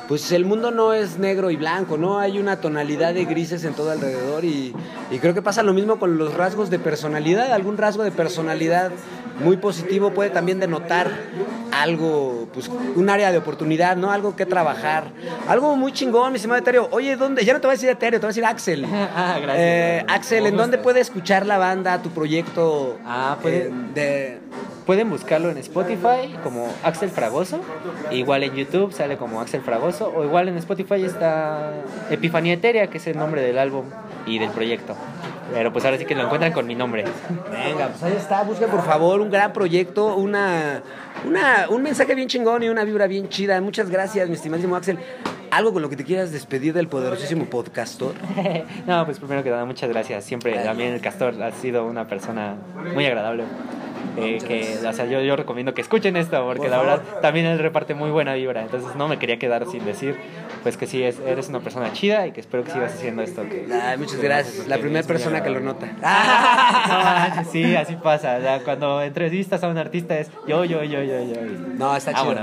pues, 0.09 0.33
el 0.33 0.45
mundo 0.45 0.71
no 0.71 0.95
es 0.95 1.19
negro 1.19 1.51
y 1.51 1.57
blanco, 1.57 1.99
¿no? 1.99 2.19
Hay 2.19 2.39
una 2.39 2.61
tonalidad 2.61 3.13
de 3.15 3.25
grises 3.25 3.65
en 3.65 3.75
todo 3.75 3.91
alrededor. 3.91 4.45
Y, 4.45 4.75
y 5.11 5.19
creo 5.19 5.35
que 5.35 5.43
pasa 5.43 5.63
lo 5.63 5.75
mismo 5.75 5.99
con 5.99 6.17
los 6.17 6.35
rasgos 6.35 6.71
de 6.71 6.79
personalidad. 6.79 7.53
Algún 7.53 7.77
rasgo 7.77 8.03
de 8.03 8.13
personalidad 8.13 8.93
muy 9.41 9.57
positivo 9.57 10.11
puede 10.13 10.31
también 10.31 10.61
denotar 10.61 11.11
algo, 11.73 12.49
pues, 12.55 12.69
un 12.95 13.11
área 13.11 13.31
de 13.33 13.39
oportunidad, 13.39 13.97
¿no? 13.97 14.11
Algo 14.11 14.35
que 14.37 14.47
trabajar. 14.47 15.05
Algo 15.49 15.77
muy 15.77 15.93
chingón, 15.93 16.33
mi 16.33 16.37
estimado 16.37 16.59
Eterio. 16.61 16.89
Oye, 16.91 17.17
¿dónde? 17.17 17.45
Ya 17.45 17.53
no 17.53 17.61
te 17.61 17.67
voy 17.67 17.73
a 17.73 17.77
decir 17.77 17.91
Eterio, 17.91 18.19
te 18.19 18.25
voy 18.27 18.29
a 18.29 18.33
decir 18.33 18.45
Axel. 18.45 18.87
ah, 18.93 19.39
gracias. 19.41 19.57
Eh, 19.59 20.05
Axel, 20.09 20.47
¿en 20.47 20.57
dónde 20.57 20.79
puede 20.79 21.01
escuchar 21.01 21.45
la 21.45 21.59
banda, 21.59 22.01
tu 22.03 22.11
proyecto? 22.11 22.99
Ah, 23.05 23.37
puede- 23.43 23.67
eh, 23.69 23.73
de... 23.95 24.39
Pueden 24.87 25.11
buscarlo 25.11 25.51
en 25.51 25.59
Spotify 25.59 26.37
como 26.45 26.73
Axel 26.85 27.11
Fragoso. 27.11 27.59
Igual 28.13 28.45
en 28.45 28.55
YouTube 28.55 28.93
sale 28.93 29.17
como 29.17 29.41
Axel 29.41 29.61
Fragoso. 29.61 30.13
O 30.15 30.23
igual 30.23 30.49
en 30.49 30.57
Spotify 30.59 31.05
está 31.05 31.73
Epifanía 32.09 32.53
Etérea, 32.53 32.87
que 32.87 32.99
es 32.99 33.07
el 33.09 33.19
nombre 33.19 33.43
del 33.43 33.59
álbum 33.59 33.87
y 34.27 34.39
del 34.39 34.51
proyecto. 34.51 34.95
Pero 35.53 35.73
pues 35.73 35.85
ahora 35.85 35.99
sí 35.99 36.05
que 36.05 36.15
lo 36.15 36.25
encuentran 36.25 36.53
con 36.53 36.67
mi 36.67 36.75
nombre. 36.75 37.05
Venga, 37.51 37.89
pues 37.89 38.03
ahí 38.03 38.15
está, 38.17 38.43
busquen 38.43 38.69
por 38.69 38.83
favor 38.85 39.21
un 39.21 39.31
gran 39.31 39.53
proyecto, 39.53 40.17
una, 40.17 40.83
una, 41.25 41.67
un 41.71 41.83
mensaje 41.83 42.15
bien 42.15 42.29
chingón 42.29 42.63
y 42.63 42.69
una 42.69 42.85
vibra 42.85 43.07
bien 43.07 43.29
chida. 43.29 43.61
Muchas 43.61 43.91
gracias, 43.91 44.29
mi 44.29 44.35
estimadísimo 44.35 44.77
Axel. 44.77 44.99
Algo 45.51 45.73
con 45.73 45.83
lo 45.83 45.89
que 45.89 45.97
te 45.97 46.05
quieras 46.05 46.33
despedir 46.33 46.75
del 46.75 46.89
poderosísimo 46.89 47.45
podcastor. 47.47 48.15
no, 48.87 49.05
pues 49.05 49.19
primero 49.19 49.45
que 49.45 49.51
nada, 49.51 49.65
muchas 49.65 49.89
gracias. 49.89 50.25
Siempre 50.25 50.53
también 50.59 50.93
el 50.93 51.01
Castor 51.01 51.41
ha 51.41 51.53
sido 51.53 51.87
una 51.87 52.09
persona 52.09 52.57
muy 52.95 53.07
agradable. 53.07 53.45
Eh, 54.17 54.39
que, 54.47 54.87
o 54.87 54.93
sea, 54.93 55.05
yo, 55.07 55.21
yo 55.21 55.37
recomiendo 55.37 55.75
que 55.75 55.83
escuchen 55.83 56.17
esto 56.17 56.43
porque 56.47 56.63
Por 56.63 56.71
la 56.71 56.79
verdad 56.79 57.03
también 57.21 57.45
él 57.47 57.59
reparte 57.59 57.95
muy 57.95 58.11
buena 58.11 58.35
vibra. 58.35 58.63
Entonces 58.63 58.95
no 58.97 59.09
me 59.09 59.19
quería 59.19 59.39
quedar 59.39 59.67
sin 59.67 59.85
decir, 59.85 60.17
pues 60.67 60.77
que 60.77 60.89
sí, 60.89 61.01
es, 61.01 61.21
eres 61.25 61.49
una 61.49 61.61
persona 61.61 61.93
chida 61.93 62.27
y 62.27 62.33
que 62.33 62.41
espero 62.41 62.65
que 62.65 62.73
sigas 62.73 62.93
haciendo 62.93 63.23
esto. 63.23 63.49
Que, 63.49 63.69
Ay, 63.73 63.99
muchas 63.99 64.21
gracias. 64.21 64.67
La 64.67 64.79
primera 64.79 65.07
persona 65.07 65.41
que 65.41 65.49
lo 65.49 65.61
nota. 65.61 65.87
No 66.89 66.99
manches, 67.05 67.53
sí, 67.53 67.77
así 67.77 67.95
pasa. 67.95 68.39
O 68.39 68.41
sea, 68.41 68.65
cuando 68.65 69.01
entrevistas 69.01 69.63
a 69.63 69.69
un 69.69 69.79
artista 69.79 70.19
es 70.19 70.29
yo, 70.49 70.65
yo, 70.65 70.83
yo, 70.83 71.05
yo, 71.05 71.23
yo. 71.23 71.41
No, 71.79 71.95
está 71.95 72.15
chido. 72.15 72.35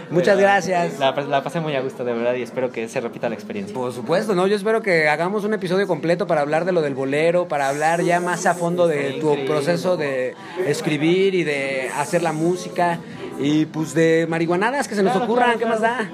Muchas 0.10 0.36
gracias. 0.36 0.98
La, 0.98 1.12
la 1.12 1.44
pasé 1.44 1.60
muy 1.60 1.76
a 1.76 1.80
gusto, 1.80 2.04
de 2.04 2.12
verdad, 2.12 2.34
y 2.34 2.42
espero 2.42 2.72
que 2.72 2.88
se 2.88 3.00
repita 3.00 3.28
la 3.28 3.36
experiencia. 3.36 3.72
Por 3.72 3.92
supuesto, 3.92 4.34
¿no? 4.34 4.48
Yo 4.48 4.56
espero 4.56 4.82
que 4.82 5.08
hagamos 5.08 5.44
un 5.44 5.54
episodio 5.54 5.86
completo 5.86 6.26
para 6.26 6.40
hablar 6.40 6.64
de 6.64 6.72
lo 6.72 6.82
del 6.82 6.96
bolero, 6.96 7.46
para 7.46 7.68
hablar 7.68 8.02
ya 8.02 8.18
más 8.18 8.46
a 8.46 8.54
fondo 8.54 8.88
de 8.88 9.12
tu 9.20 9.44
proceso 9.46 9.96
de 9.96 10.34
escribir 10.66 11.36
y 11.36 11.44
de 11.44 11.88
hacer 11.96 12.24
la 12.24 12.32
música 12.32 12.98
y 13.38 13.66
pues 13.66 13.94
de 13.94 14.26
marihuanadas 14.28 14.88
que 14.88 14.96
se 14.96 15.04
nos 15.04 15.14
ocurran, 15.16 15.56
¿qué 15.56 15.66
más 15.66 15.80
da? 15.80 16.10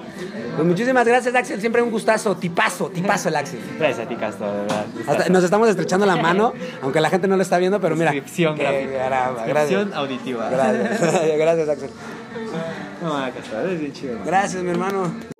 Pues 0.56 0.66
muchísimas 0.66 1.06
gracias, 1.06 1.34
Axel, 1.34 1.60
siempre 1.60 1.82
un 1.82 1.90
gustazo, 1.90 2.34
tipazo, 2.36 2.88
tipazo 2.88 3.28
el 3.28 3.36
Axel. 3.36 3.60
Gracias 3.78 4.06
a 4.06 4.08
ti, 4.08 4.16
Castro, 4.16 4.50
de 4.50 4.60
verdad. 4.62 4.86
Hasta 5.06 5.28
nos 5.28 5.44
estamos 5.44 5.68
estrechando 5.68 6.06
la 6.06 6.16
mano, 6.16 6.54
aunque 6.82 7.00
la 7.00 7.10
gente 7.10 7.28
no 7.28 7.36
lo 7.36 7.42
está 7.42 7.58
viendo, 7.58 7.78
pero 7.78 7.94
mira. 7.94 8.10
Descripción 8.10 8.56
gráfica. 8.56 9.32
Descripción 9.44 9.92
auditiva. 9.92 10.48
Gracias, 10.48 11.00
gracias, 11.38 11.68
Axel. 11.68 11.90
No, 13.02 13.26
está, 13.26 13.70
es 13.70 13.80
bien 13.80 13.92
chido. 13.92 14.18
Gracias, 14.24 14.62
mi 14.62 14.70
hermano. 14.70 15.35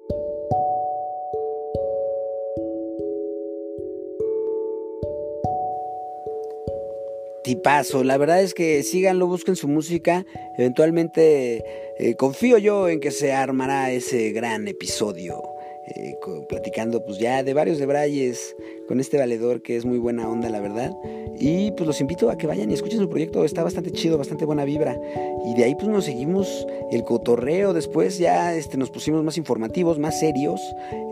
Tipazo, 7.47 8.03
la 8.03 8.18
verdad 8.18 8.42
es 8.42 8.55
que 8.55 8.82
síganlo, 8.82 9.28
busquen 9.28 9.55
su 9.55 9.68
música. 9.68 10.26
Eventualmente 10.59 11.62
eh, 11.97 12.16
confío 12.16 12.59
yo 12.59 12.88
en 12.88 12.99
que 12.99 13.12
se 13.12 13.32
armará 13.32 13.92
ese 13.92 14.32
gran 14.32 14.66
episodio. 14.66 15.55
Eh, 15.95 16.16
platicando 16.49 17.05
pues 17.05 17.18
ya 17.18 17.43
de 17.43 17.55
varios 17.55 17.78
de 17.78 17.87
Brayes 17.87 18.57
con 18.89 19.01
este 19.01 19.18
valedor 19.18 19.62
que 19.62 19.76
es 19.76 19.84
muy 19.84 19.99
buena 19.99 20.28
onda 20.28 20.49
la 20.51 20.61
verdad. 20.61 20.93
Y 21.39 21.70
pues 21.72 21.87
los 21.87 22.01
invito 22.01 22.30
a 22.30 22.39
que 22.39 22.47
vayan 22.47 22.70
y 22.70 22.74
escuchen 22.74 22.99
su 22.99 23.09
proyecto. 23.09 23.45
Está 23.45 23.62
bastante 23.62 23.93
chido 23.93 24.16
bastante 24.16 24.45
buena 24.45 24.64
vibra. 24.64 24.99
Y 25.45 25.55
de 25.55 25.64
ahí 25.64 25.74
pues 25.74 25.89
nos 25.89 26.07
seguimos 26.07 26.66
el 26.91 27.05
cotorreo. 27.05 27.72
Después 27.72 28.18
ya 28.18 28.55
este, 28.55 28.78
nos 28.78 28.91
pusimos 28.91 29.22
más 29.22 29.37
informativos 29.37 29.99
más 29.99 30.18
serios. 30.18 30.61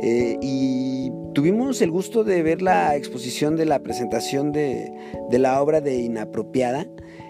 Eh, 0.02 0.38
y 0.40 1.10
tuvimos 1.34 1.82
el 1.82 1.90
gusto 1.90 2.24
de 2.24 2.42
ver 2.42 2.62
la 2.62 2.96
exposición 2.96 3.56
de 3.56 3.66
la 3.66 3.80
presentación 3.80 4.52
de, 4.52 4.90
de 5.30 5.38
la 5.38 5.60
obra 5.62 5.80
de 5.80 5.96
Inapropiada 6.00 6.86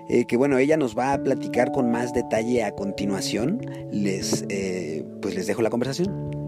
eh, 0.09 0.27
que 0.27 0.37
bueno, 0.37 0.59
ella 0.59 0.77
nos 0.77 0.97
va 0.97 1.15
a 1.15 1.23
platicar 1.23 1.73
con 1.73 1.91
más 1.91 2.13
detalle 2.13 2.63
a 2.63 2.73
continuación. 2.73 3.61
Les, 3.91 4.45
eh, 4.49 5.05
pues 5.23 5.35
les 5.35 5.47
dejo 5.47 5.63
la 5.63 5.71
conversación. 5.71 6.44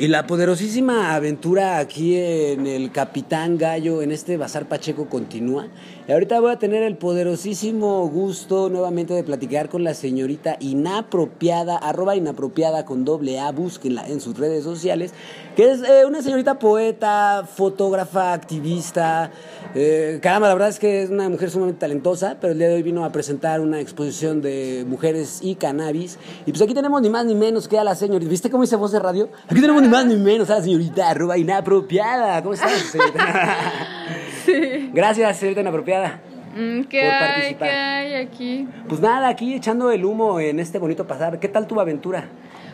Y 0.00 0.08
la 0.08 0.26
poderosísima 0.26 1.14
aventura 1.14 1.76
aquí 1.76 2.16
en 2.16 2.66
el 2.66 2.90
Capitán 2.90 3.58
Gallo, 3.58 4.00
en 4.00 4.12
este 4.12 4.38
Bazar 4.38 4.66
Pacheco, 4.66 5.10
continúa. 5.10 5.66
Ahorita 6.12 6.40
voy 6.40 6.50
a 6.50 6.58
tener 6.58 6.82
el 6.82 6.96
poderosísimo 6.96 8.08
gusto 8.08 8.68
nuevamente 8.68 9.14
de 9.14 9.22
platicar 9.22 9.68
con 9.68 9.84
la 9.84 9.94
señorita 9.94 10.56
inapropiada, 10.58 11.76
arroba 11.76 12.16
inapropiada 12.16 12.84
con 12.84 13.04
doble 13.04 13.38
A, 13.38 13.52
búsquenla 13.52 14.08
en 14.08 14.20
sus 14.20 14.36
redes 14.36 14.64
sociales, 14.64 15.12
que 15.54 15.70
es 15.70 15.82
eh, 15.82 16.04
una 16.04 16.20
señorita 16.20 16.58
poeta, 16.58 17.46
fotógrafa, 17.46 18.32
activista. 18.32 19.30
Eh, 19.76 20.18
caramba, 20.20 20.48
la 20.48 20.54
verdad 20.54 20.70
es 20.70 20.80
que 20.80 21.02
es 21.02 21.10
una 21.10 21.28
mujer 21.28 21.48
sumamente 21.48 21.78
talentosa, 21.78 22.38
pero 22.40 22.54
el 22.54 22.58
día 22.58 22.68
de 22.68 22.74
hoy 22.74 22.82
vino 22.82 23.04
a 23.04 23.12
presentar 23.12 23.60
una 23.60 23.78
exposición 23.78 24.42
de 24.42 24.84
mujeres 24.88 25.38
y 25.42 25.54
cannabis. 25.54 26.18
Y 26.44 26.50
pues 26.50 26.60
aquí 26.60 26.74
tenemos 26.74 27.00
ni 27.02 27.10
más 27.10 27.24
ni 27.24 27.36
menos 27.36 27.68
que 27.68 27.78
a 27.78 27.84
la 27.84 27.94
señorita. 27.94 28.28
¿Viste 28.28 28.50
cómo 28.50 28.64
hice 28.64 28.74
voz 28.74 28.90
de 28.90 28.98
radio? 28.98 29.28
Aquí 29.46 29.60
tenemos 29.60 29.80
ni 29.80 29.88
más 29.88 30.04
ni 30.06 30.16
menos 30.16 30.50
a 30.50 30.56
la 30.56 30.62
señorita 30.62 31.08
arroba 31.08 31.38
inapropiada. 31.38 32.42
¿Cómo 32.42 32.54
estás, 32.54 32.72
señorita? 32.72 33.58
Sí. 34.44 34.90
Gracias, 34.92 35.36
señorita 35.36 35.60
inapropiada. 35.60 35.99
Mm, 36.08 36.82
¿Qué 36.84 37.02
hay? 37.02 37.54
¿Qué 37.54 37.64
hay 37.70 38.14
aquí? 38.14 38.68
Pues 38.88 39.00
nada, 39.00 39.28
aquí 39.28 39.54
echando 39.54 39.90
el 39.90 40.04
humo 40.04 40.40
en 40.40 40.58
este 40.60 40.78
bonito 40.78 41.06
pasar. 41.06 41.38
¿Qué 41.38 41.48
tal 41.48 41.66
tu 41.66 41.80
aventura 41.80 42.24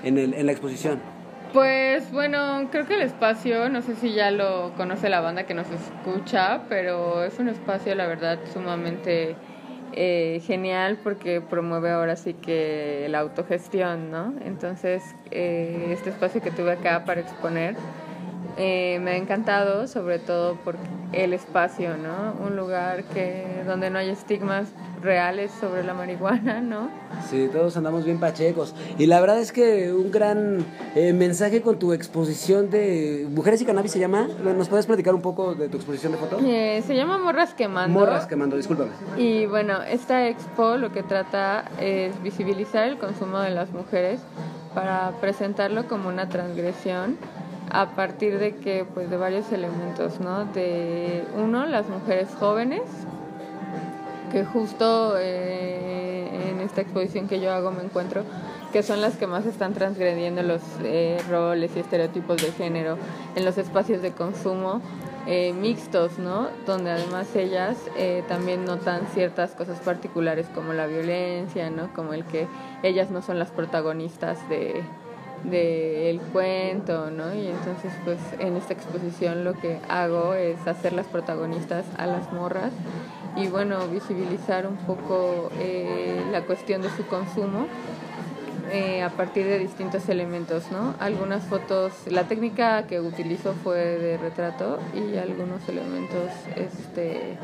en, 0.03 0.19
el- 0.19 0.35
en 0.35 0.47
la 0.47 0.53
exposición? 0.53 0.99
Pues 1.53 2.11
bueno, 2.13 2.69
creo 2.71 2.87
que 2.87 2.95
el 2.95 3.03
espacio, 3.03 3.69
no 3.71 3.81
sé 3.83 3.95
si 3.97 4.13
ya 4.13 4.31
lo 4.31 4.73
conoce 4.77 5.09
la 5.09 5.21
banda 5.21 5.45
que 5.45 5.55
nos 5.55 5.67
escucha, 5.71 6.63
pero 6.69 7.25
es 7.25 7.39
un 7.39 7.49
espacio, 7.49 7.95
la 7.95 8.07
verdad, 8.07 8.39
sumamente 8.53 9.37
eh, 9.93 10.43
genial 10.47 10.99
porque 11.03 11.41
promueve 11.41 11.91
ahora 11.91 12.17
sí 12.17 12.35
que 12.35 13.07
la 13.09 13.21
autogestión, 13.21 14.11
¿no? 14.11 14.35
Entonces, 14.45 15.03
eh, 15.31 15.89
este 15.93 16.11
espacio 16.11 16.43
que 16.43 16.51
tuve 16.51 16.73
acá 16.73 17.05
para 17.07 17.21
exponer 17.23 17.75
eh, 18.57 18.99
me 19.03 19.13
ha 19.13 19.17
encantado, 19.17 19.87
sobre 19.87 20.19
todo 20.19 20.57
por 20.57 20.77
el 21.13 21.33
espacio, 21.33 21.97
¿no? 21.97 22.35
Un 22.45 22.57
lugar 22.57 23.05
que 23.05 23.63
donde 23.67 23.91
no 23.91 23.99
hay 23.99 24.11
estigmas 24.11 24.69
reales 25.03 25.53
sobre 25.61 25.85
la 25.85 25.95
marihuana, 25.95 26.61
¿no? 26.61 26.89
Sí, 27.29 27.49
todos 27.53 27.77
andamos 27.77 28.05
bien 28.05 28.19
pachecos. 28.19 28.75
Y 28.99 29.07
la 29.07 29.21
verdad 29.21 29.39
es 29.39 29.53
que 29.53 29.93
un 29.93 30.11
gran 30.11 30.65
eh, 30.95 31.13
mensaje 31.13 31.61
con 31.61 31.79
tu 31.79 31.93
exposición 31.93 32.71
de 32.71 33.27
Mujeres 33.31 33.61
y 33.61 33.67
Cannabis 33.67 33.93
se 33.93 33.99
llama. 33.99 34.27
¿Nos 34.43 34.69
puedes 34.69 34.87
platicar 34.87 35.15
un 35.15 35.23
poco 35.23 35.55
de 35.55 35.69
tu 35.69 35.77
exposición 35.77 36.13
de 36.13 36.19
foto? 36.19 36.39
Eh, 36.43 36.83
se 36.87 36.95
llama 36.95 37.19
Morras 37.19 37.55
Quemando. 37.55 37.99
Morras 37.99 38.27
quemando, 38.27 38.57
discúlpame. 38.57 38.91
Y 39.17 39.47
bueno, 39.47 39.83
esta 39.83 40.27
expo 40.29 40.77
lo 40.77 40.93
que 40.93 41.03
trata 41.03 41.71
es 41.81 42.21
visibilizar 42.23 42.89
el 42.89 42.99
consumo 42.99 43.39
de 43.39 43.51
las 43.51 43.71
mujeres 43.71 44.21
para 44.75 45.13
presentarlo 45.21 45.89
como 45.89 46.09
una 46.09 46.29
transgresión 46.29 47.17
a 47.77 47.91
partir 47.91 48.39
de 48.39 48.57
que 48.57 48.87
pues 48.87 49.11
de 49.11 49.19
varios 49.19 49.53
elementos, 49.53 50.19
¿no? 50.21 50.47
De 50.47 51.25
uno, 51.37 51.67
las 51.67 51.89
mujeres 51.89 52.29
jóvenes 52.39 52.83
que 54.33 54.45
justo 54.47 55.17
eh, 55.19 56.51
en 56.51 56.61
esta 56.61 56.81
exposición 56.81 57.29
que 57.29 57.39
yo 57.39 57.53
hago 57.53 57.71
me 57.71 57.83
encuentro 57.83 58.25
que 58.73 58.83
son 58.83 59.01
las 59.01 59.17
que 59.17 59.27
más 59.27 59.45
están 59.45 59.75
transgrediendo 59.75 60.43
los 60.43 60.63
eh, 60.83 61.19
roles 61.29 61.71
y 61.77 61.81
estereotipos 61.81 62.43
de 62.43 62.51
género 62.53 62.97
en 63.35 63.45
los 63.45 63.59
espacios 63.59 64.01
de 64.01 64.13
consumo 64.13 64.81
eh, 65.27 65.53
mixtos, 65.53 66.19
¿no? 66.19 66.49
Donde 66.67 66.91
además 66.91 67.35
ellas 67.37 67.77
eh, 67.97 68.25
también 68.27 68.65
notan 68.65 69.07
ciertas 69.13 69.53
cosas 69.53 69.81
particulares 69.81 70.47
como 70.55 70.73
la 70.73 70.87
violencia, 70.87 71.69
¿no? 71.69 71.93
Como 71.95 72.15
el 72.15 72.25
que 72.25 72.47
ellas 72.83 73.11
no 73.11 73.23
son 73.23 73.39
las 73.39 73.51
protagonistas 73.51 74.49
de 74.49 74.83
del 75.51 76.21
cuento, 76.21 77.11
¿no? 77.11 77.35
Y 77.35 77.49
entonces, 77.49 77.93
pues, 78.05 78.19
en 78.39 78.57
esta 78.57 78.73
exposición 78.73 79.45
lo 79.45 79.55
que 79.55 79.81
hago 79.89 80.35
es 80.35 80.67
hacer 80.67 80.93
las 80.93 81.07
protagonistas 81.07 81.85
a 81.97 82.07
las 82.07 82.33
morras 82.33 82.73
y, 83.37 83.49
bueno, 83.49 83.87
visibilizar 83.89 84.67
un 84.67 84.77
poco 84.77 85.51
eh, 85.59 86.23
la 86.33 86.43
cuestión 86.43 86.83
de 86.83 86.91
su 86.91 87.07
consumo 87.07 87.67
eh, 88.73 89.03
a 89.03 89.11
partir 89.11 89.47
de 89.47 89.61
distintos 89.61 90.09
elementos, 90.09 90.73
¿no? 90.73 90.95
Algunas 90.99 91.45
fotos, 91.45 91.93
la 92.07 92.25
técnica 92.25 92.87
que 92.89 93.01
utilizo 93.01 93.55
fue 93.63 93.79
de 93.79 94.19
retrato 94.19 94.81
y 94.93 95.17
algunos 95.19 95.69
elementos, 95.69 96.31
este, 96.57 97.39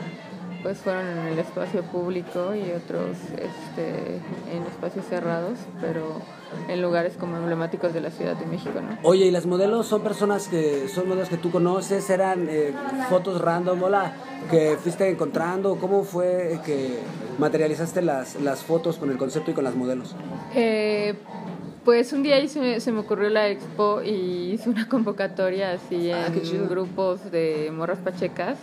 pues 0.65 0.79
fueron 0.79 1.07
en 1.07 1.27
el 1.29 1.39
espacio 1.39 1.83
público 1.85 2.55
y 2.57 2.73
otros, 2.73 3.19
este, 3.37 4.17
en 4.53 4.65
espacios 4.69 5.07
cerrados, 5.07 5.59
pero 5.81 6.21
en 6.69 6.81
lugares 6.83 7.15
como 7.19 7.37
emblemáticos 7.37 7.93
de 7.93 8.01
la 8.01 8.11
Ciudad 8.11 8.37
de 8.37 8.47
México, 8.47 8.81
¿no? 8.81 8.97
Oye, 9.03 9.27
¿y 9.27 9.31
las 9.31 9.47
modelos 9.47 9.87
son 9.87 10.03
personas 10.03 10.49
que 10.49 10.89
son 10.89 11.09
modelos 11.09 11.29
que 11.29 11.37
tú 11.37 11.51
conoces? 11.51 12.09
¿Eran 12.11 12.47
eh, 12.49 12.73
fotos 13.09 13.41
random? 13.41 13.83
Hola, 13.83 14.13
que 14.51 14.77
fuiste 14.83 15.09
encontrando? 15.09 15.77
¿Cómo 15.77 16.05
fue 16.05 16.59
que 16.65 16.99
materializaste 17.39 18.03
las, 18.03 18.41
las 18.41 18.63
fotos 18.63 18.97
con 18.99 19.11
el 19.11 19.19
concepto 19.19 19.51
y 19.51 19.55
con 19.55 19.65
las 19.65 19.75
modelos? 19.75 20.15
Eh, 20.55 21.15
pues 21.85 22.13
un 22.13 22.23
día 22.23 22.39
hice- 22.39 22.79
se 22.81 22.93
me 22.93 23.01
ocurrió 23.01 23.29
la 23.29 23.49
expo 23.49 24.03
y 24.03 24.53
hice 24.53 24.71
una 24.71 24.89
convocatoria 24.89 25.73
así 25.73 26.11
Ah, 26.13 26.29
en 26.29 26.69
grupos 26.69 27.31
de 27.33 27.71
morras 27.75 27.99
pachecas 27.99 28.57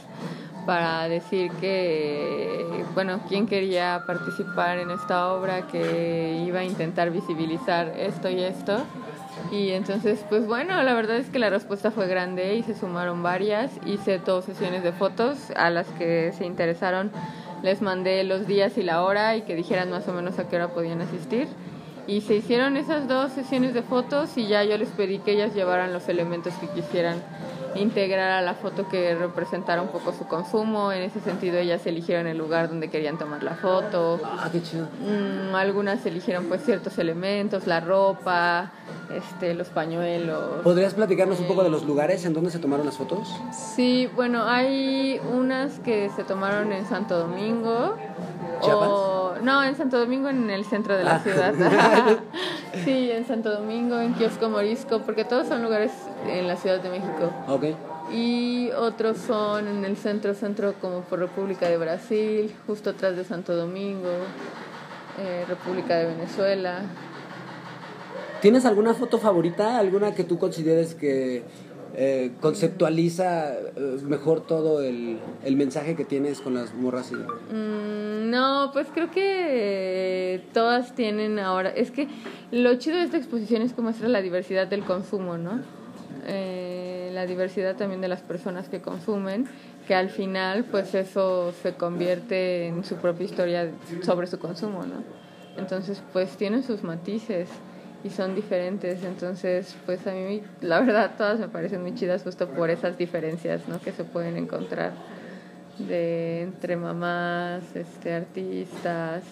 para 0.69 1.09
decir 1.09 1.51
que, 1.53 2.63
bueno, 2.93 3.21
quién 3.27 3.47
quería 3.47 4.03
participar 4.05 4.77
en 4.77 4.91
esta 4.91 5.33
obra, 5.33 5.65
que 5.65 6.43
iba 6.45 6.59
a 6.59 6.63
intentar 6.63 7.09
visibilizar 7.09 7.87
esto 7.97 8.29
y 8.29 8.43
esto. 8.43 8.77
Y 9.51 9.71
entonces, 9.71 10.23
pues 10.29 10.45
bueno, 10.45 10.83
la 10.83 10.93
verdad 10.93 11.17
es 11.17 11.31
que 11.31 11.39
la 11.39 11.49
respuesta 11.49 11.89
fue 11.89 12.05
grande 12.05 12.53
y 12.53 12.61
se 12.61 12.75
sumaron 12.75 13.23
varias. 13.23 13.71
Hice 13.87 14.19
dos 14.19 14.45
sesiones 14.45 14.83
de 14.83 14.91
fotos 14.91 15.49
a 15.55 15.71
las 15.71 15.87
que 15.87 16.33
se 16.37 16.45
interesaron. 16.45 17.09
Les 17.63 17.81
mandé 17.81 18.23
los 18.23 18.45
días 18.45 18.77
y 18.77 18.83
la 18.83 19.01
hora 19.01 19.35
y 19.35 19.41
que 19.41 19.55
dijeran 19.55 19.89
más 19.89 20.07
o 20.07 20.13
menos 20.13 20.37
a 20.37 20.47
qué 20.49 20.57
hora 20.57 20.67
podían 20.67 21.01
asistir. 21.01 21.47
Y 22.05 22.21
se 22.21 22.35
hicieron 22.35 22.77
esas 22.77 23.07
dos 23.07 23.31
sesiones 23.31 23.73
de 23.73 23.81
fotos 23.81 24.37
y 24.37 24.45
ya 24.45 24.63
yo 24.63 24.77
les 24.77 24.89
pedí 24.89 25.17
que 25.17 25.31
ellas 25.31 25.55
llevaran 25.55 25.93
los 25.93 26.07
elementos 26.09 26.53
que 26.61 26.67
quisieran 26.67 27.23
integrar 27.75 28.31
a 28.31 28.41
la 28.41 28.53
foto 28.55 28.87
que 28.89 29.15
representara 29.15 29.81
un 29.81 29.89
poco 29.89 30.11
su 30.13 30.27
consumo. 30.27 30.91
En 30.91 31.01
ese 31.03 31.19
sentido 31.19 31.57
ellas 31.57 31.85
eligieron 31.85 32.27
el 32.27 32.37
lugar 32.37 32.69
donde 32.69 32.89
querían 32.89 33.17
tomar 33.17 33.43
la 33.43 33.55
foto. 33.55 34.19
Ah, 34.23 34.49
qué 34.51 34.61
chido. 34.61 34.87
Mm, 34.99 35.55
algunas 35.55 36.05
eligieron 36.05 36.45
pues 36.45 36.63
ciertos 36.63 36.97
elementos, 36.97 37.67
la 37.67 37.79
ropa, 37.79 38.71
este, 39.13 39.53
los 39.53 39.69
pañuelos. 39.69 40.61
¿Podrías 40.63 40.93
platicarnos 40.93 41.39
un 41.39 41.47
poco 41.47 41.63
de 41.63 41.69
los 41.69 41.83
lugares 41.85 42.25
en 42.25 42.33
donde 42.33 42.51
se 42.51 42.59
tomaron 42.59 42.85
las 42.85 42.97
fotos? 42.97 43.29
Sí, 43.51 44.09
bueno, 44.15 44.43
hay 44.47 45.19
unas 45.33 45.79
que 45.79 46.09
se 46.15 46.23
tomaron 46.23 46.71
en 46.73 46.85
Santo 46.85 47.17
Domingo. 47.19 47.95
¿Chiapas? 48.61 48.89
O, 48.89 49.33
no, 49.41 49.63
en 49.63 49.75
Santo 49.77 49.97
Domingo, 49.99 50.27
en 50.27 50.49
el 50.49 50.65
centro 50.65 50.97
de 50.97 51.03
la 51.05 51.15
Ah. 51.15 51.19
ciudad. 51.19 51.53
sí, 52.83 53.09
en 53.11 53.25
Santo 53.25 53.51
Domingo, 53.51 53.97
en 53.99 54.13
Kiosco 54.15 54.49
Morisco, 54.49 54.99
porque 54.99 55.23
todos 55.23 55.47
son 55.47 55.63
lugares 55.63 55.91
en 56.27 56.47
la 56.47 56.55
Ciudad 56.55 56.81
de 56.81 56.89
México. 56.89 57.31
Ok. 57.47 57.65
Y 58.11 58.71
otros 58.71 59.17
son 59.17 59.67
en 59.67 59.85
el 59.85 59.95
centro, 59.95 60.33
centro 60.33 60.73
como 60.81 61.01
por 61.01 61.19
República 61.19 61.69
de 61.69 61.77
Brasil, 61.77 62.53
justo 62.65 62.91
atrás 62.91 63.15
de 63.15 63.23
Santo 63.23 63.55
Domingo, 63.55 64.09
eh, 65.19 65.45
República 65.47 65.95
de 65.97 66.07
Venezuela. 66.07 66.81
¿Tienes 68.41 68.65
alguna 68.65 68.93
foto 68.93 69.19
favorita? 69.19 69.77
¿Alguna 69.77 70.15
que 70.15 70.23
tú 70.23 70.39
consideres 70.39 70.95
que 70.95 71.43
eh, 71.95 72.31
conceptualiza 72.39 73.53
eh, 73.53 73.97
mejor 74.03 74.45
todo 74.45 74.83
el, 74.83 75.19
el 75.43 75.55
mensaje 75.55 75.95
que 75.95 76.05
tienes 76.05 76.39
con 76.39 76.53
las 76.53 76.73
morras. 76.73 77.11
Y... 77.11 77.15
Mm, 77.15 78.29
no, 78.29 78.69
pues 78.71 78.87
creo 78.93 79.09
que 79.09 80.43
todas 80.53 80.93
tienen 80.93 81.39
ahora. 81.39 81.69
Es 81.69 81.91
que 81.91 82.07
lo 82.51 82.75
chido 82.75 82.97
de 82.97 83.03
esta 83.03 83.17
exposición 83.17 83.63
es 83.63 83.73
que 83.73 83.81
muestra 83.81 84.07
la 84.07 84.21
diversidad 84.21 84.67
del 84.67 84.83
consumo, 84.83 85.37
¿no? 85.37 85.61
Eh, 86.31 87.09
la 87.13 87.25
diversidad 87.25 87.75
también 87.75 88.01
de 88.01 88.07
las 88.07 88.21
personas 88.21 88.69
que 88.69 88.81
consumen, 88.81 89.47
que 89.87 89.95
al 89.95 90.09
final, 90.11 90.63
pues 90.65 90.93
eso 90.93 91.51
se 91.63 91.73
convierte 91.73 92.67
en 92.67 92.83
su 92.83 92.97
propia 92.97 93.25
historia 93.25 93.71
sobre 94.03 94.27
su 94.27 94.37
consumo, 94.37 94.83
¿no? 94.83 95.03
Entonces, 95.57 96.01
pues 96.13 96.37
tienen 96.37 96.61
sus 96.63 96.83
matices 96.83 97.49
y 98.03 98.09
son 98.11 98.35
diferentes. 98.35 99.03
Entonces, 99.03 99.75
pues 99.87 100.05
a 100.05 100.11
mí, 100.11 100.43
la 100.61 100.79
verdad, 100.81 101.15
todas 101.17 101.39
me 101.39 101.47
parecen 101.47 101.81
muy 101.81 101.95
chidas 101.95 102.21
justo 102.23 102.47
por 102.47 102.69
esas 102.69 102.97
diferencias, 102.97 103.67
¿no? 103.67 103.81
Que 103.81 103.91
se 103.91 104.03
pueden 104.03 104.37
encontrar 104.37 104.93
de 105.79 106.43
entre 106.43 106.75
mamás, 106.77 107.63
este, 107.75 108.13
artistas. 108.13 109.23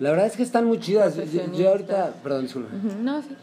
La 0.00 0.10
verdad 0.10 0.26
es 0.26 0.36
que 0.36 0.42
están 0.42 0.64
muy 0.64 0.80
chidas. 0.80 1.16
Yo, 1.54 1.68
ahorita, 1.68 2.14
perdón, 2.22 2.48
No, 3.02 3.22
sí. 3.22 3.36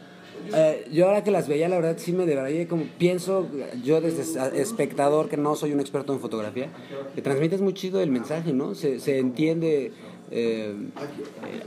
Eh, 0.54 0.86
yo 0.92 1.06
ahora 1.06 1.22
que 1.24 1.30
las 1.30 1.48
veía, 1.48 1.68
la 1.68 1.76
verdad 1.76 1.96
sí 1.98 2.12
me 2.12 2.24
debrayé 2.26 2.66
como 2.66 2.84
pienso, 2.98 3.46
yo 3.84 4.00
desde 4.00 4.22
es- 4.22 4.36
espectador, 4.54 5.28
que 5.28 5.36
no 5.36 5.54
soy 5.56 5.72
un 5.72 5.80
experto 5.80 6.12
en 6.12 6.20
fotografía, 6.20 6.68
que 7.14 7.22
transmites 7.22 7.60
muy 7.60 7.74
chido 7.74 8.00
el 8.00 8.10
mensaje, 8.10 8.52
¿no? 8.52 8.74
Se, 8.74 8.98
se 9.00 9.18
entiende 9.18 9.92
eh, 10.30 10.74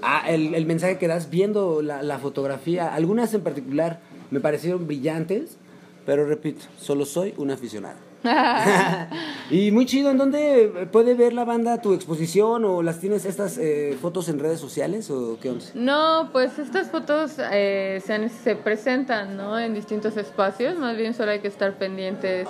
ah, 0.01 0.23
el, 0.29 0.55
el 0.55 0.65
mensaje 0.65 0.97
que 0.97 1.07
das 1.07 1.29
viendo 1.29 1.81
la, 1.81 2.01
la 2.03 2.17
fotografía. 2.19 2.93
Algunas 2.93 3.33
en 3.33 3.41
particular 3.41 3.99
me 4.31 4.39
parecieron 4.39 4.87
brillantes, 4.87 5.57
pero 6.05 6.25
repito, 6.25 6.61
solo 6.77 7.05
soy 7.05 7.33
un 7.37 7.51
aficionado. 7.51 7.97
y 9.49 9.71
muy 9.71 9.85
chido, 9.85 10.11
¿en 10.11 10.17
dónde 10.17 10.87
puede 10.91 11.15
ver 11.15 11.33
la 11.33 11.43
banda 11.43 11.81
tu 11.81 11.93
exposición 11.93 12.65
o 12.65 12.83
las 12.83 12.99
tienes 12.99 13.25
estas 13.25 13.57
eh, 13.57 13.97
fotos 13.99 14.29
en 14.29 14.39
redes 14.39 14.59
sociales 14.59 15.09
o 15.09 15.37
qué 15.41 15.49
onda? 15.49 15.65
No, 15.73 16.29
pues 16.31 16.59
estas 16.59 16.89
fotos 16.89 17.35
eh, 17.51 18.01
se, 18.05 18.29
se 18.29 18.55
presentan 18.55 19.37
¿no? 19.37 19.59
en 19.59 19.73
distintos 19.73 20.17
espacios, 20.17 20.77
más 20.77 20.95
bien 20.97 21.13
solo 21.13 21.31
hay 21.31 21.39
que 21.39 21.47
estar 21.47 21.73
pendientes 21.77 22.47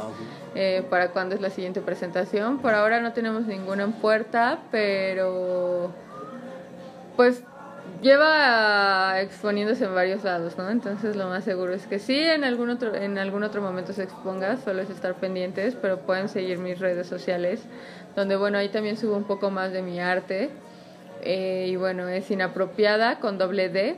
eh, 0.56 0.84
para 0.90 1.12
cuándo 1.12 1.36
es 1.36 1.42
la 1.42 1.50
siguiente 1.50 1.82
presentación. 1.82 2.60
Por 2.60 2.74
ahora 2.74 3.00
no 3.00 3.14
tenemos 3.14 3.46
ninguna 3.46 3.84
en 3.84 3.94
puerta, 3.94 4.60
pero 4.72 5.94
pues 7.16 7.44
lleva 8.02 9.22
exponiéndose 9.22 9.86
en 9.86 9.96
varios 9.96 10.24
lados, 10.24 10.58
¿no? 10.58 10.70
Entonces 10.70 11.16
lo 11.16 11.28
más 11.28 11.44
seguro 11.44 11.74
es 11.74 11.86
que 11.88 12.00
sí, 12.00 12.18
en 12.18 12.44
algún 12.44 12.70
otro, 12.70 12.96
en 12.96 13.18
algún 13.18 13.44
otro 13.44 13.62
momento 13.62 13.94
se 13.94 14.04
exponga, 14.04 14.58
solo 14.58 14.82
es 14.82 14.90
estar 14.90 15.16
pendientes, 15.16 15.76
pero 15.80 16.00
pueden 16.00 16.28
seguir 16.30 16.58
mis 16.58 16.80
redes 16.80 17.08
sociales, 17.08 17.62
donde 18.16 18.36
bueno, 18.36 18.58
ahí 18.58 18.70
también 18.70 18.98
subo 18.98 19.16
un 19.16 19.26
poco 19.26 19.52
más 19.52 19.72
de 19.72 19.82
mi 19.82 20.00
arte. 20.00 20.50
Eh, 21.24 21.68
y 21.70 21.76
bueno, 21.76 22.08
es 22.08 22.32
inapropiada 22.32 23.20
con 23.20 23.38
doble 23.38 23.70
D. 23.70 23.98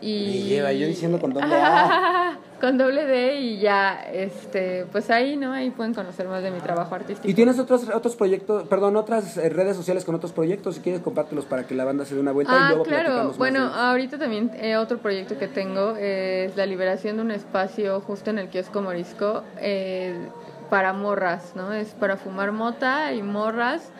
Y... 0.00 0.42
Lleva 0.48 0.72
yo 0.72 0.86
diciendo 0.86 1.18
con 1.18 1.32
doble 1.32 1.54
A. 1.54 2.38
con 2.60 2.78
doble 2.78 3.04
D 3.04 3.40
y 3.40 3.58
ya, 3.58 4.02
este, 4.12 4.86
pues 4.90 5.10
ahí, 5.10 5.36
¿no? 5.36 5.52
Ahí 5.52 5.70
pueden 5.70 5.92
conocer 5.94 6.26
más 6.28 6.42
de 6.42 6.50
mi 6.50 6.60
trabajo 6.60 6.94
artístico. 6.94 7.28
Y 7.28 7.34
tienes 7.34 7.58
otros 7.58 7.88
otros 7.88 8.16
proyectos, 8.16 8.66
perdón, 8.68 8.96
otras 8.96 9.36
eh, 9.36 9.48
redes 9.50 9.76
sociales 9.76 10.04
con 10.04 10.14
otros 10.14 10.32
proyectos, 10.32 10.76
si 10.76 10.80
quieres 10.80 11.00
compártelos 11.02 11.44
para 11.46 11.64
que 11.66 11.74
la 11.74 11.84
banda 11.84 12.04
se 12.04 12.14
dé 12.14 12.20
una 12.20 12.32
vuelta 12.32 12.52
y 12.52 12.56
Ah, 12.58 12.68
luego 12.68 12.84
claro. 12.84 13.24
más 13.24 13.38
Bueno, 13.38 13.68
de- 13.68 13.74
ahorita 13.74 14.18
también 14.18 14.50
eh, 14.54 14.76
otro 14.76 14.98
proyecto 14.98 15.38
que 15.38 15.48
tengo 15.48 15.96
es 15.96 16.56
la 16.56 16.66
liberación 16.66 17.16
de 17.16 17.22
un 17.22 17.30
espacio 17.30 18.00
justo 18.00 18.30
en 18.30 18.38
el 18.38 18.48
kiosco 18.48 18.80
Morisco 18.82 19.42
eh, 19.58 20.14
para 20.70 20.92
morras, 20.92 21.52
¿no? 21.56 21.72
Es 21.72 21.88
para 21.94 22.16
fumar 22.16 22.52
mota 22.52 23.12
y 23.12 23.22
morras. 23.22 23.90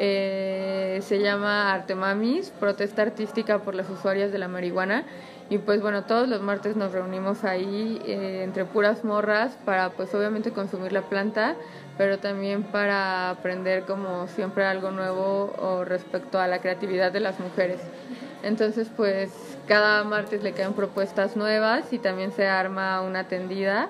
Eh, 0.00 1.00
se 1.02 1.18
llama 1.20 1.72
Artemamis, 1.72 2.50
protesta 2.60 3.02
artística 3.02 3.58
por 3.60 3.74
las 3.74 3.88
usuarias 3.90 4.30
de 4.32 4.38
la 4.38 4.46
marihuana. 4.48 5.04
Y 5.50 5.58
pues 5.58 5.80
bueno, 5.80 6.04
todos 6.04 6.28
los 6.28 6.42
martes 6.42 6.76
nos 6.76 6.92
reunimos 6.92 7.42
ahí 7.44 8.02
eh, 8.04 8.42
entre 8.44 8.66
puras 8.66 9.02
morras 9.02 9.56
para 9.64 9.90
pues 9.90 10.14
obviamente 10.14 10.52
consumir 10.52 10.92
la 10.92 11.02
planta, 11.02 11.56
pero 11.96 12.18
también 12.18 12.64
para 12.64 13.30
aprender 13.30 13.84
como 13.84 14.28
siempre 14.28 14.66
algo 14.66 14.90
nuevo 14.90 15.54
o 15.58 15.84
respecto 15.84 16.38
a 16.38 16.46
la 16.48 16.58
creatividad 16.58 17.12
de 17.12 17.20
las 17.20 17.40
mujeres. 17.40 17.80
Entonces 18.42 18.88
pues 18.94 19.30
cada 19.66 20.04
martes 20.04 20.42
le 20.42 20.52
caen 20.52 20.74
propuestas 20.74 21.34
nuevas 21.34 21.92
y 21.94 21.98
también 21.98 22.32
se 22.32 22.46
arma 22.46 23.00
una 23.00 23.24
tendida 23.24 23.88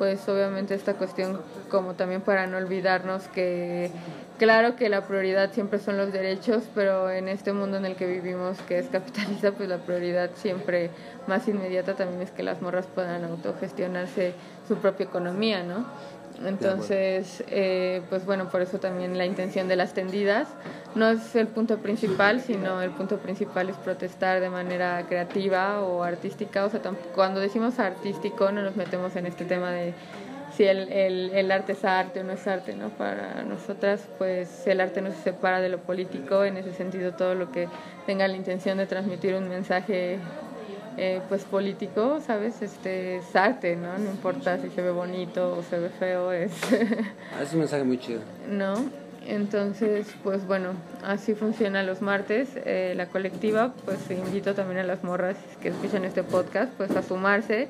pues 0.00 0.26
obviamente 0.30 0.74
esta 0.74 0.94
cuestión 0.94 1.42
como 1.68 1.92
también 1.92 2.22
para 2.22 2.46
no 2.46 2.56
olvidarnos 2.56 3.28
que 3.28 3.90
claro 4.40 4.74
que 4.74 4.88
la 4.88 5.02
prioridad 5.06 5.52
siempre 5.52 5.78
son 5.78 5.98
los 5.98 6.14
derechos, 6.14 6.62
pero 6.74 7.10
en 7.10 7.28
este 7.28 7.52
mundo 7.52 7.76
en 7.76 7.84
el 7.84 7.94
que 7.94 8.06
vivimos 8.06 8.58
que 8.62 8.78
es 8.78 8.86
capitalista, 8.88 9.52
pues 9.52 9.68
la 9.68 9.76
prioridad 9.76 10.30
siempre 10.34 10.88
más 11.26 11.46
inmediata 11.46 11.94
también 11.94 12.22
es 12.22 12.30
que 12.30 12.42
las 12.42 12.62
morras 12.62 12.86
puedan 12.86 13.22
autogestionarse 13.24 14.32
su 14.66 14.76
propia 14.76 15.04
economía, 15.04 15.62
¿no? 15.62 15.84
Entonces, 16.42 17.44
eh, 17.48 18.00
pues 18.08 18.24
bueno, 18.24 18.48
por 18.48 18.62
eso 18.62 18.78
también 18.78 19.18
la 19.18 19.26
intención 19.26 19.68
de 19.68 19.76
las 19.76 19.92
tendidas 19.92 20.48
no 20.94 21.10
es 21.10 21.36
el 21.36 21.46
punto 21.48 21.76
principal, 21.76 22.40
sino 22.40 22.80
el 22.80 22.92
punto 22.92 23.18
principal 23.18 23.68
es 23.68 23.76
protestar 23.76 24.40
de 24.40 24.48
manera 24.48 25.04
creativa 25.06 25.82
o 25.82 26.02
artística. 26.02 26.64
O 26.64 26.70
sea, 26.70 26.80
cuando 27.14 27.40
decimos 27.40 27.78
artístico 27.78 28.52
no 28.52 28.62
nos 28.62 28.74
metemos 28.74 29.16
en 29.16 29.26
este 29.26 29.44
tema 29.44 29.70
de 29.70 29.92
si 30.60 30.66
el, 30.66 30.92
el, 30.92 31.30
el 31.32 31.50
arte 31.52 31.72
es 31.72 31.86
arte 31.86 32.20
o 32.20 32.22
no 32.22 32.34
es 32.34 32.46
arte, 32.46 32.74
¿no? 32.74 32.90
Para 32.90 33.44
nosotras, 33.44 34.02
pues 34.18 34.66
el 34.66 34.82
arte 34.82 35.00
no 35.00 35.10
se 35.10 35.16
separa 35.22 35.62
de 35.62 35.70
lo 35.70 35.78
político, 35.78 36.44
en 36.44 36.58
ese 36.58 36.74
sentido 36.74 37.12
todo 37.12 37.34
lo 37.34 37.50
que 37.50 37.66
tenga 38.04 38.28
la 38.28 38.36
intención 38.36 38.76
de 38.76 38.84
transmitir 38.84 39.32
un 39.36 39.48
mensaje 39.48 40.18
eh, 40.98 41.22
pues 41.30 41.44
político, 41.44 42.20
¿sabes? 42.20 42.60
Este 42.60 43.16
es 43.16 43.34
arte, 43.34 43.74
¿no? 43.74 43.96
No 43.96 44.10
importa 44.10 44.58
si 44.58 44.68
se 44.68 44.82
ve 44.82 44.90
bonito 44.90 45.56
o 45.56 45.62
se 45.62 45.78
ve 45.78 45.88
feo, 45.88 46.30
es 46.30 46.52
Ah, 47.38 47.42
es 47.42 47.54
un 47.54 47.60
mensaje 47.60 47.82
muy 47.82 47.96
chido. 47.96 48.20
¿no? 48.46 48.74
Entonces, 49.26 50.08
pues 50.22 50.46
bueno, 50.46 50.74
así 51.02 51.32
funciona 51.32 51.82
los 51.84 52.02
martes. 52.02 52.50
Eh, 52.66 52.92
la 52.98 53.06
colectiva, 53.06 53.72
pues 53.86 54.10
invito 54.10 54.52
también 54.54 54.80
a 54.80 54.82
las 54.82 55.04
morras 55.04 55.38
que 55.62 55.68
escuchan 55.68 56.04
este 56.04 56.22
podcast, 56.22 56.70
pues 56.76 56.90
a 56.90 57.02
sumarse 57.02 57.68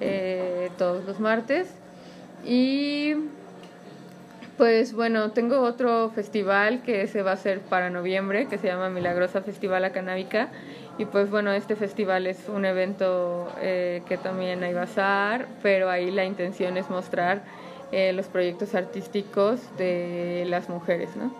eh, 0.00 0.68
todos 0.76 1.06
los 1.06 1.18
martes. 1.18 1.68
Y 2.44 3.14
pues 4.56 4.94
bueno, 4.94 5.32
tengo 5.32 5.60
otro 5.60 6.10
festival 6.14 6.82
que 6.82 7.06
se 7.08 7.22
va 7.22 7.32
a 7.32 7.34
hacer 7.34 7.60
para 7.60 7.90
noviembre, 7.90 8.46
que 8.46 8.56
se 8.56 8.68
llama 8.68 8.88
Milagrosa 8.88 9.42
Festival 9.42 9.84
Acanábica. 9.84 10.48
Y 10.98 11.04
pues 11.04 11.30
bueno, 11.30 11.52
este 11.52 11.76
festival 11.76 12.26
es 12.26 12.48
un 12.48 12.64
evento 12.64 13.52
eh, 13.60 14.02
que 14.08 14.16
también 14.16 14.62
hay 14.62 14.72
bazar, 14.72 15.46
pero 15.62 15.90
ahí 15.90 16.10
la 16.10 16.24
intención 16.24 16.78
es 16.78 16.88
mostrar 16.88 17.42
eh, 17.92 18.14
los 18.14 18.26
proyectos 18.26 18.74
artísticos 18.74 19.60
de 19.76 20.44
las 20.48 20.70
mujeres, 20.70 21.14
¿no? 21.16 21.32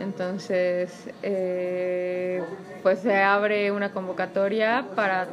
Entonces, 0.00 1.08
eh, 1.22 2.42
pues 2.82 2.98
se 2.98 3.16
abre 3.22 3.70
una 3.70 3.92
convocatoria 3.92 4.84
para 4.94 5.28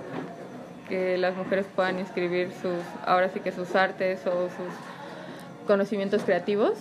que 0.87 1.17
las 1.17 1.35
mujeres 1.35 1.65
puedan 1.75 1.99
inscribir 1.99 2.51
sus, 2.61 2.79
ahora 3.05 3.29
sí 3.29 3.39
que 3.39 3.51
sus 3.51 3.75
artes 3.75 4.25
o 4.27 4.49
sus 4.49 4.92
conocimientos 5.65 6.23
creativos 6.23 6.73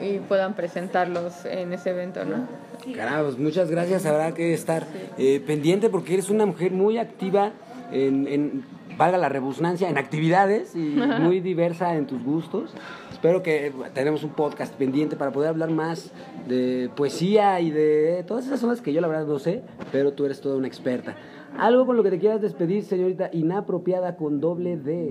y 0.00 0.18
puedan 0.18 0.54
presentarlos 0.54 1.44
en 1.44 1.72
ese 1.72 1.90
evento, 1.90 2.24
¿no? 2.24 2.46
Caramba, 2.94 3.24
pues 3.24 3.38
muchas 3.38 3.70
gracias. 3.70 4.06
Habrá 4.06 4.32
que 4.32 4.54
estar 4.54 4.86
eh, 5.18 5.42
pendiente 5.46 5.90
porque 5.90 6.14
eres 6.14 6.30
una 6.30 6.46
mujer 6.46 6.72
muy 6.72 6.98
activa 6.98 7.52
en, 7.92 8.26
en, 8.26 8.64
valga 8.96 9.18
la 9.18 9.28
rebusnancia, 9.28 9.88
en 9.88 9.98
actividades 9.98 10.74
y 10.74 10.78
muy 11.20 11.40
diversa 11.40 11.96
en 11.96 12.06
tus 12.06 12.22
gustos. 12.22 12.72
Espero 13.10 13.42
que 13.42 13.72
tenemos 13.92 14.24
un 14.24 14.30
podcast 14.30 14.74
pendiente 14.74 15.16
para 15.16 15.30
poder 15.30 15.50
hablar 15.50 15.70
más 15.70 16.12
de 16.48 16.90
poesía 16.96 17.60
y 17.60 17.70
de 17.70 18.24
todas 18.26 18.46
esas 18.46 18.60
cosas 18.60 18.80
que 18.80 18.92
yo 18.92 19.00
la 19.00 19.08
verdad 19.08 19.26
no 19.26 19.38
sé, 19.38 19.62
pero 19.92 20.12
tú 20.12 20.24
eres 20.24 20.40
toda 20.40 20.56
una 20.56 20.68
experta. 20.68 21.16
Algo 21.58 21.84
con 21.84 21.96
lo 21.96 22.02
que 22.02 22.10
te 22.10 22.18
quieras 22.18 22.40
despedir, 22.40 22.84
señorita 22.84 23.28
inapropiada 23.32 24.16
con 24.16 24.40
doble 24.40 24.76
D. 24.76 25.08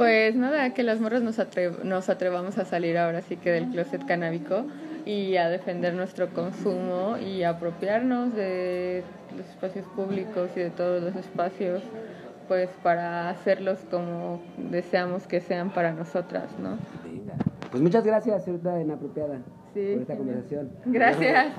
Pues 0.00 0.34
nada, 0.34 0.72
que 0.72 0.82
las 0.82 0.98
morras 0.98 1.20
nos, 1.22 1.38
atre- 1.38 1.82
nos 1.82 2.08
atrevamos 2.08 2.56
a 2.56 2.64
salir 2.64 2.96
ahora 2.96 3.20
sí 3.20 3.36
que 3.36 3.50
del 3.50 3.66
closet 3.68 4.06
canábico 4.06 4.64
y 5.04 5.36
a 5.36 5.50
defender 5.50 5.92
nuestro 5.92 6.28
consumo 6.30 7.18
y 7.18 7.42
apropiarnos 7.42 8.34
de 8.34 9.02
los 9.36 9.46
espacios 9.46 9.84
públicos 9.94 10.50
y 10.56 10.60
de 10.60 10.70
todos 10.70 11.02
los 11.02 11.14
espacios 11.16 11.82
pues 12.48 12.70
para 12.82 13.28
hacerlos 13.28 13.78
como 13.90 14.40
deseamos 14.70 15.26
que 15.26 15.40
sean 15.40 15.68
para 15.70 15.92
nosotras, 15.92 16.46
¿no? 16.58 16.78
Pues 17.70 17.82
muchas 17.82 18.02
gracias, 18.04 18.42
señorita 18.44 18.80
inapropiada, 18.80 19.36
Sí. 19.74 19.90
por 19.92 20.00
esta 20.02 20.16
conversación. 20.16 20.70
Gracias. 20.86 21.52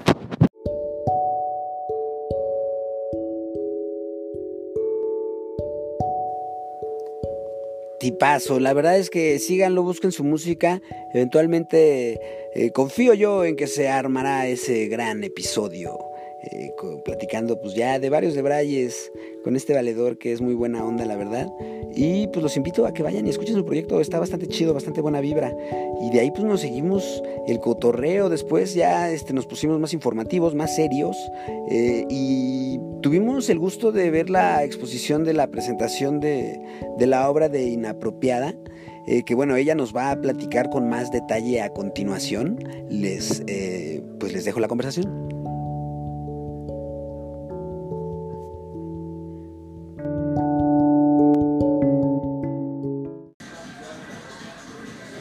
Tipazo. 8.01 8.59
La 8.59 8.73
verdad 8.73 8.97
es 8.97 9.11
que 9.11 9.37
síganlo, 9.37 9.83
busquen 9.83 10.11
su 10.11 10.23
música. 10.23 10.81
Eventualmente 11.13 12.19
eh, 12.55 12.71
confío 12.71 13.13
yo 13.13 13.45
en 13.45 13.55
que 13.55 13.67
se 13.67 13.89
armará 13.89 14.47
ese 14.47 14.87
gran 14.87 15.23
episodio. 15.23 16.10
Eh, 16.43 16.71
platicando 17.03 17.59
pues 17.61 17.73
ya 17.73 17.99
de 17.99 18.09
varios 18.09 18.33
de 18.33 18.41
Brayes 18.41 19.11
con 19.43 19.55
este 19.55 19.73
valedor 19.73 20.17
que 20.17 20.31
es 20.31 20.41
muy 20.41 20.53
buena 20.53 20.83
onda 20.83 21.05
la 21.05 21.15
verdad. 21.15 21.47
Y 21.93 22.27
pues 22.27 22.41
los 22.41 22.55
invito 22.55 22.85
a 22.85 22.93
que 22.93 23.03
vayan 23.03 23.27
y 23.27 23.29
escuchen 23.29 23.55
su 23.55 23.65
proyecto. 23.65 23.99
Está 23.99 24.19
bastante 24.19 24.47
chido 24.47 24.73
bastante 24.73 25.01
buena 25.01 25.19
vibra. 25.19 25.55
Y 26.01 26.09
de 26.09 26.21
ahí 26.21 26.31
pues 26.31 26.43
nos 26.43 26.61
seguimos 26.61 27.21
el 27.47 27.59
cotorreo. 27.59 28.29
Después 28.29 28.73
ya 28.73 29.11
este, 29.11 29.33
nos 29.33 29.45
pusimos 29.45 29.79
más 29.79 29.93
informativos 29.93 30.55
más 30.55 30.75
serios. 30.75 31.17
Eh, 31.69 32.05
y 32.09 32.79
tuvimos 33.01 33.49
el 33.49 33.59
gusto 33.59 33.91
de 33.91 34.09
ver 34.09 34.29
la 34.29 34.63
exposición 34.63 35.23
de 35.25 35.33
la 35.33 35.47
presentación 35.47 36.19
de, 36.19 36.59
de 36.97 37.07
la 37.07 37.29
obra 37.29 37.49
de 37.49 37.63
Inapropiada 37.65 38.55
eh, 39.07 39.23
que 39.23 39.35
bueno, 39.35 39.55
ella 39.55 39.75
nos 39.75 39.95
va 39.95 40.11
a 40.11 40.21
platicar 40.21 40.69
con 40.69 40.87
más 40.87 41.11
detalle 41.11 41.61
a 41.61 41.69
continuación. 41.69 42.59
Les, 42.89 43.43
eh, 43.47 44.03
pues 44.19 44.33
les 44.33 44.45
dejo 44.45 44.59
la 44.59 44.67
conversación. 44.67 45.30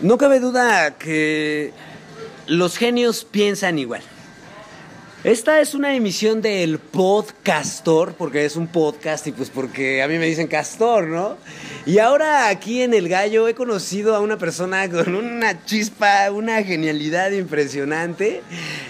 No 0.02 0.16
cabe 0.16 0.40
duda 0.40 0.96
que 0.96 1.72
los 2.46 2.78
genios 2.78 3.26
piensan 3.26 3.78
igual. 3.78 4.00
Esta 5.24 5.60
es 5.60 5.74
una 5.74 5.94
emisión 5.94 6.40
del 6.40 6.78
Podcastor, 6.78 8.14
porque 8.14 8.46
es 8.46 8.56
un 8.56 8.68
podcast 8.68 9.26
y 9.26 9.32
pues 9.32 9.50
porque 9.50 10.02
a 10.02 10.08
mí 10.08 10.16
me 10.16 10.24
dicen 10.24 10.46
castor, 10.46 11.06
¿no? 11.06 11.36
Y 11.84 11.98
ahora 11.98 12.48
aquí 12.48 12.80
en 12.80 12.94
El 12.94 13.10
Gallo 13.10 13.46
he 13.46 13.54
conocido 13.54 14.16
a 14.16 14.20
una 14.20 14.38
persona 14.38 14.88
con 14.88 15.14
una 15.14 15.66
chispa, 15.66 16.30
una 16.30 16.62
genialidad 16.62 17.32
impresionante. 17.32 18.40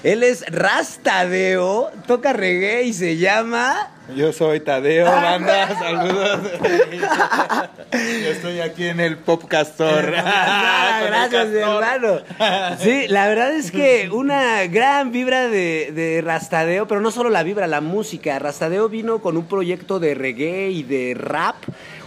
Él 0.04 0.22
es 0.22 0.44
Rastadeo, 0.46 1.90
toca 2.06 2.32
reggae 2.32 2.84
y 2.84 2.92
se 2.92 3.16
llama... 3.16 3.90
Yo 4.16 4.32
soy 4.32 4.60
Tadeo, 4.60 5.06
banda, 5.06 5.68
saludos. 5.78 6.40
Yo 7.92 8.30
estoy 8.30 8.60
aquí 8.60 8.86
en 8.86 9.00
el 9.00 9.18
Popcastor. 9.18 10.14
Ah, 10.16 11.00
el 11.02 11.08
gracias, 11.08 11.46
castor. 11.46 11.84
hermano. 11.84 12.78
Sí, 12.78 13.06
la 13.08 13.28
verdad 13.28 13.52
es 13.54 13.70
que 13.70 14.10
una 14.12 14.66
gran 14.66 15.12
vibra 15.12 15.48
de, 15.48 15.92
de 15.94 16.20
Rastadeo, 16.22 16.86
pero 16.88 17.00
no 17.00 17.10
solo 17.10 17.30
la 17.30 17.42
vibra, 17.42 17.66
la 17.66 17.80
música. 17.80 18.38
Rastadeo 18.38 18.88
vino 18.88 19.20
con 19.20 19.36
un 19.36 19.46
proyecto 19.46 20.00
de 20.00 20.14
reggae 20.14 20.70
y 20.70 20.82
de 20.82 21.14
rap, 21.16 21.56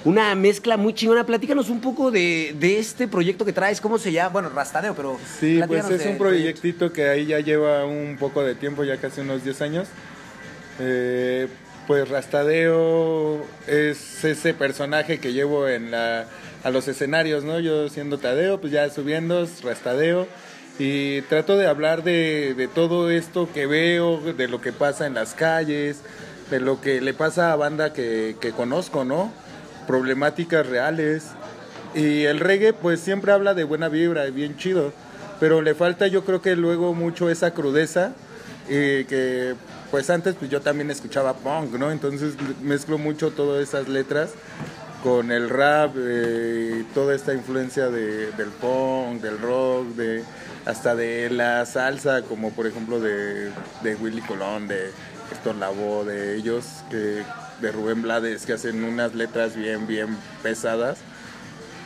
una 0.03 0.33
mezcla 0.35 0.77
muy 0.77 0.93
chingona. 0.93 1.25
Platícanos 1.25 1.69
un 1.69 1.79
poco 1.81 2.11
de, 2.11 2.55
de 2.59 2.79
este 2.79 3.07
proyecto 3.07 3.45
que 3.45 3.53
traes, 3.53 3.79
¿cómo 3.81 3.97
se 3.97 4.11
llama? 4.11 4.29
Bueno, 4.29 4.49
Rastadeo, 4.49 4.93
pero... 4.95 5.17
Sí, 5.39 5.61
pues 5.67 5.89
es 5.89 6.05
un 6.05 6.17
proyectito 6.17 6.91
que 6.91 7.07
ahí 7.09 7.25
ya 7.25 7.39
lleva 7.39 7.85
un 7.85 8.17
poco 8.19 8.43
de 8.43 8.55
tiempo, 8.55 8.83
ya 8.83 8.97
casi 8.97 9.21
unos 9.21 9.43
10 9.43 9.61
años. 9.61 9.87
Eh, 10.79 11.47
pues 11.87 12.09
Rastadeo 12.09 13.45
es 13.67 14.23
ese 14.23 14.53
personaje 14.53 15.19
que 15.19 15.33
llevo 15.33 15.67
en 15.67 15.91
la, 15.91 16.25
a 16.63 16.69
los 16.69 16.87
escenarios, 16.87 17.43
¿no? 17.43 17.59
Yo 17.59 17.89
siendo 17.89 18.17
Tadeo, 18.17 18.59
pues 18.59 18.71
ya 18.71 18.89
subiendo, 18.89 19.45
Rastadeo. 19.63 20.27
Y 20.79 21.21
trato 21.23 21.57
de 21.57 21.67
hablar 21.67 22.03
de, 22.03 22.69
todo 22.73 23.11
esto 23.11 23.49
que 23.53 23.67
veo, 23.67 24.19
de 24.19 24.47
lo 24.47 24.59
que 24.59 24.71
pasa 24.71 25.05
en 25.05 25.13
las 25.13 25.33
calles, 25.33 26.01
de 26.49 26.59
lo 26.59 26.81
que 26.81 26.99
le 27.01 27.13
pasa 27.13 27.51
a 27.51 27.55
banda 27.55 27.93
que, 27.93 28.53
conozco, 28.55 29.05
¿no? 29.05 29.31
Problemáticas 29.85 30.65
reales. 30.65 31.25
Y 31.93 32.23
el 32.23 32.39
reggae 32.39 32.73
pues 32.73 33.01
siempre 33.01 33.31
habla 33.33 33.53
de 33.53 33.65
buena 33.65 33.89
vibra, 33.89 34.25
bien 34.25 34.57
chido. 34.57 34.93
Pero 35.39 35.61
le 35.61 35.75
falta 35.75 36.07
yo 36.07 36.23
creo 36.25 36.41
que 36.41 36.55
luego 36.55 36.93
mucho 36.93 37.29
esa 37.29 37.53
crudeza. 37.53 38.13
Y 38.67 39.03
que 39.03 39.55
pues 39.93 40.09
antes 40.09 40.33
pues 40.33 40.49
yo 40.49 40.59
también 40.59 40.89
escuchaba 40.89 41.35
punk, 41.35 41.73
¿no? 41.73 41.91
Entonces 41.91 42.33
mezclo 42.63 42.97
mucho 42.97 43.29
todas 43.29 43.61
esas 43.61 43.87
letras 43.87 44.31
con 45.03 45.31
el 45.31 45.51
rap 45.51 45.93
eh, 45.95 46.83
toda 46.95 47.13
esta 47.13 47.35
influencia 47.35 47.91
de, 47.91 48.31
del 48.31 48.49
punk, 48.59 49.21
del 49.21 49.37
rock, 49.37 49.89
de 49.89 50.23
hasta 50.65 50.95
de 50.95 51.29
la 51.29 51.63
salsa, 51.67 52.23
como 52.23 52.49
por 52.53 52.65
ejemplo 52.65 52.99
de, 52.99 53.51
de 53.83 53.95
Willy 53.97 54.21
Colón, 54.21 54.67
de 54.67 54.89
Héctor 55.31 55.57
Lavoe, 55.57 56.05
de 56.05 56.37
ellos, 56.37 56.65
que, 56.89 57.21
de 57.61 57.71
Rubén 57.71 58.01
Blades, 58.01 58.47
que 58.47 58.53
hacen 58.53 58.83
unas 58.83 59.13
letras 59.13 59.55
bien, 59.55 59.85
bien 59.85 60.17
pesadas. 60.41 60.97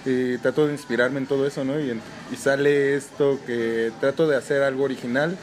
Y 0.05 0.37
trato 0.37 0.65
de 0.65 0.71
inspirarme 0.71 1.17
en 1.19 1.27
todo 1.27 1.45
eso, 1.45 1.65
¿no? 1.65 1.77
Y 1.77 1.99
sale 2.37 2.95
esto 2.95 3.37
que 3.45 3.91
trato 3.99 4.29
de 4.29 4.37
hacer 4.37 4.63
algo 4.63 4.85
original 4.85 5.37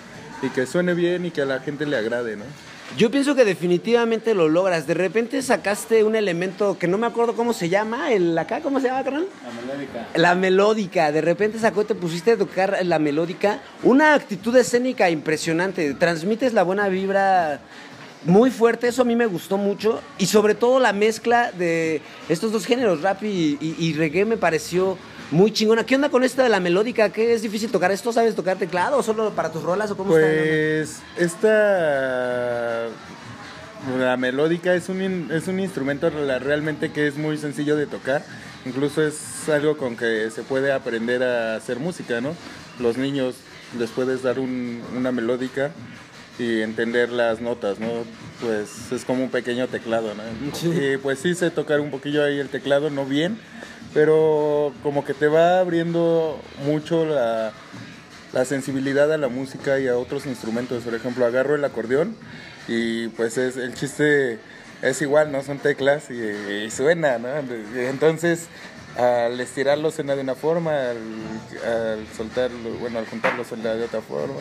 y 0.44 0.50
que 0.50 0.66
suene 0.66 0.94
bien 0.94 1.24
y 1.26 1.30
que 1.30 1.42
a 1.42 1.46
la 1.46 1.60
gente 1.60 1.86
le 1.86 1.96
agrade, 1.96 2.36
¿no? 2.36 2.44
Yo 2.98 3.10
pienso 3.10 3.34
que 3.34 3.44
definitivamente 3.44 4.34
lo 4.34 4.48
logras. 4.48 4.86
De 4.86 4.94
repente 4.94 5.40
sacaste 5.42 6.04
un 6.04 6.14
elemento 6.14 6.78
que 6.78 6.86
no 6.86 6.96
me 6.98 7.06
acuerdo 7.06 7.34
cómo 7.34 7.52
se 7.52 7.68
llama, 7.68 8.12
el 8.12 8.36
acá, 8.38 8.60
¿cómo 8.60 8.78
se 8.78 8.86
llama, 8.86 9.02
carnal? 9.02 9.26
La 9.42 9.52
melódica. 9.62 10.08
La 10.14 10.34
melódica, 10.34 11.12
de 11.12 11.20
repente 11.20 11.58
sacó 11.58 11.82
y 11.82 11.86
te 11.86 11.94
pusiste 11.94 12.32
a 12.32 12.36
tocar 12.36 12.78
la 12.84 12.98
melódica. 12.98 13.60
Una 13.82 14.14
actitud 14.14 14.54
escénica 14.56 15.10
impresionante. 15.10 15.94
Transmites 15.94 16.52
la 16.52 16.62
buena 16.62 16.88
vibra 16.88 17.60
muy 18.26 18.50
fuerte, 18.50 18.88
eso 18.88 19.02
a 19.02 19.04
mí 19.04 19.16
me 19.16 19.26
gustó 19.26 19.56
mucho. 19.56 20.00
Y 20.18 20.26
sobre 20.26 20.54
todo 20.54 20.78
la 20.78 20.92
mezcla 20.92 21.50
de 21.52 22.00
estos 22.28 22.52
dos 22.52 22.64
géneros, 22.64 23.00
rap 23.02 23.22
y, 23.24 23.58
y- 23.60 23.76
y 23.78 23.92
reggae, 23.94 24.24
me 24.24 24.36
pareció 24.36 24.96
muy 25.30 25.52
chingona. 25.52 25.84
¿Qué 25.84 25.94
onda 25.96 26.08
con 26.10 26.22
esta 26.24 26.42
de 26.42 26.48
la 26.48 26.60
melódica? 26.60 27.10
¿Qué 27.10 27.32
es 27.32 27.42
difícil 27.42 27.70
tocar 27.70 27.90
esto? 27.92 28.12
¿Sabes 28.12 28.34
tocar 28.34 28.56
teclado 28.58 28.98
o 28.98 29.02
solo 29.02 29.30
para 29.30 29.50
tus 29.50 29.62
rolas 29.62 29.90
o 29.90 29.96
cómo 29.96 30.16
está? 30.16 30.28
Pues 30.28 31.00
esta 31.16 32.86
la 33.98 34.16
melódica 34.16 34.74
es 34.74 34.88
un 34.88 35.30
es 35.30 35.46
un 35.46 35.60
instrumento 35.60 36.08
realmente 36.10 36.90
que 36.92 37.06
es 37.06 37.16
muy 37.16 37.36
sencillo 37.36 37.76
de 37.76 37.86
tocar. 37.86 38.22
Incluso 38.66 39.02
es 39.06 39.48
algo 39.50 39.76
con 39.76 39.96
que 39.96 40.30
se 40.30 40.42
puede 40.42 40.72
aprender 40.72 41.22
a 41.22 41.56
hacer 41.56 41.78
música, 41.78 42.20
¿no? 42.22 42.34
Los 42.80 42.96
niños 42.96 43.34
les 43.78 43.90
puedes 43.90 44.22
dar 44.22 44.38
un- 44.38 44.82
una 44.96 45.12
melódica 45.12 45.70
y 46.38 46.62
entender 46.62 47.10
las 47.12 47.40
notas, 47.42 47.78
¿no? 47.78 47.88
Pues 48.40 48.90
es 48.90 49.04
como 49.04 49.22
un 49.22 49.30
pequeño 49.30 49.68
teclado, 49.68 50.14
¿no? 50.14 50.22
Sí. 50.56 50.68
Y 50.68 50.96
pues 50.96 51.18
sí 51.18 51.34
sé 51.34 51.50
tocar 51.50 51.80
un 51.80 51.90
poquillo 51.90 52.24
ahí 52.24 52.38
el 52.38 52.48
teclado, 52.48 52.88
no 52.88 53.04
bien, 53.04 53.38
pero 53.94 54.72
como 54.82 55.04
que 55.04 55.14
te 55.14 55.28
va 55.28 55.60
abriendo 55.60 56.38
mucho 56.66 57.06
la, 57.06 57.52
la 58.32 58.44
sensibilidad 58.44 59.10
a 59.12 59.16
la 59.16 59.28
música 59.28 59.78
y 59.78 59.86
a 59.86 59.96
otros 59.96 60.26
instrumentos. 60.26 60.82
Por 60.82 60.94
ejemplo, 60.94 61.24
agarro 61.24 61.54
el 61.54 61.64
acordeón 61.64 62.16
y 62.66 63.08
pues 63.08 63.38
es 63.38 63.56
el 63.56 63.74
chiste 63.74 64.40
es 64.82 65.00
igual, 65.00 65.32
¿no? 65.32 65.42
Son 65.42 65.58
teclas 65.58 66.10
y, 66.10 66.70
suena, 66.70 67.18
¿no? 67.18 67.28
Entonces, 67.74 68.48
al 68.98 69.40
estirarlo 69.40 69.90
suena 69.90 70.14
de 70.14 70.22
una 70.22 70.34
forma, 70.34 70.72
al, 70.72 70.98
al 71.64 72.06
soltarlo, 72.14 72.70
bueno, 72.80 72.98
al 72.98 73.06
juntarlo 73.06 73.44
suena 73.44 73.74
de 73.74 73.84
otra 73.84 74.02
forma. 74.02 74.40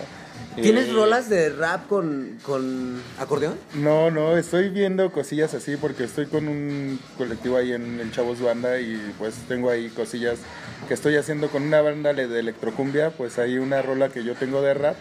¿Tienes 0.55 0.87
Y- 0.87 0.91
rolas 0.91 1.29
de 1.29 1.49
rap 1.49 1.87
con, 1.87 2.37
con 2.43 3.01
acordeón? 3.19 3.55
no, 3.73 4.11
no, 4.11 4.37
estoy 4.37 4.69
viendo 4.69 5.11
cosillas 5.11 5.53
así 5.55 5.77
porque 5.77 6.03
estoy 6.03 6.27
con 6.27 6.47
un 6.47 6.99
colectivo 7.17 7.57
ahí 7.57 7.73
en 7.73 7.99
el 7.99 8.11
Chavos 8.11 8.39
Banda 8.39 8.79
y 8.79 9.13
pues 9.17 9.33
tengo 9.47 9.69
ahí 9.71 9.89
cosillas 9.89 10.37
que 10.87 10.93
estoy 10.93 11.15
haciendo 11.17 11.49
con 11.49 11.63
una 11.63 11.81
banda 11.81 12.13
de 12.13 12.39
electrocumbia, 12.39 13.09
pues 13.11 13.39
hay 13.39 13.57
una 13.57 13.81
rola 13.81 14.09
que 14.09 14.23
yo 14.23 14.35
tengo 14.35 14.61
de 14.61 14.73
rap, 14.75 14.95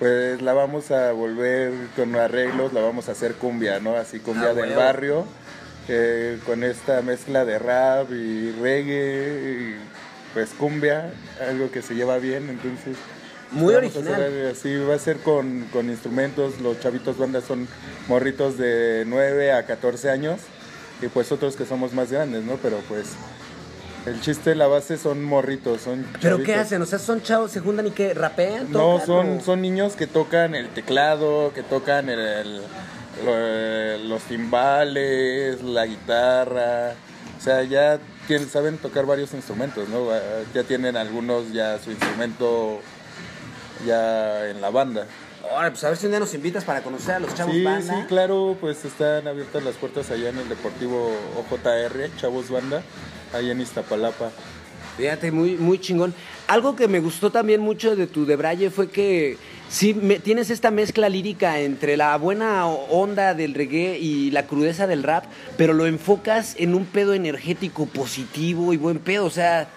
pues 0.00 0.42
la 0.42 0.54
vamos 0.54 0.90
a 0.90 1.12
volver 1.12 1.72
con 1.94 2.16
arreglos, 2.16 2.72
la 2.72 2.80
vamos 2.80 3.08
a 3.08 3.12
hacer 3.12 3.34
cumbia, 3.34 3.78
¿no? 3.80 3.96
Así 3.96 4.18
cumbia 4.18 4.50
Ah, 4.50 4.54
del 4.54 4.70
huevo. 4.70 4.80
barrio, 4.80 5.24
eh, 5.88 6.38
con 6.46 6.64
esta 6.64 7.00
mezcla 7.02 7.44
de 7.44 7.58
rap 7.58 8.10
y 8.10 8.50
reggae 8.52 9.74
y 9.74 9.74
pues 10.34 10.50
cumbia, 10.50 11.12
algo 11.48 11.70
que 11.70 11.82
se 11.82 11.94
lleva 11.94 12.18
bien, 12.18 12.48
entonces... 12.48 12.96
Muy 13.52 13.74
Vamos 13.74 13.96
original. 13.96 14.54
sí, 14.60 14.76
va 14.76 14.94
a 14.94 14.98
ser 14.98 15.18
con, 15.18 15.66
con 15.72 15.90
instrumentos. 15.90 16.60
Los 16.60 16.78
chavitos 16.80 17.18
bandas 17.18 17.44
son 17.44 17.66
morritos 18.08 18.56
de 18.58 19.04
9 19.06 19.52
a 19.52 19.66
14 19.66 20.10
años. 20.10 20.40
Y 21.02 21.08
pues 21.08 21.32
otros 21.32 21.56
que 21.56 21.64
somos 21.64 21.92
más 21.92 22.12
grandes, 22.12 22.44
¿no? 22.44 22.56
Pero 22.62 22.78
pues 22.88 23.06
el 24.06 24.20
chiste, 24.20 24.54
la 24.54 24.66
base 24.66 24.96
son 24.98 25.24
morritos, 25.24 25.80
son 25.82 26.06
¿Pero 26.20 26.42
qué 26.42 26.54
hacen? 26.54 26.80
O 26.82 26.86
sea, 26.86 26.98
¿son 26.98 27.22
chavos, 27.22 27.50
se 27.50 27.60
juntan 27.60 27.86
y 27.86 27.90
qué? 27.90 28.12
¿Rapean? 28.14 28.70
No, 28.70 29.00
son, 29.04 29.38
o- 29.38 29.40
son 29.40 29.62
niños 29.62 29.94
que 29.94 30.06
tocan 30.06 30.54
el 30.54 30.68
teclado, 30.68 31.52
que 31.54 31.62
tocan 31.62 32.08
el, 32.10 32.18
el- 32.20 32.62
lo- 33.24 34.08
los 34.08 34.22
timbales, 34.24 35.62
la 35.62 35.86
guitarra. 35.86 36.92
O 37.38 37.42
sea, 37.42 37.62
ya 37.64 37.98
tienen, 38.26 38.48
saben 38.48 38.76
tocar 38.78 39.06
varios 39.06 39.32
instrumentos, 39.34 39.88
¿no? 39.88 40.06
Ya 40.54 40.62
tienen 40.64 40.96
algunos 40.96 41.52
ya 41.52 41.78
su 41.78 41.90
instrumento 41.90 42.80
ya 43.86 44.48
en 44.48 44.60
la 44.60 44.70
banda. 44.70 45.06
Ahora, 45.50 45.70
pues 45.70 45.82
a 45.84 45.88
ver 45.88 45.96
si 45.96 46.06
un 46.06 46.12
día 46.12 46.20
nos 46.20 46.34
invitas 46.34 46.64
para 46.64 46.82
conocer 46.82 47.14
a 47.14 47.18
los 47.20 47.34
chavos 47.34 47.54
Sí, 47.54 47.64
banda. 47.64 47.94
sí, 48.00 48.06
claro, 48.08 48.56
pues 48.60 48.84
están 48.84 49.26
abiertas 49.26 49.62
las 49.64 49.74
puertas 49.76 50.10
allá 50.10 50.28
en 50.28 50.38
el 50.38 50.48
Deportivo 50.48 51.10
OJR, 51.38 52.10
Chavos 52.18 52.50
Banda. 52.50 52.82
ahí 53.32 53.50
en 53.50 53.60
Iztapalapa. 53.60 54.30
Fíjate, 54.96 55.32
muy, 55.32 55.52
muy 55.56 55.78
chingón. 55.80 56.12
Algo 56.46 56.76
que 56.76 56.88
me 56.88 57.00
gustó 57.00 57.30
también 57.30 57.60
mucho 57.60 57.96
de 57.96 58.06
tu 58.06 58.26
Debraye 58.26 58.70
fue 58.70 58.90
que 58.90 59.38
sí 59.70 59.94
me- 59.94 60.18
tienes 60.18 60.50
esta 60.50 60.70
mezcla 60.70 61.08
lírica 61.08 61.58
entre 61.60 61.96
la 61.96 62.16
buena 62.16 62.66
onda 62.66 63.34
del 63.34 63.54
reggae 63.54 63.98
y 63.98 64.30
la 64.32 64.46
crudeza 64.46 64.86
del 64.86 65.02
rap, 65.04 65.24
pero 65.56 65.72
lo 65.72 65.86
enfocas 65.86 66.54
en 66.58 66.74
un 66.74 66.84
pedo 66.84 67.14
energético 67.14 67.86
positivo 67.86 68.72
y 68.72 68.76
buen 68.76 68.98
pedo. 68.98 69.24
O 69.24 69.30
sea, 69.30 69.68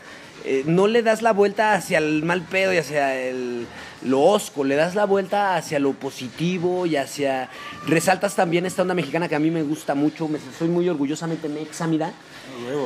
eh, 0.46 0.64
no 0.66 0.88
le 0.88 1.04
das 1.04 1.22
la 1.22 1.32
vuelta 1.32 1.74
hacia 1.74 2.00
el 2.00 2.24
mal 2.24 2.41
pedo 2.41 2.74
y 2.74 2.78
hacia 2.78 3.16
el, 3.16 3.66
lo 4.04 4.22
osco, 4.22 4.64
le 4.64 4.76
das 4.76 4.96
la 4.96 5.06
vuelta 5.06 5.56
hacia 5.56 5.80
lo 5.80 5.94
positivo 5.94 6.86
y 6.86 6.98
hacia... 6.98 7.50
Resaltas 7.88 8.36
también 8.36 8.66
esta 8.66 8.82
onda 8.82 8.94
mexicana 8.94 9.30
que 9.30 9.36
a 9.36 9.39
mí 9.39 9.52
me 9.52 9.64
gusta 9.64 9.96
mucho, 9.96 10.28
me, 10.28 10.39
soy 10.58 10.68
muy 10.68 10.88
orgullosamente 10.89 11.48
mexa, 11.48 11.88
mira. 11.88 12.12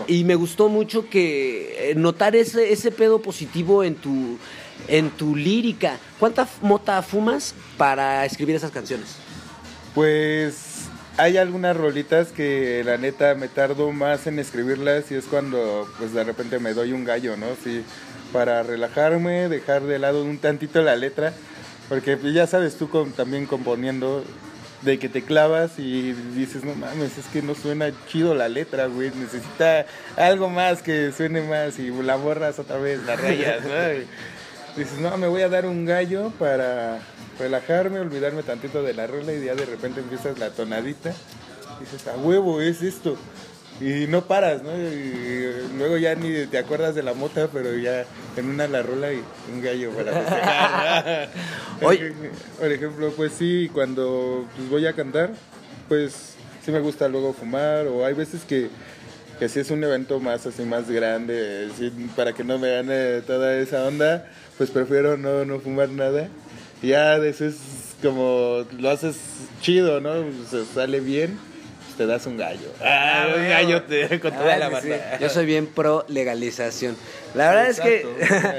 Y 0.07 0.23
me 0.23 0.35
gustó 0.35 0.69
mucho 0.69 1.09
que 1.09 1.91
eh, 1.91 1.95
notar 1.95 2.35
ese, 2.35 2.71
ese 2.71 2.91
pedo 2.91 3.21
positivo 3.21 3.83
en 3.83 3.95
tu, 3.95 4.37
en 4.87 5.09
tu 5.11 5.35
lírica. 5.35 5.97
¿Cuánta 6.19 6.47
mota 6.61 7.01
fumas 7.01 7.55
para 7.77 8.25
escribir 8.25 8.55
esas 8.55 8.71
canciones? 8.71 9.15
Pues 9.93 10.66
hay 11.17 11.37
algunas 11.37 11.75
rolitas 11.75 12.27
que 12.27 12.83
la 12.85 12.97
neta 12.97 13.33
me 13.35 13.47
tardo 13.47 13.91
más 13.91 14.27
en 14.27 14.37
escribirlas 14.39 15.11
y 15.11 15.15
es 15.15 15.25
cuando 15.25 15.87
pues 15.97 16.13
de 16.13 16.23
repente 16.23 16.59
me 16.59 16.73
doy 16.73 16.93
un 16.93 17.03
gallo, 17.03 17.35
¿no? 17.35 17.47
Sí, 17.63 17.83
para 18.31 18.61
relajarme, 18.63 19.49
dejar 19.49 19.83
de 19.83 19.99
lado 19.99 20.23
un 20.23 20.37
tantito 20.37 20.81
la 20.81 20.95
letra, 20.95 21.33
porque 21.89 22.17
pues, 22.17 22.33
ya 22.33 22.45
sabes 22.45 22.77
tú 22.77 22.87
también 23.15 23.47
componiendo 23.47 24.23
de 24.83 24.99
que 24.99 25.09
te 25.09 25.23
clavas 25.23 25.79
y 25.79 26.13
dices, 26.35 26.63
no 26.63 26.75
mames, 26.75 27.17
es 27.17 27.25
que 27.25 27.41
no 27.41 27.55
suena 27.55 27.91
chido 28.07 28.35
la 28.35 28.47
letra, 28.47 28.85
güey, 28.85 29.11
necesita 29.15 29.87
algo 30.15 30.49
más 30.49 30.83
que 30.83 31.11
suene 31.11 31.41
más 31.41 31.79
y 31.79 31.89
la 31.89 32.15
borras 32.15 32.59
otra 32.59 32.77
vez, 32.77 33.03
la 33.05 33.15
rayas, 33.15 33.63
¿no? 33.63 34.77
Dices, 34.77 34.99
no, 34.99 35.17
me 35.17 35.27
voy 35.27 35.41
a 35.41 35.49
dar 35.49 35.65
un 35.65 35.85
gallo 35.85 36.31
para 36.37 36.99
relajarme, 37.39 37.99
olvidarme 37.99 38.43
tantito 38.43 38.83
de 38.83 38.93
la 38.93 39.07
rola 39.07 39.33
y 39.33 39.45
ya 39.45 39.55
de 39.55 39.65
repente 39.65 39.99
empiezas 39.99 40.37
la 40.39 40.49
tonadita. 40.49 41.13
Dices, 41.79 42.07
a 42.07 42.17
huevo, 42.17 42.61
es 42.61 42.81
esto. 42.81 43.17
Y 43.79 44.07
no 44.07 44.23
paras, 44.25 44.63
¿no? 44.63 44.75
Y 44.75 45.69
luego 45.77 45.97
ya 45.97 46.15
ni 46.15 46.47
te 46.47 46.57
acuerdas 46.57 46.95
de 46.95 47.03
la 47.03 47.13
mota, 47.13 47.47
pero 47.53 47.75
ya 47.75 48.05
en 48.35 48.49
una 48.49 48.67
la 48.67 48.81
rola 48.81 49.13
y 49.13 49.21
un 49.53 49.61
gallo 49.61 49.91
para 49.91 50.13
festejar. 50.13 51.29
Por 52.59 52.71
ejemplo, 52.71 53.13
pues 53.15 53.33
sí, 53.33 53.69
cuando 53.71 54.47
pues, 54.55 54.69
voy 54.69 54.87
a 54.87 54.93
cantar, 54.93 55.31
pues 55.87 56.33
sí 56.65 56.71
me 56.71 56.79
gusta 56.79 57.07
luego 57.07 57.33
fumar 57.33 57.87
o 57.87 58.03
hay 58.03 58.13
veces 58.15 58.43
que, 58.43 58.69
que 59.37 59.47
si 59.47 59.59
es 59.59 59.69
un 59.69 59.83
evento 59.83 60.19
más 60.19 60.47
así 60.47 60.63
más 60.63 60.89
grande, 60.89 61.69
para 62.15 62.33
que 62.33 62.43
no 62.43 62.57
me 62.57 62.71
gane 62.71 63.21
toda 63.21 63.55
esa 63.57 63.85
onda, 63.85 64.27
pues 64.57 64.71
prefiero 64.71 65.17
no, 65.17 65.45
no 65.45 65.59
fumar 65.59 65.89
nada. 65.89 66.29
Ya 66.81 67.17
eso 67.17 67.45
es 67.45 67.55
como 68.01 68.65
lo 68.77 68.89
haces 68.89 69.17
chido, 69.61 69.99
¿no? 69.99 70.13
Se 70.49 70.65
sale 70.65 70.99
bien, 70.99 71.39
te 71.97 72.05
das 72.05 72.25
un 72.27 72.37
gallo. 72.37 72.71
Ah, 72.81 73.27
un 73.35 73.49
gallo 73.49 73.83
te, 73.83 74.19
con 74.19 74.31
toda 74.31 74.57
la 74.57 74.69
banda. 74.69 75.19
Yo 75.19 75.29
soy 75.29 75.45
bien 75.45 75.65
pro 75.65 76.05
legalización. 76.07 76.95
La 77.33 77.49
verdad 77.49 77.69
es 77.69 77.79
que... 77.79 78.05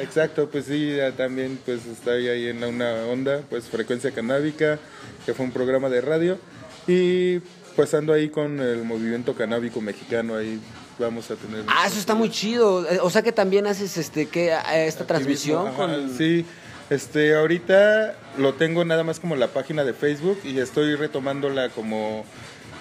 Exacto, 0.02 0.48
pues 0.52 0.66
sí, 0.66 0.96
ya 0.96 1.12
también 1.12 1.58
pues 1.64 1.86
estoy 1.86 2.28
ahí 2.28 2.48
en 2.48 2.62
una 2.64 3.06
onda, 3.06 3.42
pues 3.48 3.64
Frecuencia 3.64 4.10
Canábica, 4.10 4.78
que 5.24 5.34
fue 5.34 5.46
un 5.46 5.52
programa 5.52 5.88
de 5.88 6.00
radio, 6.00 6.38
y 6.86 7.38
pues 7.76 7.94
ando 7.94 8.12
ahí 8.12 8.28
con 8.28 8.60
el 8.60 8.82
movimiento 8.82 9.34
canábico 9.36 9.80
mexicano, 9.80 10.34
ahí 10.34 10.58
vamos 10.98 11.30
a 11.30 11.36
tener... 11.36 11.62
Ah, 11.68 11.86
eso 11.86 12.00
está 12.00 12.14
muy 12.14 12.30
chido. 12.30 12.84
O 13.02 13.10
sea 13.10 13.22
que 13.22 13.30
también 13.30 13.68
haces 13.68 13.96
este 13.96 14.26
que 14.26 14.52
esta 14.74 15.06
transmisión 15.06 15.68
Ajá, 15.68 15.76
con... 15.76 16.16
Sí, 16.16 16.44
este, 16.90 17.34
ahorita 17.34 18.14
lo 18.38 18.54
tengo 18.54 18.84
nada 18.84 19.04
más 19.04 19.20
como 19.20 19.36
la 19.36 19.48
página 19.48 19.84
de 19.84 19.92
Facebook 19.92 20.38
y 20.44 20.58
estoy 20.58 20.94
retomándola 20.94 21.68
como 21.70 22.24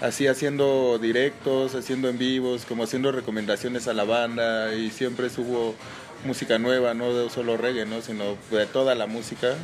así 0.02 0.28
haciendo 0.28 1.00
directos, 1.00 1.76
haciendo 1.76 2.10
en 2.10 2.18
vivos, 2.18 2.66
como 2.66 2.84
haciendo 2.84 3.12
recomendaciones 3.12 3.88
a 3.88 3.94
la 3.94 4.04
banda 4.04 4.74
y 4.74 4.92
siempre 4.92 5.30
subo 5.30 5.76
música 6.26 6.58
nueva, 6.58 6.94
no 6.94 7.14
de 7.14 7.30
solo 7.30 7.58
reggae, 7.58 7.86
¿no? 7.86 8.02
sino 8.02 8.38
de 8.52 8.66
toda 8.66 8.96
la 8.96 9.08
música. 9.08 9.56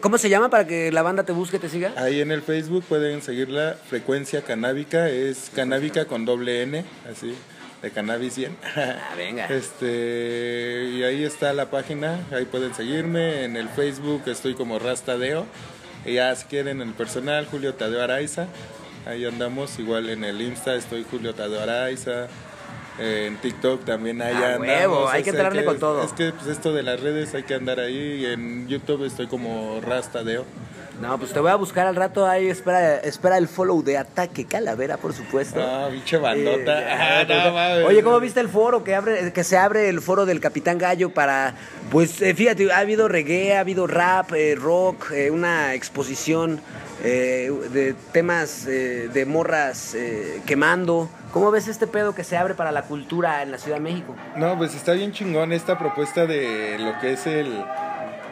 ¿Cómo 0.00 0.18
se 0.18 0.28
llama 0.28 0.50
para 0.50 0.66
que 0.66 0.92
la 0.92 1.02
banda 1.02 1.24
te 1.24 1.32
busque 1.32 1.56
y 1.56 1.60
te 1.60 1.68
siga? 1.68 1.92
Ahí 1.96 2.20
en 2.20 2.30
el 2.30 2.42
Facebook 2.42 2.84
pueden 2.88 3.22
seguirla, 3.22 3.76
Frecuencia 3.88 4.42
Canábica, 4.42 5.08
es 5.08 5.50
canábica 5.54 6.06
con 6.06 6.24
doble 6.24 6.62
N, 6.62 6.84
así, 7.10 7.34
de 7.82 7.90
cannabis 7.90 8.34
100. 8.34 8.56
Ah, 8.76 9.14
venga. 9.16 9.46
Este, 9.46 10.90
y 10.94 11.02
ahí 11.02 11.24
está 11.24 11.52
la 11.52 11.66
página, 11.70 12.20
ahí 12.32 12.44
pueden 12.44 12.74
seguirme. 12.74 13.44
En 13.44 13.56
el 13.56 13.68
Facebook 13.68 14.22
estoy 14.26 14.54
como 14.54 14.78
Rastadeo. 14.78 15.46
Y 16.04 16.14
ya 16.14 16.34
si 16.36 16.46
quieren 16.46 16.80
el 16.80 16.92
personal, 16.92 17.46
Julio 17.46 17.74
Tadeo 17.74 18.02
Araiza. 18.02 18.46
Ahí 19.06 19.24
andamos, 19.24 19.78
igual 19.78 20.08
en 20.10 20.24
el 20.24 20.40
Insta 20.40 20.74
estoy 20.74 21.04
Julio 21.10 21.34
Tadeo 21.34 21.60
Araiza. 21.60 22.28
En 23.00 23.36
TikTok 23.36 23.84
también 23.84 24.20
ahí 24.22 24.34
Ah, 24.34 24.54
andamos. 24.54 24.66
huevo, 24.66 25.08
hay 25.08 25.22
que 25.22 25.30
entrarle 25.30 25.64
con 25.64 25.78
todo. 25.78 26.02
Es 26.02 26.12
que 26.12 26.32
pues, 26.32 26.46
esto 26.48 26.72
de 26.72 26.82
las 26.82 27.00
redes 27.00 27.32
hay 27.34 27.44
que 27.44 27.54
andar 27.54 27.78
ahí. 27.80 27.96
Y 28.22 28.26
en 28.26 28.66
YouTube 28.68 29.04
estoy 29.04 29.26
como 29.28 29.80
Rastadeo. 29.80 30.44
No, 31.00 31.16
pues 31.16 31.32
te 31.32 31.38
voy 31.38 31.50
a 31.50 31.54
buscar 31.54 31.86
al 31.86 31.94
rato 31.94 32.26
ahí. 32.26 32.48
Espera, 32.48 32.96
espera 32.96 33.38
el 33.38 33.46
follow 33.46 33.82
de 33.82 33.96
Ataque 33.98 34.44
Calavera, 34.46 34.96
por 34.96 35.12
supuesto. 35.12 35.60
Ah, 35.62 35.88
pinche 35.90 36.16
bandota. 36.16 36.80
Eh, 36.80 36.86
Ah, 36.90 37.24
no 37.46 37.52
mames. 37.52 37.86
Oye, 37.86 38.02
¿cómo 38.02 38.18
viste 38.18 38.40
el 38.40 38.48
foro 38.48 38.82
que 38.82 38.94
abre, 38.94 39.32
que 39.32 39.44
se 39.44 39.56
abre 39.56 39.88
el 39.88 40.00
foro 40.00 40.26
del 40.26 40.40
Capitán 40.40 40.76
Gallo 40.78 41.10
para, 41.14 41.54
pues, 41.90 42.20
eh, 42.20 42.34
fíjate, 42.34 42.72
ha 42.72 42.78
habido 42.78 43.06
reggae, 43.08 43.56
ha 43.56 43.60
habido 43.60 43.86
rap, 43.86 44.32
eh, 44.32 44.56
rock, 44.56 45.12
eh, 45.12 45.30
una 45.30 45.74
exposición 45.74 46.60
eh, 47.04 47.48
de 47.72 47.94
temas 48.12 48.66
eh, 48.66 49.08
de 49.12 49.24
morras 49.24 49.94
eh, 49.94 50.42
quemando. 50.46 51.08
¿Cómo 51.32 51.52
ves 51.52 51.68
este 51.68 51.86
pedo 51.86 52.12
que 52.14 52.24
se 52.24 52.36
abre 52.36 52.54
para 52.54 52.72
la 52.72 52.82
cultura 52.82 53.42
en 53.42 53.52
la 53.52 53.58
Ciudad 53.58 53.76
de 53.76 53.82
México? 53.84 54.16
No, 54.34 54.58
pues 54.58 54.74
está 54.74 54.92
bien 54.94 55.12
chingón 55.12 55.52
esta 55.52 55.78
propuesta 55.78 56.26
de 56.26 56.76
lo 56.80 56.98
que 56.98 57.12
es 57.12 57.26
el 57.28 57.62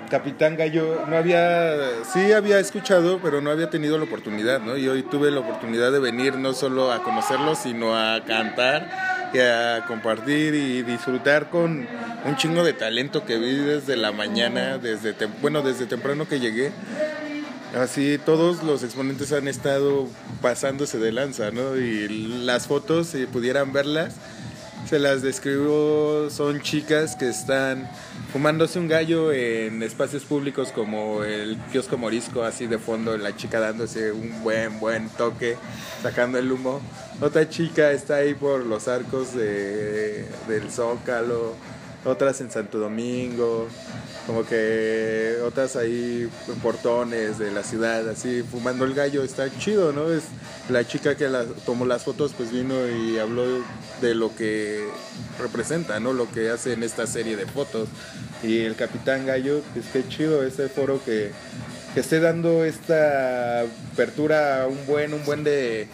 Capitán 0.09 0.57
Gallo. 0.57 1.05
No 1.09 1.17
había, 1.17 1.75
sí 2.13 2.33
había 2.33 2.59
escuchado, 2.59 3.21
pero 3.23 3.41
no 3.41 3.51
había 3.51 3.71
tenido 3.71 3.99
la 3.99 4.05
oportunidad, 4.05 4.61
¿no? 4.61 4.77
Y 4.77 4.89
hoy 4.89 5.03
tuve 5.03 5.31
la 5.31 5.41
oportunidad 5.41 5.93
de 5.93 5.99
venir 5.99 6.37
no 6.37 6.53
solo 6.53 6.93
a 6.93 7.03
conocerlo, 7.03 7.55
sino 7.55 7.97
a 7.97 8.25
cantar 8.25 9.31
y 9.35 9.39
a 9.39 9.85
compartir 9.87 10.55
y 10.55 10.83
disfrutar 10.83 11.51
con 11.51 11.87
un 12.25 12.37
chingo 12.37 12.65
de 12.65 12.73
talento 12.73 13.25
que 13.25 13.37
vi 13.39 13.55
desde 13.57 13.97
la 13.97 14.13
mañana, 14.13 14.79
desde 14.79 15.17
tem- 15.17 15.33
bueno, 15.43 15.63
desde 15.63 15.87
temprano 15.87 16.27
que 16.29 16.41
llegué. 16.41 16.73
Así 17.79 18.19
todos 18.25 18.63
los 18.63 18.83
exponentes 18.83 19.33
han 19.33 19.49
estado 19.49 20.09
pasándose 20.41 20.99
de 20.99 21.13
lanza, 21.13 21.51
¿no? 21.51 21.77
Y 21.77 22.09
las 22.45 22.67
fotos, 22.67 23.09
si 23.09 23.27
pudieran 23.27 23.73
verlas, 23.73 24.15
se 24.89 24.99
las 24.99 25.21
describo, 25.21 26.29
son 26.31 26.63
chicas 26.63 27.17
que 27.17 27.29
están 27.29 27.91
fumándose 28.37 28.79
un 28.79 28.87
gallo 28.87 29.33
en 29.33 29.83
espacios 29.83 30.27
públicos 30.27 30.71
como 30.71 31.25
el 31.25 31.57
kiosco 31.73 31.97
morisco, 31.97 32.43
así 32.43 32.67
de 32.67 32.77
fondo, 32.77 33.17
la 33.17 33.35
chica 33.35 33.61
dándose 33.61 34.13
un 34.13 34.43
buen, 34.43 34.79
buen 34.79 35.09
toque, 35.09 35.57
sacando 36.03 36.37
el 36.37 36.53
humo. 36.53 36.83
Otra 37.23 37.49
chica 37.49 37.93
está 37.93 38.17
ahí 38.17 38.35
por 38.35 38.67
los 38.67 38.89
arcos 38.89 39.35
de, 39.35 40.27
del 40.49 40.71
Zócalo, 40.71 41.55
otras 42.05 42.43
en 42.43 42.51
Santo 42.51 42.79
Domingo, 42.79 43.69
como 44.27 44.45
que 44.45 45.37
otras 45.45 45.77
ahí 45.77 46.29
en 46.49 46.55
portones 46.61 47.39
de 47.39 47.53
la 47.53 47.63
ciudad, 47.63 48.09
así 48.09 48.43
fumando 48.43 48.85
el 48.85 48.93
gallo, 48.95 49.23
está 49.23 49.49
chido, 49.59 49.93
¿no? 49.93 50.11
Es 50.13 50.25
la 50.69 50.87
chica 50.87 51.17
que 51.17 51.29
la- 51.29 51.45
tomó 51.65 51.87
las 51.87 52.03
fotos, 52.03 52.33
pues 52.37 52.51
vino 52.51 52.75
y 52.89 53.19
habló 53.19 53.45
de 54.01 54.15
lo 54.17 54.35
que 54.35 54.85
representa, 55.39 56.01
¿no? 56.01 56.13
Lo 56.13 56.31
que 56.33 56.51
hace 56.51 56.73
en 56.73 56.83
esta 56.83 57.07
serie 57.07 57.37
de 57.37 57.47
fotos. 57.47 57.89
Y 58.43 58.59
el 58.61 58.75
Capitán 58.75 59.27
Gallo, 59.27 59.61
pues 59.73 59.87
qué 59.93 60.07
chido 60.09 60.43
ese 60.43 60.69
foro 60.69 61.01
que, 61.05 61.31
que 61.95 62.01
esté 62.01 62.19
dando 62.21 62.65
esta 62.65 63.61
apertura 63.93 64.65
a 64.65 64.67
un 64.67 64.87
buen, 64.87 65.15
un 65.15 65.25
buen 65.25 65.45
de, 65.45 65.87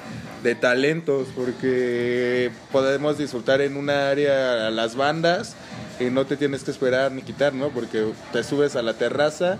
de 0.43 0.55
talentos, 0.55 1.29
porque 1.37 2.51
podemos 2.73 3.19
disfrutar 3.19 3.61
en 3.61 3.77
una 3.77 4.09
área 4.11 4.71
las 4.71 4.97
bandas 4.97 5.55
y 6.01 6.05
no 6.05 6.27
te 6.27 6.37
tienes 6.37 6.65
que 6.65 6.71
esperar 6.71 7.13
ni 7.13 7.23
quitar, 7.23 7.55
¿no? 7.55 7.71
Porque 7.71 8.13
te 8.33 8.43
subes 8.43 8.77
a 8.77 8.83
la 8.83 8.95
terraza 8.95 9.59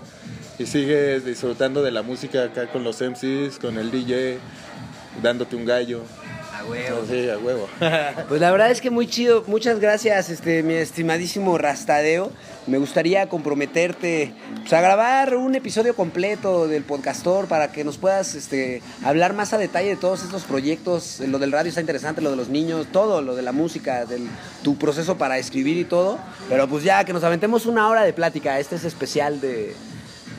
y 0.59 0.65
sigues 0.65 1.25
disfrutando 1.25 1.81
de 1.83 1.91
la 1.91 2.01
música 2.01 2.43
acá 2.43 2.67
con 2.67 2.83
los 2.83 3.01
MCs, 3.01 3.59
con 3.59 3.77
el 3.77 3.91
DJ, 3.91 4.37
dándote 5.21 5.55
un 5.55 5.65
gallo. 5.65 6.01
A 6.53 6.65
huevo. 6.65 7.05
Sí, 7.09 7.29
a 7.29 7.37
huevo. 7.37 7.67
Pues 8.29 8.39
la 8.39 8.51
verdad 8.51 8.71
es 8.71 8.81
que 8.81 8.89
muy 8.89 9.07
chido. 9.07 9.43
Muchas 9.47 9.79
gracias, 9.79 10.29
este, 10.29 10.63
mi 10.63 10.75
estimadísimo 10.75 11.57
Rastadeo. 11.57 12.31
Me 12.65 12.77
gustaría 12.77 13.27
comprometerte 13.27 14.33
pues, 14.61 14.71
a 14.71 14.79
grabar 14.79 15.35
un 15.35 15.53
episodio 15.53 15.95
completo 15.95 16.67
del 16.67 16.83
podcastor 16.83 17.47
para 17.47 17.73
que 17.73 17.83
nos 17.83 17.97
puedas 17.97 18.35
este, 18.35 18.81
hablar 19.03 19.33
más 19.33 19.51
a 19.51 19.57
detalle 19.57 19.89
de 19.89 19.95
todos 19.97 20.23
estos 20.23 20.43
proyectos. 20.43 21.19
Lo 21.27 21.39
del 21.39 21.51
radio 21.51 21.69
está 21.69 21.81
interesante, 21.81 22.21
lo 22.21 22.29
de 22.29 22.37
los 22.37 22.47
niños, 22.47 22.87
todo, 22.89 23.21
lo 23.21 23.35
de 23.35 23.41
la 23.41 23.51
música, 23.51 24.05
del, 24.05 24.29
tu 24.63 24.77
proceso 24.77 25.17
para 25.17 25.37
escribir 25.37 25.75
y 25.75 25.83
todo. 25.83 26.17
Pero 26.47 26.69
pues 26.69 26.85
ya 26.85 27.03
que 27.03 27.11
nos 27.11 27.25
aventemos 27.25 27.65
una 27.65 27.89
hora 27.89 28.03
de 28.03 28.13
plática. 28.13 28.57
Este 28.57 28.77
es 28.77 28.85
especial 28.85 29.41
de 29.41 29.75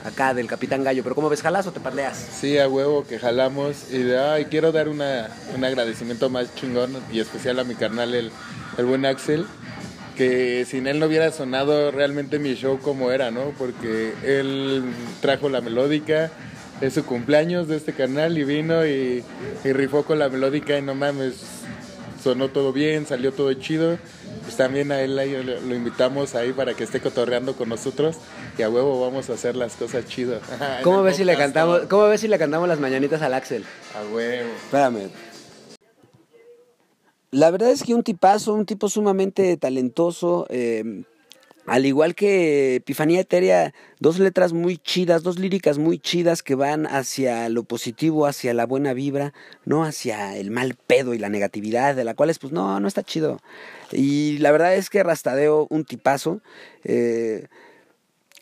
acá 0.03 0.33
del 0.33 0.47
Capitán 0.47 0.83
Gallo. 0.83 1.03
Pero 1.03 1.15
¿cómo 1.15 1.29
ves, 1.29 1.43
jalas 1.43 1.67
o 1.67 1.73
te 1.73 1.81
parleas? 1.81 2.17
Sí, 2.17 2.57
a 2.57 2.69
huevo 2.69 3.07
que 3.07 3.19
jalamos. 3.19 3.91
Y 3.91 3.99
de, 3.99 4.19
ay, 4.19 4.47
quiero 4.47 4.73
dar 4.73 4.89
una, 4.89 5.29
un 5.55 5.63
agradecimiento 5.63 6.31
más 6.31 6.55
chingón 6.55 6.97
y 7.13 7.21
especial 7.21 7.59
a 7.59 7.65
mi 7.65 7.75
carnal, 7.75 8.15
el, 8.15 8.31
el 8.79 8.87
buen 8.87 9.05
Axel. 9.05 9.47
Que 10.17 10.65
sin 10.69 10.87
él 10.87 11.01
no 11.01 11.07
hubiera 11.07 11.33
sonado 11.33 11.91
realmente 11.91 12.39
mi 12.39 12.55
show 12.55 12.79
como 12.79 13.11
era, 13.11 13.31
¿no? 13.31 13.53
Porque 13.59 14.13
él 14.23 14.85
trajo 15.21 15.49
la 15.49 15.61
melódica, 15.61 16.31
es 16.81 16.95
su 16.95 17.05
cumpleaños 17.05 17.67
de 17.67 17.77
este 17.77 17.93
canal 17.93 18.39
y 18.39 18.45
vino 18.45 18.87
y, 18.87 19.25
y 19.65 19.73
rifó 19.73 20.05
con 20.05 20.19
la 20.19 20.29
melódica 20.29 20.79
y 20.79 20.83
no 20.83 20.95
mames, 20.95 21.35
sonó 22.23 22.49
todo 22.49 22.73
bien, 22.73 23.07
salió 23.07 23.33
todo 23.33 23.53
chido. 23.55 23.99
Pues 24.45 24.57
también 24.57 24.93
a 24.93 25.01
él 25.01 25.19
ahí 25.19 25.43
lo, 25.43 25.75
invitamos 25.75 26.35
ahí 26.35 26.53
para 26.53 26.75
que 26.75 26.85
esté 26.85 27.01
cotorreando 27.01 27.57
con 27.57 27.69
nosotros 27.71 28.17
y 28.59 28.63
a 28.63 28.69
huevo 28.69 29.01
vamos 29.01 29.31
a 29.31 29.35
hacer 29.35 29.57
las 29.57 29.75
cosas 29.75 30.07
chidas. 30.07 30.43
¿Cómo 30.83 31.03
ves 31.03 31.17
si 31.17 31.25
le 31.25 31.37
cantamos, 31.37 31.83
cómo 31.89 32.09
ves 32.09 32.21
si 32.21 32.29
le 32.29 32.39
cantamos 32.39 32.69
las 32.69 32.79
mañanitas 32.79 33.23
al 33.23 33.33
Axel? 33.33 33.65
A 33.95 34.15
huevo. 34.15 34.51
Espérame. 34.65 35.09
La 37.35 37.51
verdad 37.51 37.73
es 37.73 37.83
que 37.83 37.95
un 37.95 38.05
tipazo, 38.05 38.55
un 38.55 38.65
tipo 38.65 38.89
sumamente 38.89 39.57
talentoso, 39.57 40.47
eh, 40.51 41.03
al 41.67 41.85
igual 41.85 42.15
que 42.15 42.77
Epifanía 42.77 43.19
Etérea, 43.19 43.75
dos 43.99 44.21
letras 44.21 44.53
muy 44.53 44.77
chidas, 44.79 45.25
dos 45.25 45.41
líricas 45.41 45.79
muy 45.79 45.99
chidas 45.99 46.45
que 46.45 46.55
van 46.55 46.87
hacia 46.87 47.49
lo 47.49 47.65
positivo, 47.65 48.27
hacia 48.27 48.55
la 48.55 48.67
buena 48.67 48.93
vibra, 48.93 49.35
no 49.65 49.83
hacia 49.83 50.37
el 50.37 50.53
mal 50.53 50.77
pedo 50.87 51.13
y 51.13 51.19
la 51.19 51.29
negatividad, 51.29 51.97
de 51.97 52.05
la 52.05 52.15
cual 52.15 52.31
es 52.31 52.39
pues 52.39 52.53
no, 52.53 52.79
no 52.79 52.87
está 52.87 53.03
chido. 53.03 53.41
Y 53.91 54.39
la 54.39 54.53
verdad 54.53 54.77
es 54.77 54.89
que 54.89 55.03
Rastadeo, 55.03 55.67
un 55.71 55.85
tipazo. 55.85 56.41
eh, 56.85 57.49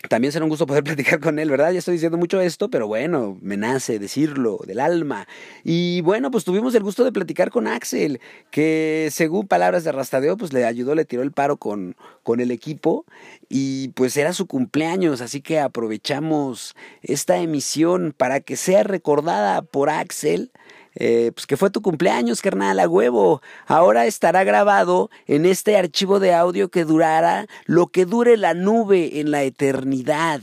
también 0.09 0.33
será 0.33 0.45
un 0.45 0.49
gusto 0.49 0.67
poder 0.67 0.85
platicar 0.85 1.21
con 1.21 1.39
él, 1.39 1.51
¿verdad? 1.51 1.73
Ya 1.73 1.79
estoy 1.79 1.95
diciendo 1.95 2.19
mucho 2.19 2.41
esto, 2.41 2.71
pero 2.71 2.87
bueno, 2.87 3.39
me 3.41 3.57
nace 3.57 3.99
decirlo 3.99 4.59
del 4.67 4.81
alma. 4.81 5.27
Y 5.65 6.01
bueno, 6.03 6.31
pues 6.31 6.45
tuvimos 6.45 6.75
el 6.75 6.83
gusto 6.83 7.05
de 7.05 7.13
platicar 7.13 7.51
con 7.51 7.67
Axel, 7.67 8.21
que 8.51 9.09
según 9.13 9.47
palabras 9.47 9.85
de 9.85 9.93
Rastadeo, 9.93 10.37
pues 10.37 10.53
le 10.53 10.65
ayudó, 10.65 10.95
le 10.95 11.05
tiró 11.05 11.23
el 11.23 11.33
paro 11.33 11.57
con, 11.57 11.97
con 12.23 12.41
el 12.41 12.51
equipo 12.51 13.05
y 13.49 13.89
pues 13.89 14.17
era 14.17 14.33
su 14.33 14.47
cumpleaños, 14.47 15.21
así 15.21 15.41
que 15.41 15.61
aprovechamos 15.61 16.75
esta 17.03 17.39
emisión 17.39 18.15
para 18.17 18.41
que 18.41 18.57
sea 18.57 18.83
recordada 18.83 19.63
por 19.63 19.91
Axel. 19.91 20.51
Eh, 20.95 21.33
pues 21.35 21.47
que 21.47 21.57
fue 21.57 21.71
tu 21.71 21.81
cumpleaños, 21.81 22.43
carnal, 22.43 22.79
a 22.79 22.89
huevo. 22.89 23.41
Ahora 23.67 24.07
estará 24.07 24.45
grabado 24.45 25.11
en 25.27 25.47
este 25.47 25.77
archivo 25.77 26.21
de 26.21 26.35
audio 26.35 26.69
que 26.69 26.85
durará 26.85 27.47
lo 27.65 27.87
que 27.87 28.05
dure 28.05 28.37
la 28.37 28.55
nube 28.55 29.21
en 29.21 29.31
la 29.31 29.43
eternidad. 29.43 30.41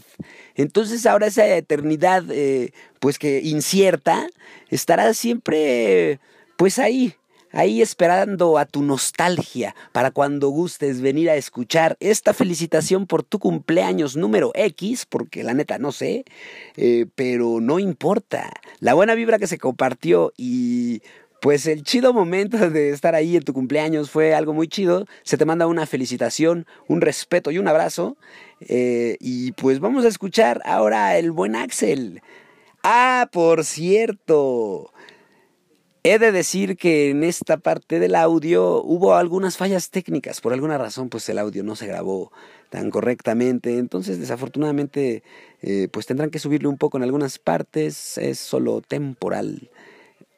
Entonces 0.55 1.05
ahora 1.05 1.27
esa 1.27 1.47
eternidad, 1.47 2.23
eh, 2.29 2.73
pues 2.99 3.19
que 3.19 3.41
incierta, 3.41 4.27
estará 4.69 5.13
siempre, 5.13 6.19
pues 6.57 6.79
ahí, 6.79 7.15
ahí 7.51 7.81
esperando 7.81 8.57
a 8.57 8.65
tu 8.65 8.83
nostalgia 8.83 9.75
para 9.91 10.11
cuando 10.11 10.49
gustes 10.49 11.01
venir 11.01 11.29
a 11.29 11.35
escuchar 11.35 11.97
esta 11.99 12.33
felicitación 12.33 13.07
por 13.07 13.23
tu 13.23 13.39
cumpleaños 13.39 14.15
número 14.15 14.51
X, 14.55 15.05
porque 15.05 15.43
la 15.43 15.53
neta 15.53 15.77
no 15.77 15.91
sé, 15.91 16.25
eh, 16.77 17.05
pero 17.15 17.59
no 17.61 17.79
importa. 17.79 18.51
La 18.79 18.93
buena 18.93 19.15
vibra 19.15 19.39
que 19.39 19.47
se 19.47 19.57
compartió 19.57 20.33
y 20.37 21.01
pues 21.41 21.67
el 21.67 21.83
chido 21.83 22.13
momento 22.13 22.69
de 22.69 22.89
estar 22.89 23.15
ahí 23.15 23.37
en 23.37 23.43
tu 23.43 23.53
cumpleaños 23.53 24.11
fue 24.11 24.33
algo 24.33 24.53
muy 24.53 24.67
chido. 24.67 25.05
Se 25.23 25.37
te 25.37 25.45
manda 25.45 25.67
una 25.67 25.85
felicitación, 25.85 26.65
un 26.87 27.01
respeto 27.01 27.51
y 27.51 27.59
un 27.59 27.67
abrazo. 27.67 28.17
Eh, 28.61 29.17
y 29.19 29.53
pues 29.53 29.79
vamos 29.79 30.03
a 30.05 30.09
escuchar 30.09 30.61
ahora 30.65 31.17
el 31.17 31.31
buen 31.31 31.55
Axel. 31.55 32.21
Ah, 32.83 33.29
por 33.31 33.63
cierto. 33.63 34.91
He 36.03 36.17
de 36.17 36.31
decir 36.31 36.77
que 36.77 37.09
en 37.09 37.25
esta 37.25 37.57
parte 37.57 37.99
del 37.99 38.15
audio 38.15 38.81
hubo 38.81 39.15
algunas 39.15 39.57
fallas 39.57 39.89
técnicas. 39.89 40.39
Por 40.39 40.53
alguna 40.53 40.77
razón, 40.77 41.09
pues 41.09 41.27
el 41.27 41.37
audio 41.37 41.61
no 41.61 41.75
se 41.75 41.87
grabó 41.87 42.31
tan 42.69 42.89
correctamente. 42.89 43.77
Entonces, 43.77 44.17
desafortunadamente, 44.17 45.23
eh, 45.61 45.89
pues 45.91 46.05
tendrán 46.05 46.29
que 46.29 46.39
subirle 46.39 46.69
un 46.69 46.77
poco 46.77 46.97
en 46.97 47.03
algunas 47.03 47.37
partes. 47.37 48.17
Es 48.17 48.39
solo 48.39 48.81
temporal 48.81 49.71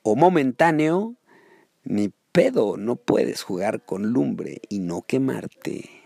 o 0.01 0.15
momentáneo. 0.15 1.15
Ni 1.83 2.11
pedo, 2.31 2.77
no 2.77 2.95
puedes 2.95 3.43
jugar 3.43 3.85
con 3.85 4.13
lumbre 4.13 4.61
y 4.67 4.79
no 4.79 5.03
quemarte. 5.03 6.00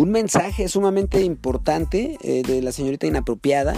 Un 0.00 0.12
mensaje 0.12 0.66
sumamente 0.68 1.20
importante 1.20 2.16
eh, 2.22 2.42
de 2.42 2.62
la 2.62 2.72
señorita 2.72 3.06
inapropiada. 3.06 3.74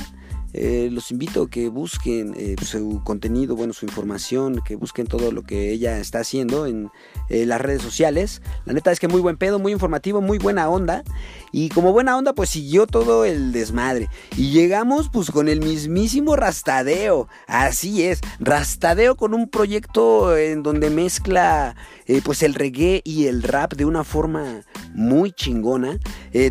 Eh, 0.55 0.91
los 0.93 1.11
invito 1.11 1.45
a 1.45 1.51
que 1.51 1.69
busquen 1.69 2.35
eh, 2.37 2.57
su 2.63 3.01
contenido, 3.05 3.57
bueno, 3.57 3.73
su 3.73 3.87
información, 3.87 4.61
que 4.65 4.77
busquen 4.77 5.07
todo 5.07 5.33
lo 5.33 5.43
que 5.43 5.71
ella 5.71 5.99
está 5.99 6.21
haciendo 6.21 6.67
en 6.67 6.91
eh, 7.29 7.47
las 7.47 7.61
redes 7.61 7.83
sociales. 7.83 8.43
La 8.67 8.75
neta 8.75 8.93
es 8.93 9.01
que 9.01 9.09
muy 9.09 9.21
buen 9.21 9.37
pedo, 9.37 9.59
muy 9.59 9.73
informativo, 9.73 10.21
muy 10.21 10.39
buena 10.39 10.69
onda. 10.69 11.05
Y 11.53 11.71
como 11.71 11.93
buena 11.93 12.17
onda, 12.17 12.35
pues 12.35 12.51
siguió 12.51 12.87
todo 12.87 13.25
el 13.25 13.53
desmadre. 13.53 14.09
Y 14.37 14.51
llegamos 14.51 15.09
pues 15.11 15.31
con 15.31 15.49
el 15.49 15.61
mismísimo 15.61 16.37
Rastadeo. 16.37 17.29
Así 17.47 18.05
es, 18.05 18.21
Rastadeo 18.39 19.17
con 19.17 19.35
un 19.35 19.49
proyecto 19.49 20.37
en 20.37 20.63
donde 20.63 20.91
mezcla 20.91 21.77
pues 22.25 22.43
el 22.43 22.55
reggae 22.55 23.01
y 23.05 23.27
el 23.27 23.43
rap 23.43 23.75
de 23.75 23.85
una 23.85 24.05
forma 24.05 24.63
muy 24.95 25.33
chingona. 25.33 25.99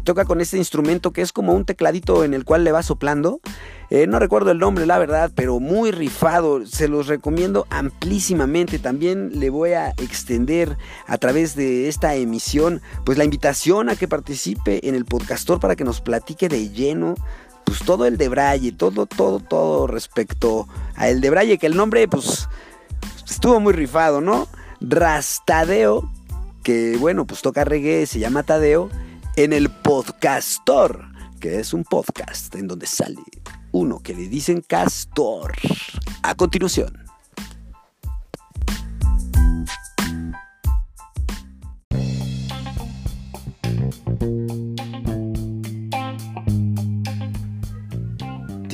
Toca 0.03 0.25
con 0.25 0.41
este 0.41 0.57
instrumento 0.57 1.11
que 1.11 1.21
es 1.21 1.31
como 1.31 1.53
un 1.53 1.65
tecladito 1.65 2.23
en 2.23 2.33
el 2.33 2.45
cual 2.45 2.63
le 2.63 2.71
va 2.71 2.83
soplando. 2.83 3.41
Eh, 3.93 4.07
no 4.07 4.19
recuerdo 4.19 4.51
el 4.51 4.57
nombre, 4.57 4.85
la 4.85 4.97
verdad, 4.97 5.33
pero 5.35 5.59
muy 5.59 5.91
rifado. 5.91 6.65
Se 6.65 6.87
los 6.87 7.07
recomiendo 7.07 7.67
amplísimamente. 7.69 8.79
También 8.79 9.31
le 9.37 9.49
voy 9.49 9.73
a 9.73 9.89
extender 9.89 10.77
a 11.07 11.17
través 11.17 11.57
de 11.57 11.89
esta 11.89 12.15
emisión, 12.15 12.81
pues 13.05 13.17
la 13.17 13.25
invitación 13.25 13.89
a 13.89 13.97
que 13.97 14.07
participe 14.07 14.87
en 14.87 14.95
el 14.95 15.03
podcastor 15.03 15.59
para 15.59 15.75
que 15.75 15.83
nos 15.83 15.99
platique 15.99 16.47
de 16.47 16.69
lleno. 16.69 17.15
Pues 17.65 17.79
todo 17.79 18.05
el 18.05 18.17
de 18.17 18.29
Braille, 18.29 18.71
todo, 18.71 19.07
todo, 19.07 19.41
todo 19.41 19.87
respecto 19.87 20.69
a 20.95 21.09
el 21.09 21.19
de 21.19 21.29
Braille, 21.29 21.57
que 21.57 21.67
el 21.67 21.75
nombre, 21.75 22.07
pues, 22.07 22.47
estuvo 23.29 23.59
muy 23.59 23.73
rifado, 23.73 24.21
¿no? 24.21 24.47
Rastadeo, 24.79 26.09
que 26.63 26.95
bueno, 26.97 27.27
pues 27.27 27.41
toca 27.41 27.65
reggae, 27.65 28.05
se 28.05 28.19
llama 28.19 28.43
Tadeo, 28.43 28.89
en 29.35 29.51
el 29.51 29.69
podcastor, 29.69 31.05
que 31.41 31.59
es 31.59 31.73
un 31.73 31.83
podcast 31.83 32.55
en 32.55 32.67
donde 32.67 32.87
sale 32.87 33.21
uno 33.71 33.99
que 33.99 34.13
le 34.13 34.27
dicen 34.27 34.61
castor. 34.61 35.53
A 36.23 36.35
continuación. 36.35 36.97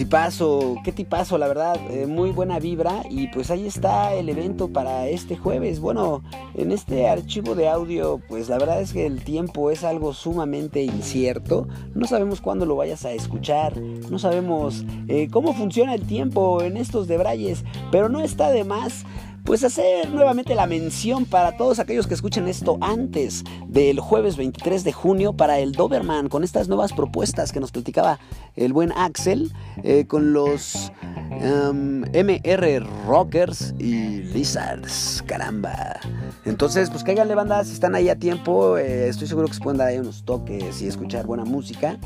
Tipazo, 0.07 0.77
qué 0.85 0.93
tipazo, 0.93 1.37
la 1.37 1.49
verdad, 1.49 1.75
eh, 1.89 2.07
muy 2.07 2.31
buena 2.31 2.59
vibra 2.59 3.01
y 3.09 3.27
pues 3.27 3.51
ahí 3.51 3.67
está 3.67 4.13
el 4.13 4.29
evento 4.29 4.69
para 4.69 5.05
este 5.09 5.35
jueves. 5.35 5.81
Bueno, 5.81 6.23
en 6.53 6.71
este 6.71 7.09
archivo 7.09 7.55
de 7.55 7.67
audio, 7.67 8.21
pues 8.29 8.47
la 8.47 8.57
verdad 8.57 8.79
es 8.79 8.93
que 8.93 9.05
el 9.05 9.21
tiempo 9.21 9.69
es 9.69 9.83
algo 9.83 10.13
sumamente 10.13 10.81
incierto. 10.81 11.67
No 11.93 12.07
sabemos 12.07 12.39
cuándo 12.39 12.65
lo 12.65 12.77
vayas 12.77 13.03
a 13.03 13.11
escuchar, 13.11 13.75
no 13.75 14.17
sabemos 14.17 14.85
eh, 15.09 15.27
cómo 15.29 15.53
funciona 15.53 15.93
el 15.93 16.07
tiempo 16.07 16.61
en 16.61 16.77
estos 16.77 17.09
debrayes, 17.09 17.65
pero 17.91 18.07
no 18.07 18.21
está 18.21 18.49
de 18.49 18.63
más 18.63 19.03
pues 19.47 19.63
hacer 19.63 20.09
nuevamente 20.09 20.55
la 20.55 20.67
mención 20.67 21.23
para 21.23 21.55
todos 21.55 21.79
aquellos 21.79 22.05
que 22.05 22.13
escuchen 22.13 22.49
esto 22.49 22.77
antes 22.81 23.45
del 23.65 24.01
jueves 24.01 24.35
23 24.35 24.83
de 24.83 24.91
junio 24.91 25.31
para 25.31 25.59
el 25.59 25.71
Doberman 25.71 26.27
con 26.27 26.43
estas 26.43 26.67
nuevas 26.67 26.91
propuestas 26.91 27.53
que 27.53 27.61
nos 27.61 27.71
platicaba 27.71 28.19
el 28.57 28.73
buen 28.73 28.91
Axel 28.91 29.53
eh, 29.83 30.05
con 30.05 30.33
los 30.33 30.91
MR 31.29 32.85
Rockers 33.07 33.73
y 33.79 34.23
Lizards, 34.23 35.23
caramba. 35.25 35.97
Entonces, 36.43 36.89
pues 36.89 37.05
cáiganle 37.05 37.33
banda, 37.33 37.63
si 37.63 37.71
están 37.71 37.95
ahí 37.95 38.09
a 38.09 38.19
tiempo, 38.19 38.77
eh, 38.77 39.07
estoy 39.07 39.29
seguro 39.29 39.47
que 39.47 39.53
se 39.53 39.61
pueden 39.61 39.77
dar 39.77 39.87
ahí 39.87 39.97
unos 39.97 40.25
toques 40.25 40.81
y 40.81 40.87
escuchar 40.87 41.25
buena 41.25 41.45
música. 41.45 41.97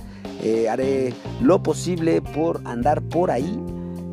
Eh, 0.44 0.70
haré 0.70 1.16
lo 1.42 1.64
posible 1.64 2.22
por 2.22 2.62
andar 2.66 3.02
por 3.02 3.32
ahí. 3.32 3.60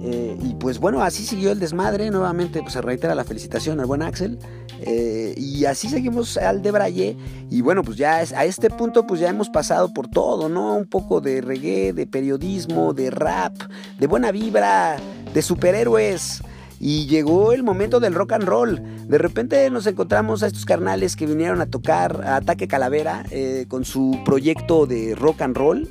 Eh, 0.00 0.36
y 0.42 0.54
pues 0.54 0.78
bueno, 0.78 1.02
así 1.02 1.24
siguió 1.24 1.50
el 1.50 1.58
desmadre. 1.58 2.10
Nuevamente, 2.10 2.60
pues 2.60 2.72
se 2.72 2.80
reitera 2.82 3.14
la 3.14 3.24
felicitación 3.24 3.80
al 3.80 3.86
buen 3.86 4.02
Axel. 4.02 4.38
Eh, 4.80 5.34
y 5.36 5.64
así 5.64 5.88
seguimos 5.88 6.36
al 6.36 6.62
de 6.62 6.70
Braille. 6.70 7.16
Y 7.50 7.60
bueno, 7.62 7.82
pues 7.82 7.96
ya 7.96 8.16
a 8.16 8.44
este 8.44 8.70
punto, 8.70 9.06
pues 9.06 9.20
ya 9.20 9.28
hemos 9.28 9.48
pasado 9.48 9.92
por 9.92 10.08
todo, 10.08 10.48
¿no? 10.48 10.76
Un 10.76 10.86
poco 10.86 11.20
de 11.20 11.40
reggae, 11.40 11.92
de 11.92 12.06
periodismo, 12.06 12.94
de 12.94 13.10
rap, 13.10 13.54
de 13.98 14.06
buena 14.06 14.30
vibra, 14.30 14.96
de 15.34 15.42
superhéroes. 15.42 16.42
Y 16.80 17.06
llegó 17.06 17.52
el 17.52 17.62
momento 17.62 18.00
del 18.00 18.14
rock 18.14 18.32
and 18.32 18.44
roll. 18.44 18.80
De 19.08 19.18
repente 19.18 19.68
nos 19.70 19.86
encontramos 19.86 20.42
a 20.42 20.46
estos 20.46 20.64
carnales 20.64 21.16
que 21.16 21.26
vinieron 21.26 21.60
a 21.60 21.66
tocar 21.66 22.24
a 22.24 22.36
Ataque 22.36 22.68
Calavera 22.68 23.24
eh, 23.30 23.66
con 23.68 23.84
su 23.84 24.20
proyecto 24.24 24.86
de 24.86 25.14
rock 25.14 25.42
and 25.42 25.56
roll. 25.56 25.88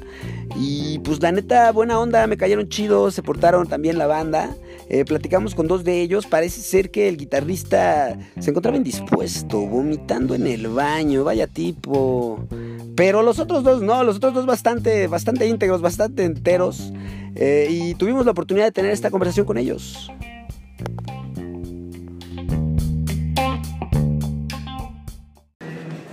Y 0.55 0.99
pues 0.99 1.21
la 1.21 1.31
neta, 1.31 1.71
buena 1.71 1.99
onda, 1.99 2.25
me 2.27 2.37
cayeron 2.37 2.69
chidos, 2.69 3.13
se 3.13 3.21
portaron 3.21 3.67
también 3.67 3.97
la 3.97 4.07
banda. 4.07 4.55
Eh, 4.89 5.03
platicamos 5.03 5.53
con 5.53 5.67
dos 5.67 5.83
de 5.83 6.01
ellos, 6.01 6.27
parece 6.27 6.61
ser 6.61 6.91
que 6.91 7.09
el 7.09 7.17
guitarrista 7.17 8.17
se 8.39 8.51
encontraba 8.51 8.77
indispuesto, 8.77 9.59
vomitando 9.59 10.33
en 10.33 10.47
el 10.47 10.67
baño, 10.67 11.25
vaya 11.25 11.47
tipo. 11.47 12.47
Pero 12.95 13.21
los 13.21 13.39
otros 13.39 13.63
dos 13.63 13.81
no, 13.81 14.03
los 14.03 14.15
otros 14.15 14.33
dos 14.33 14.45
bastante, 14.45 15.07
bastante 15.07 15.47
íntegros, 15.47 15.81
bastante 15.81 16.23
enteros. 16.23 16.93
Eh, 17.35 17.67
y 17.69 17.95
tuvimos 17.95 18.25
la 18.25 18.31
oportunidad 18.31 18.65
de 18.65 18.71
tener 18.71 18.91
esta 18.91 19.11
conversación 19.11 19.45
con 19.45 19.57
ellos. 19.57 20.09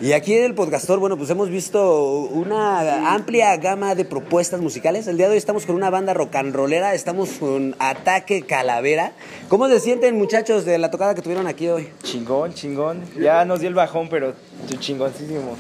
Y 0.01 0.13
aquí 0.13 0.35
en 0.35 0.45
el 0.45 0.55
podcastor, 0.55 0.99
bueno, 0.99 1.17
pues 1.17 1.31
hemos 1.31 1.49
visto 1.49 1.99
una 2.25 3.15
amplia 3.15 3.57
gama 3.57 3.95
de 3.95 4.05
propuestas 4.05 4.61
musicales. 4.61 5.07
El 5.07 5.17
día 5.17 5.27
de 5.29 5.33
hoy 5.33 5.39
estamos 5.39 5.65
con 5.65 5.77
una 5.77 5.89
banda 5.89 6.13
rock 6.13 6.35
and 6.37 6.55
rollera, 6.55 6.93
estamos 6.93 7.31
con 7.41 7.75
Ataque 7.79 8.43
Calavera. 8.43 9.13
¿Cómo 9.49 9.67
se 9.69 9.81
sienten, 9.81 10.19
muchachos, 10.19 10.67
de 10.67 10.77
la 10.77 10.91
tocada 10.91 11.15
que 11.15 11.23
tuvieron 11.23 11.47
aquí 11.47 11.69
hoy? 11.69 11.89
Chingón, 12.03 12.53
chingón. 12.53 13.03
Ya 13.19 13.47
nos 13.47 13.61
dio 13.61 13.69
el 13.71 13.75
bajón, 13.75 14.09
pero 14.11 14.35
chingoncísimo. 14.79 15.57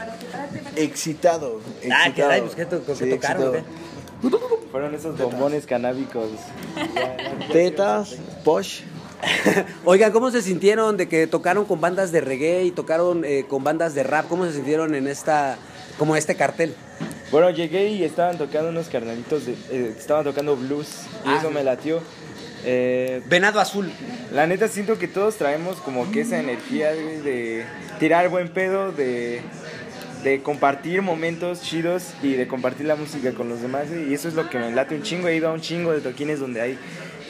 Excitado. 0.76 1.60
Ah, 1.90 2.08
excitado. 2.08 2.12
caray, 2.14 2.40
pues, 2.42 2.54
¿qué 2.54 2.66
to- 2.66 2.82
Sí, 2.94 3.08
tocaron, 3.08 3.54
excitado. 3.56 4.64
Fueron 4.70 4.94
esos 4.94 5.16
bombones 5.16 5.64
canábicos. 5.64 6.28
Tetas, 7.50 8.16
posh. 8.44 8.80
Oigan, 9.84 10.12
¿cómo 10.12 10.30
se 10.30 10.42
sintieron 10.42 10.96
de 10.96 11.08
que 11.08 11.26
tocaron 11.26 11.64
con 11.64 11.80
bandas 11.80 12.12
de 12.12 12.20
reggae 12.20 12.64
y 12.64 12.70
tocaron 12.70 13.24
eh, 13.24 13.44
con 13.48 13.64
bandas 13.64 13.94
de 13.94 14.02
rap? 14.02 14.26
¿Cómo 14.28 14.44
se 14.46 14.52
sintieron 14.52 14.94
en 14.94 15.08
esta, 15.08 15.56
como 15.98 16.16
este 16.16 16.34
cartel? 16.36 16.74
Bueno, 17.30 17.50
llegué 17.50 17.88
y 17.88 18.04
estaban 18.04 18.38
tocando 18.38 18.68
unos 18.70 18.88
carnalitos, 18.88 19.46
de, 19.46 19.52
eh, 19.70 19.94
estaban 19.98 20.24
tocando 20.24 20.56
blues 20.56 20.88
y 21.24 21.28
Ah. 21.28 21.36
eso 21.38 21.50
me 21.50 21.64
latió. 21.64 22.00
Eh, 22.66 23.22
Venado 23.26 23.60
Azul. 23.60 23.92
la 24.32 24.46
neta 24.46 24.68
siento 24.68 24.98
que 24.98 25.06
todos 25.08 25.36
traemos 25.36 25.76
como 25.76 26.10
que 26.10 26.22
esa 26.22 26.38
energía 26.38 26.92
de 26.92 27.64
tirar 27.98 28.28
buen 28.30 28.48
pedo, 28.48 28.90
de, 28.92 29.42
de 30.24 30.40
compartir 30.42 31.02
momentos 31.02 31.60
chidos 31.62 32.14
y 32.22 32.32
de 32.32 32.48
compartir 32.48 32.86
la 32.86 32.96
música 32.96 33.32
con 33.32 33.48
los 33.48 33.60
demás. 33.60 33.86
Y 34.08 34.12
eso 34.14 34.26
es 34.26 34.34
lo 34.34 34.48
que 34.50 34.58
me 34.58 34.72
late 34.72 34.94
un 34.96 35.02
chingo. 35.02 35.28
He 35.28 35.36
ido 35.36 35.48
a 35.48 35.52
un 35.52 35.60
chingo 35.60 35.92
de 35.92 36.00
toquines 36.00 36.40
donde 36.40 36.60
hay 36.62 36.78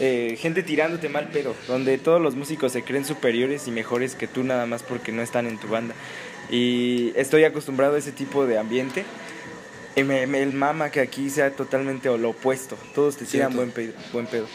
eh, 0.01 0.36
gente 0.40 0.62
tirándote 0.62 1.09
mal 1.09 1.28
pedo, 1.28 1.55
donde 1.68 1.99
todos 1.99 2.20
los 2.22 2.34
músicos 2.36 2.72
se 2.72 2.82
creen 2.82 3.05
superiores 3.05 3.66
y 3.68 3.70
mejores 3.72 4.14
que 4.14 4.26
tú 4.28 4.45
nada 4.45 4.64
más 4.66 4.82
porque 4.82 5.12
no 5.12 5.22
están 5.22 5.47
en 5.47 5.59
tu 5.59 5.68
banda. 5.68 5.95
Y 6.51 7.12
estoy 7.16 7.45
acostumbrado 7.45 7.97
a 7.97 7.99
ese 7.99 8.12
tipo 8.12 8.47
de 8.47 8.59
ambiente. 8.59 9.05
Y 9.97 10.03
me, 10.03 10.26
me- 10.26 10.42
el 10.42 10.53
mama 10.53 10.90
que 10.90 11.01
aquí 11.01 11.30
sea 11.30 11.51
totalmente 11.51 12.09
lo 12.16 12.30
opuesto. 12.30 12.76
Todos 12.95 13.16
te 13.16 13.24
tiran 13.24 13.55
buen 13.57 13.70
pedo, 13.70 13.92
buen 14.12 14.26
pedo. 14.26 14.47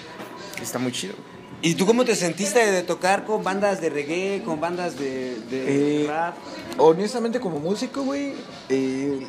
Está 0.61 0.79
muy 0.79 0.91
chido. 0.91 1.13
¿Y 1.61 1.75
tú 1.75 1.85
cómo 1.85 2.05
te 2.05 2.15
sentiste 2.15 2.71
de 2.71 2.83
tocar 2.83 3.25
con 3.25 3.43
bandas 3.43 3.81
de 3.81 3.89
reggae, 3.89 4.41
con 4.45 4.61
bandas 4.61 4.97
de, 4.97 5.35
de 5.51 6.03
Eh, 6.03 6.07
rap? 6.07 6.35
Honestamente, 6.77 7.39
como 7.41 7.59
músico, 7.59 8.03
güey, 8.03 8.33
eh, 8.69 9.19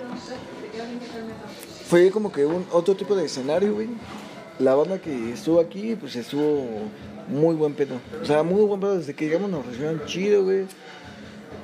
fue 1.88 2.10
como 2.10 2.30
que 2.30 2.46
un 2.46 2.64
otro 2.70 2.94
tipo 2.94 3.16
de 3.16 3.24
escenario, 3.26 3.74
güey. 3.74 3.88
La 4.60 4.74
banda 4.74 5.00
que 5.00 5.32
estuvo 5.32 5.58
aquí, 5.60 5.96
pues 5.96 6.14
estuvo 6.16 6.66
muy 7.28 7.54
buen 7.56 7.74
pedo. 7.74 7.96
O 8.22 8.24
sea, 8.24 8.42
muy 8.44 8.62
buen 8.64 8.78
pedo. 8.80 8.98
Desde 8.98 9.14
que 9.14 9.26
llegamos 9.26 9.50
nos 9.50 9.66
recibieron 9.66 10.04
chido, 10.06 10.44
güey. 10.44 10.66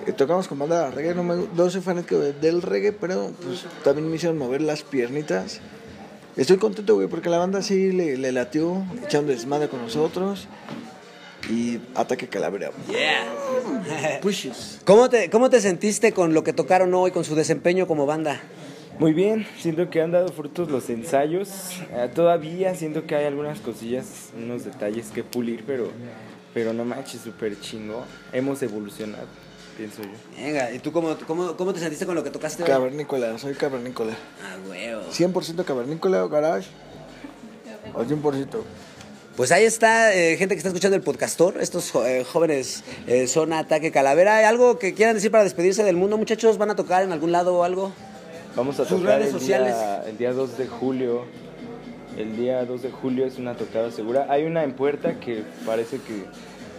Eh, 0.07 0.13
tocamos 0.13 0.49
con 0.49 0.59
banda 0.59 0.87
de 0.87 0.91
reggae. 0.91 1.15
No, 1.15 1.23
me, 1.23 1.45
no 1.55 1.71
soy 1.71 1.81
fanático 1.81 2.19
de- 2.19 2.33
del 2.33 2.63
reggae, 2.63 2.93
pero 2.93 3.31
pues 3.45 3.65
también 3.85 4.09
me 4.09 4.17
hicieron 4.17 4.37
mover 4.39 4.63
las 4.63 4.83
piernitas. 4.83 5.61
Estoy 6.37 6.59
contento, 6.59 6.95
güey, 6.95 7.09
porque 7.09 7.31
la 7.31 7.39
banda 7.39 7.63
sí 7.63 7.93
le, 7.93 8.19
le 8.19 8.31
latió, 8.31 8.85
echando 9.03 9.33
desmadre 9.33 9.69
con 9.69 9.81
nosotros. 9.81 10.49
Y 11.51 11.79
ataque 11.95 12.27
calavera. 12.29 12.73
Yeah. 12.91 14.21
Pushes. 14.21 14.81
¿Cómo 14.85 15.09
te, 15.09 15.31
¿Cómo 15.31 15.49
te 15.49 15.61
sentiste 15.61 16.13
con 16.13 16.35
lo 16.35 16.43
que 16.43 16.53
tocaron 16.53 16.93
hoy, 16.93 17.13
con 17.13 17.25
su 17.25 17.37
desempeño 17.37 17.87
como 17.87 18.05
banda? 18.05 18.41
Muy 18.99 19.13
bien, 19.13 19.47
siento 19.59 19.91
que 19.91 20.01
han 20.01 20.11
dado 20.11 20.29
frutos 20.29 20.71
los 20.71 20.89
ensayos. 20.91 21.83
Eh, 21.93 22.09
todavía 22.15 22.75
siento 22.75 23.07
que 23.07 23.15
hay 23.15 23.27
algunas 23.27 23.61
cosillas, 23.61 24.31
unos 24.37 24.65
detalles 24.65 25.09
que 25.09 25.23
pulir, 25.23 25.65
pero, 25.67 25.91
pero 26.53 26.73
no 26.73 26.85
manches, 26.85 27.21
súper 27.21 27.61
chingo. 27.61 28.05
Hemos 28.33 28.63
evolucionado, 28.63 29.27
pienso 29.77 30.03
yo. 30.03 30.09
Venga, 30.37 30.73
¿y 30.73 30.79
tú 30.79 30.93
cómo, 30.93 31.17
cómo, 31.27 31.57
cómo 31.57 31.73
te 31.73 31.81
sentiste 31.81 32.07
con 32.07 32.15
lo 32.15 32.25
que 32.25 32.31
tocaste 32.31 32.63
hoy? 32.63 32.69
Cavernícola, 32.69 33.39
soy 33.39 33.55
cavernícola. 33.55 34.13
Ah, 34.43 34.57
huevo. 34.69 35.03
100% 35.11 35.65
cavernícola, 35.65 36.27
garage. 36.27 36.69
Al 37.95 38.09
100%. 38.09 38.63
Pues 39.37 39.53
ahí 39.53 39.65
está, 39.65 40.15
eh, 40.15 40.37
gente 40.39 40.55
que 40.55 40.59
está 40.59 40.71
escuchando 40.71 40.97
el 40.97 41.03
podcastor. 41.03 41.61
Estos 41.61 41.95
eh, 41.95 42.25
jóvenes 42.25 42.83
eh, 43.07 43.27
son 43.27 43.53
Ataque 43.53 43.93
Calavera. 43.93 44.39
¿Hay 44.39 44.45
algo 44.45 44.79
que 44.79 44.95
quieran 44.95 45.15
decir 45.15 45.31
para 45.31 45.45
despedirse 45.45 45.85
del 45.85 45.97
mundo, 45.97 46.17
muchachos? 46.17 46.57
¿Van 46.57 46.71
a 46.71 46.75
tocar 46.75 47.03
en 47.03 47.13
algún 47.13 47.33
lado 47.33 47.55
o 47.55 47.63
algo? 47.63 47.93
Vamos 48.57 48.81
a 48.81 48.87
Sus 48.87 49.01
tocar 49.01 49.19
redes 49.19 49.35
el 49.35 49.39
sociales. 49.39 49.75
Día, 49.75 50.05
el 50.07 50.17
día 50.17 50.33
2 50.33 50.57
de 50.57 50.67
julio. 50.67 51.25
El 52.17 52.35
día 52.35 52.65
2 52.65 52.83
de 52.83 52.91
julio 52.91 53.27
es 53.27 53.37
una 53.37 53.55
tocada 53.55 53.91
segura. 53.91 54.27
Hay 54.31 54.45
una 54.45 54.65
en 54.65 54.73
puerta 54.73 55.21
que 55.21 55.45
parece 55.67 55.99
que 55.99 56.25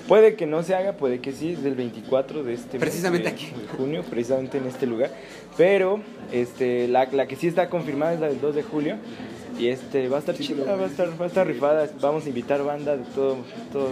puede 0.07 0.35
que 0.35 0.45
no 0.45 0.63
se 0.63 0.75
haga, 0.75 0.93
puede 0.93 1.19
que 1.19 1.31
sí, 1.33 1.51
es 1.53 1.63
del 1.63 1.75
24 1.75 2.43
de 2.43 2.53
este 2.53 2.73
mes 2.73 2.79
Precisamente 2.79 3.29
de- 3.29 3.35
aquí. 3.35 3.45
de 3.47 3.67
junio, 3.77 4.03
precisamente 4.09 4.57
en 4.57 4.67
este 4.67 4.85
lugar. 4.87 5.11
Pero 5.57 5.99
este, 6.31 6.87
la, 6.87 7.05
la 7.11 7.27
que 7.27 7.35
sí 7.35 7.47
está 7.47 7.69
confirmada 7.69 8.13
es 8.13 8.19
la 8.19 8.27
del 8.27 8.39
2 8.41 8.55
de 8.55 8.63
julio. 8.63 8.95
Y 9.59 9.69
este 9.69 10.07
va 10.07 10.17
a 10.17 10.19
estar 10.19 10.35
chida, 10.37 10.75
va 10.75 10.83
a 10.83 10.87
estar, 10.87 11.09
va 11.19 11.25
a 11.25 11.27
estar 11.27 11.47
rifada. 11.47 11.89
Vamos 11.99 12.25
a 12.25 12.29
invitar 12.29 12.61
banda 12.63 12.95
de 12.95 13.03
todo, 13.15 13.37
todo- 13.73 13.89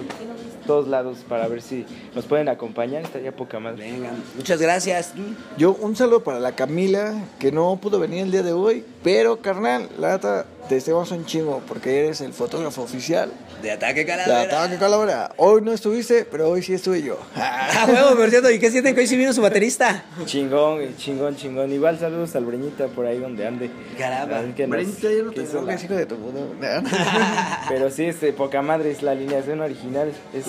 todos 0.67 0.87
lados 0.87 1.19
para 1.27 1.47
ver 1.47 1.61
si 1.61 1.85
nos 2.15 2.25
pueden 2.25 2.49
acompañar. 2.49 3.03
Estaría 3.03 3.31
poca 3.35 3.59
madre. 3.59 3.91
Venga, 3.91 4.11
muchas 4.35 4.61
gracias. 4.61 5.13
Yo, 5.57 5.73
un 5.81 5.95
saludo 5.95 6.23
para 6.23 6.39
la 6.39 6.51
Camila, 6.55 7.13
que 7.39 7.51
no 7.51 7.77
pudo 7.81 7.99
venir 7.99 8.23
el 8.23 8.31
día 8.31 8.43
de 8.43 8.53
hoy. 8.53 8.83
Pero, 9.03 9.37
carnal, 9.41 9.89
la 9.99 10.13
neta, 10.13 10.45
te 10.69 10.77
estimamos 10.77 11.11
un 11.11 11.25
chingo, 11.25 11.61
porque 11.67 11.99
eres 12.05 12.21
el 12.21 12.33
fotógrafo 12.33 12.81
oficial 12.81 13.31
De 13.61 13.69
Ataque 13.71 13.99
de 14.01 14.05
Calavera. 14.07 14.41
Ataque 14.63 14.77
Calavera. 14.79 15.31
Hoy 15.37 15.61
no 15.61 15.71
estuviste, 15.71 16.25
pero 16.25 16.49
hoy 16.49 16.61
sí 16.63 16.73
estuve 16.73 17.01
yo. 17.03 17.17
Ah, 17.35 17.85
huevo, 17.87 18.15
por 18.15 18.29
cierto. 18.29 18.49
¿Y 18.51 18.57
qué 18.59 18.71
sienten 18.71 18.95
que 18.95 19.01
hoy 19.01 19.07
sí 19.07 19.17
vino 19.17 19.33
su 19.33 19.41
baterista? 19.41 20.05
Chingón, 20.25 20.95
chingón, 20.97 21.35
chingón. 21.35 21.71
Igual 21.71 21.99
saludos 21.99 22.35
al 22.35 22.45
Breñita 22.45 22.87
por 22.87 23.05
ahí 23.05 23.19
donde 23.19 23.45
ande. 23.45 23.69
Caramba. 23.97 24.39
Así 24.39 24.51
que 24.53 24.65
nos- 24.67 24.71
Brenta, 24.77 25.11
yo 25.11 25.23
no 25.25 25.31
te 25.31 25.45
hizo 25.55 25.65
la- 25.65 25.73
drogas, 25.73 25.83
hijo 25.83 25.93
de 25.95 26.05
tu 26.05 26.15
puta. 26.17 27.65
Pero 27.69 27.89
sí, 27.89 28.05
este, 28.05 28.33
poca 28.33 28.61
madre 28.61 28.91
es 28.91 29.01
la 29.01 29.11
alineación 29.11 29.61
original. 29.61 30.11
Es 30.33 30.45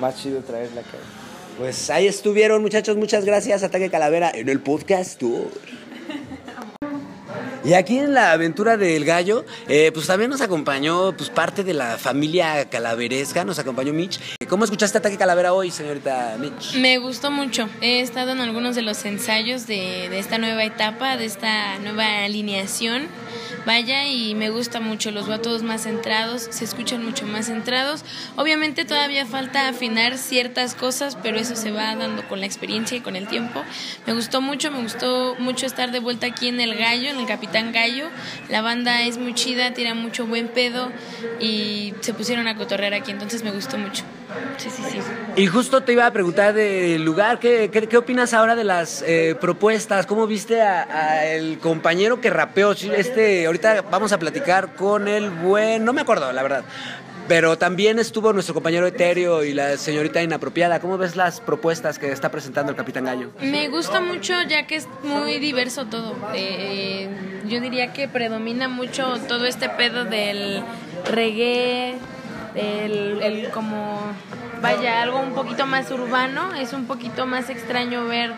más 0.00 0.16
chido 0.16 0.40
traerla 0.40 0.80
acá. 0.80 0.98
Pues 1.58 1.90
ahí 1.90 2.06
estuvieron, 2.06 2.62
muchachos. 2.62 2.96
Muchas 2.96 3.24
gracias, 3.24 3.62
Ataque 3.64 3.90
Calavera, 3.90 4.30
en 4.32 4.48
el 4.48 4.60
podcast 4.60 5.18
tour. 5.18 5.48
Y 7.68 7.74
aquí 7.74 7.98
en 7.98 8.14
la 8.14 8.32
aventura 8.32 8.78
del 8.78 9.04
gallo, 9.04 9.44
eh, 9.68 9.90
pues 9.92 10.06
también 10.06 10.30
nos 10.30 10.40
acompañó 10.40 11.12
pues 11.12 11.28
parte 11.28 11.64
de 11.64 11.74
la 11.74 11.98
familia 11.98 12.70
calaveresca, 12.70 13.44
nos 13.44 13.58
acompañó 13.58 13.92
Mitch. 13.92 14.18
¿Cómo 14.48 14.64
escuchaste 14.64 14.96
Ataque 14.96 15.18
Calavera 15.18 15.52
hoy, 15.52 15.70
señorita 15.70 16.36
Mitch? 16.38 16.76
Me 16.76 16.96
gustó 16.96 17.30
mucho. 17.30 17.68
He 17.82 18.00
estado 18.00 18.30
en 18.30 18.40
algunos 18.40 18.74
de 18.74 18.80
los 18.80 19.04
ensayos 19.04 19.66
de, 19.66 20.08
de 20.08 20.18
esta 20.18 20.38
nueva 20.38 20.64
etapa, 20.64 21.18
de 21.18 21.26
esta 21.26 21.78
nueva 21.80 22.24
alineación. 22.24 23.06
Vaya, 23.66 24.06
y 24.06 24.34
me 24.34 24.48
gusta 24.48 24.80
mucho, 24.80 25.10
los 25.10 25.26
veo 25.26 25.36
a 25.36 25.42
todos 25.42 25.62
más 25.62 25.82
centrados, 25.82 26.48
se 26.48 26.64
escuchan 26.64 27.04
mucho 27.04 27.26
más 27.26 27.46
centrados. 27.46 28.02
Obviamente 28.36 28.86
todavía 28.86 29.26
falta 29.26 29.68
afinar 29.68 30.16
ciertas 30.16 30.74
cosas, 30.74 31.18
pero 31.22 31.38
eso 31.38 31.54
se 31.54 31.70
va 31.70 31.94
dando 31.94 32.26
con 32.28 32.40
la 32.40 32.46
experiencia 32.46 32.96
y 32.96 33.00
con 33.02 33.14
el 33.14 33.28
tiempo. 33.28 33.62
Me 34.06 34.14
gustó 34.14 34.40
mucho, 34.40 34.70
me 34.70 34.80
gustó 34.80 35.34
mucho 35.38 35.66
estar 35.66 35.92
de 35.92 36.00
vuelta 36.00 36.28
aquí 36.28 36.48
en 36.48 36.60
el 36.60 36.76
Gallo, 36.76 37.10
en 37.10 37.18
el 37.18 37.26
Capitán 37.58 37.72
Gallo. 37.72 38.08
La 38.48 38.62
banda 38.62 39.02
es 39.02 39.18
muy 39.18 39.34
chida, 39.34 39.72
tira 39.72 39.94
mucho 39.94 40.26
buen 40.26 40.48
pedo 40.48 40.90
y 41.40 41.94
se 42.00 42.14
pusieron 42.14 42.46
a 42.46 42.56
cotorrear 42.56 42.94
aquí, 42.94 43.10
entonces 43.10 43.42
me 43.42 43.50
gustó 43.50 43.78
mucho. 43.78 44.04
Sí, 44.58 44.68
sí, 44.70 44.82
sí. 44.90 44.98
Y 45.36 45.46
justo 45.46 45.82
te 45.82 45.92
iba 45.92 46.06
a 46.06 46.12
preguntar 46.12 46.54
del 46.54 47.02
lugar, 47.02 47.38
¿qué, 47.38 47.70
qué, 47.70 47.96
opinas 47.96 48.34
ahora 48.34 48.54
de 48.54 48.64
las 48.64 49.02
eh, 49.06 49.36
propuestas? 49.40 50.06
¿Cómo 50.06 50.26
viste 50.26 50.60
a, 50.60 50.82
a 50.82 51.58
compañero 51.60 52.20
que 52.20 52.30
rapeó? 52.30 52.72
Este, 52.72 53.46
ahorita 53.46 53.82
vamos 53.90 54.12
a 54.12 54.18
platicar 54.18 54.74
con 54.74 55.08
el 55.08 55.30
buen, 55.30 55.84
no 55.84 55.92
me 55.92 56.02
acuerdo, 56.02 56.32
la 56.32 56.42
verdad. 56.42 56.64
Pero 57.28 57.58
también 57.58 57.98
estuvo 57.98 58.32
nuestro 58.32 58.54
compañero 58.54 58.86
Etéreo 58.86 59.44
y 59.44 59.52
la 59.52 59.76
señorita 59.76 60.22
inapropiada. 60.22 60.80
¿Cómo 60.80 60.96
ves 60.96 61.14
las 61.14 61.40
propuestas 61.40 61.98
que 61.98 62.10
está 62.10 62.30
presentando 62.30 62.70
el 62.70 62.76
Capitán 62.76 63.04
Gallo? 63.04 63.30
Me 63.40 63.68
gusta 63.68 64.00
mucho 64.00 64.32
ya 64.48 64.66
que 64.66 64.76
es 64.76 64.88
muy 65.02 65.38
diverso 65.38 65.84
todo. 65.84 66.16
Eh, 66.34 67.06
yo 67.46 67.60
diría 67.60 67.92
que 67.92 68.08
predomina 68.08 68.68
mucho 68.68 69.18
todo 69.28 69.44
este 69.44 69.68
pedo 69.68 70.06
del 70.06 70.62
reggae, 71.04 71.96
el, 72.54 73.20
el 73.22 73.50
como, 73.50 74.00
vaya, 74.62 75.02
algo 75.02 75.20
un 75.20 75.34
poquito 75.34 75.66
más 75.66 75.90
urbano. 75.90 76.54
Es 76.54 76.72
un 76.72 76.86
poquito 76.86 77.26
más 77.26 77.50
extraño 77.50 78.06
ver 78.06 78.32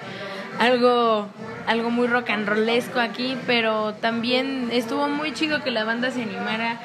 algo 0.58 1.28
algo 1.66 1.90
muy 1.90 2.08
rock 2.08 2.30
and 2.30 2.48
rollesco 2.48 2.98
aquí, 2.98 3.36
pero 3.46 3.94
también 3.94 4.70
estuvo 4.72 5.08
muy 5.08 5.32
chido 5.32 5.62
que 5.62 5.70
la 5.70 5.84
banda 5.84 6.10
se 6.10 6.22
animara 6.22 6.80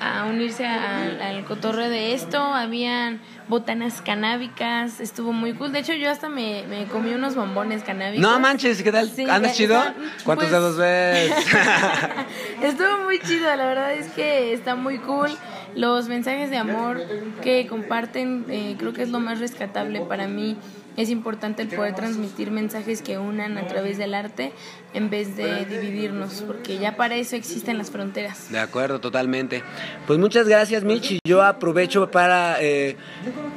a 0.00 0.24
unirse 0.24 0.66
al, 0.66 1.20
al 1.20 1.44
cotorreo 1.44 1.88
de 1.88 2.14
esto. 2.14 2.38
Habían 2.38 3.20
botanas 3.48 4.02
canábicas, 4.02 5.00
estuvo 5.00 5.32
muy 5.32 5.52
cool. 5.54 5.72
De 5.72 5.80
hecho, 5.80 5.92
yo 5.94 6.10
hasta 6.10 6.28
me, 6.28 6.64
me 6.68 6.84
comí 6.86 7.12
unos 7.12 7.34
bombones 7.34 7.82
canábicos. 7.82 8.20
No 8.22 8.38
manches, 8.40 8.82
¿qué 8.82 8.92
tal? 8.92 9.10
Sí, 9.10 9.26
¿Andas 9.28 9.54
chido? 9.54 9.80
¿Cuántos 10.24 10.48
pues- 10.48 10.50
dedos 10.50 10.76
ves? 10.76 11.32
Estuvo 12.62 13.04
muy 13.04 13.18
chido, 13.20 13.54
la 13.54 13.66
verdad 13.66 13.92
es 13.92 14.08
que 14.08 14.52
está 14.52 14.74
muy 14.74 14.98
cool. 14.98 15.30
Los 15.74 16.08
mensajes 16.08 16.50
de 16.50 16.56
amor 16.56 17.02
que 17.42 17.66
comparten, 17.66 18.46
eh, 18.48 18.76
creo 18.78 18.92
que 18.94 19.02
es 19.02 19.10
lo 19.10 19.20
más 19.20 19.40
rescatable 19.40 20.00
para 20.00 20.26
mí. 20.26 20.56
Es 20.96 21.10
importante 21.10 21.62
el 21.62 21.68
poder 21.68 21.94
transmitir 21.94 22.50
mensajes 22.50 23.02
que 23.02 23.18
unan 23.18 23.58
a 23.58 23.66
través 23.66 23.98
del 23.98 24.14
arte 24.14 24.52
en 24.94 25.10
vez 25.10 25.36
de 25.36 25.66
dividirnos, 25.66 26.42
porque 26.46 26.78
ya 26.78 26.96
para 26.96 27.16
eso 27.16 27.36
existen 27.36 27.76
las 27.76 27.90
fronteras. 27.90 28.50
De 28.50 28.58
acuerdo, 28.58 28.98
totalmente. 28.98 29.62
Pues 30.06 30.18
muchas 30.18 30.48
gracias, 30.48 30.84
Mitch. 30.84 31.12
Y 31.12 31.18
yo 31.24 31.42
aprovecho 31.42 32.10
para 32.10 32.56
eh, 32.62 32.96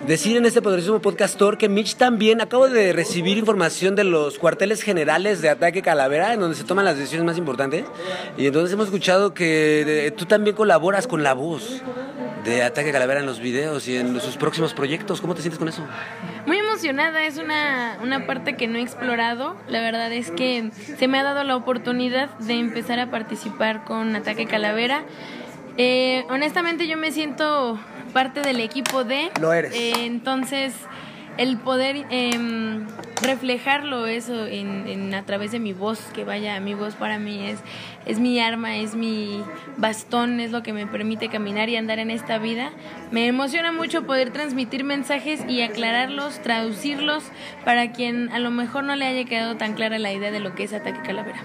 decir 0.05 0.35
en 0.35 0.45
este 0.45 0.61
poderosísimo 0.61 0.99
podcastor 0.99 1.57
que 1.57 1.69
Mitch 1.69 1.95
también 1.95 2.41
acabo 2.41 2.67
de 2.67 2.91
recibir 2.91 3.37
información 3.37 3.95
de 3.95 4.03
los 4.03 4.37
cuarteles 4.37 4.81
generales 4.81 5.41
de 5.41 5.47
Ataque 5.49 5.81
Calavera, 5.81 6.33
en 6.33 6.41
donde 6.41 6.57
se 6.57 6.65
toman 6.65 6.83
las 6.83 6.97
decisiones 6.97 7.25
más 7.25 7.37
importantes. 7.37 7.85
Y 8.37 8.47
entonces 8.47 8.73
hemos 8.73 8.87
escuchado 8.87 9.33
que 9.33 10.07
eh, 10.07 10.11
tú 10.11 10.25
también 10.25 10.57
colaboras 10.57 11.07
con 11.07 11.23
la 11.23 11.33
voz 11.33 11.81
de 12.49 12.63
Ataque 12.63 12.91
Calavera 12.91 13.19
en 13.19 13.27
los 13.27 13.39
videos 13.39 13.87
y 13.87 13.95
en 13.95 14.19
sus 14.19 14.35
próximos 14.35 14.73
proyectos. 14.73 15.21
¿Cómo 15.21 15.35
te 15.35 15.41
sientes 15.41 15.59
con 15.59 15.67
eso? 15.67 15.85
Muy 16.47 16.57
emocionada, 16.57 17.23
es 17.23 17.37
una, 17.37 17.99
una 18.01 18.25
parte 18.25 18.55
que 18.55 18.67
no 18.67 18.79
he 18.79 18.81
explorado. 18.81 19.55
La 19.67 19.81
verdad 19.81 20.11
es 20.11 20.31
que 20.31 20.71
se 20.73 21.07
me 21.07 21.19
ha 21.19 21.23
dado 21.23 21.43
la 21.43 21.55
oportunidad 21.55 22.29
de 22.39 22.53
empezar 22.53 22.99
a 22.99 23.11
participar 23.11 23.83
con 23.83 24.15
Ataque 24.15 24.47
Calavera. 24.47 25.03
Eh, 25.77 26.25
honestamente 26.29 26.87
yo 26.87 26.97
me 26.97 27.11
siento 27.11 27.79
parte 28.13 28.41
del 28.41 28.59
equipo 28.59 29.03
de... 29.03 29.29
Lo 29.39 29.53
eres. 29.53 29.73
Eh, 29.75 29.93
entonces, 30.05 30.73
el 31.39 31.57
poder 31.57 32.05
em, 32.09 32.85
reflejarlo 33.21 34.05
eso 34.05 34.45
en, 34.45 34.87
en- 34.87 35.13
a 35.13 35.23
través 35.25 35.51
de 35.51 35.59
mi 35.59 35.73
voz, 35.73 35.99
que 36.13 36.23
vaya, 36.25 36.59
mi 36.59 36.73
voz 36.73 36.95
para 36.95 37.17
mí 37.17 37.47
es, 37.47 37.59
es 38.05 38.19
mi 38.19 38.39
arma, 38.39 38.75
es 38.77 38.95
mi 38.95 39.41
bastón, 39.77 40.39
es 40.39 40.51
lo 40.51 40.63
que 40.63 40.73
me 40.73 40.85
permite 40.85 41.29
caminar 41.29 41.69
y 41.69 41.77
andar 41.77 41.99
en 41.99 42.11
esta 42.11 42.37
vida. 42.37 42.71
Me 43.11 43.25
emociona 43.27 43.71
mucho 43.71 44.05
poder 44.05 44.31
transmitir 44.31 44.83
mensajes 44.83 45.41
y 45.47 45.61
aclararlos, 45.61 46.41
traducirlos 46.41 47.23
para 47.65 47.91
quien 47.91 48.29
a 48.31 48.39
lo 48.39 48.51
mejor 48.51 48.83
no 48.83 48.95
le 48.95 49.05
haya 49.05 49.25
quedado 49.25 49.55
tan 49.57 49.73
clara 49.73 49.97
la 49.97 50.11
idea 50.13 50.31
de 50.31 50.39
lo 50.41 50.55
que 50.55 50.63
es 50.65 50.73
Ataque 50.73 51.01
Calavera. 51.01 51.39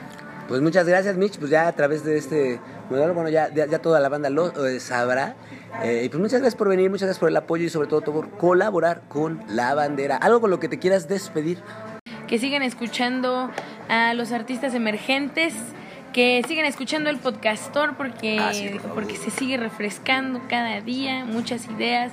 Pues 0.49 0.61
muchas 0.61 0.87
gracias, 0.87 1.17
Mitch. 1.17 1.39
Pues 1.39 1.51
ya 1.51 1.67
a 1.69 1.73
través 1.73 2.05
de 2.05 2.17
este 2.19 2.61
modelo, 2.91 3.15
bueno, 3.15 3.31
ya, 3.31 3.49
toda 3.81 3.99
la 4.01 4.09
banda 4.09 4.29
lo 4.31 4.67
eh, 4.67 4.79
sabrá. 4.81 5.37
Eh, 5.83 6.03
y 6.05 6.09
pues 6.09 6.21
muchas 6.21 6.41
gracias 6.41 6.55
por 6.57 6.69
venir, 6.69 6.91
muchas 6.91 7.07
gracias 7.07 7.19
por 7.21 7.29
el 7.31 7.37
apoyo 7.37 7.65
y 7.65 7.69
sobre 7.71 7.89
todo 7.89 8.03
por 8.03 8.31
colaborar 8.31 9.03
con 9.09 9.43
la 9.49 9.75
bandera. 9.75 10.17
Algo 10.17 10.41
con 10.41 10.51
lo 10.51 10.61
que 10.61 10.69
te 10.69 10.79
quieras 10.79 11.09
despedir. 11.09 11.59
que 12.29 12.39
sigan 12.39 12.63
escuchando 12.63 13.51
a 13.89 14.15
los 14.15 14.33
artistas 14.33 14.75
emergentes, 14.75 15.55
que 16.13 16.43
sigan 16.49 16.65
escuchando 16.65 17.11
el 17.11 17.19
podcastor 17.19 17.97
porque, 17.97 18.39
Ah, 18.41 18.53
sí, 18.53 18.69
por 18.71 18.81
favor. 18.81 18.95
porque 18.95 19.17
se 19.17 19.31
sigue 19.31 19.57
refrescando 19.57 20.41
cada 20.49 20.81
día, 20.81 21.25
muchas 21.27 21.67
ideas 21.69 22.13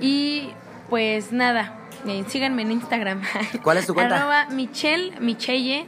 y 0.00 0.50
pues 0.90 1.32
nada. 1.32 1.74
Eh, 2.06 2.24
síganme 2.28 2.62
en 2.62 2.72
Instagram. 2.72 3.22
¿Cuál 3.62 3.78
es 3.78 3.86
tu 3.86 3.94
cuenta? 3.94 4.16
Arroba 4.16 4.46
Michelle, 4.50 5.18
Michelle, 5.20 5.86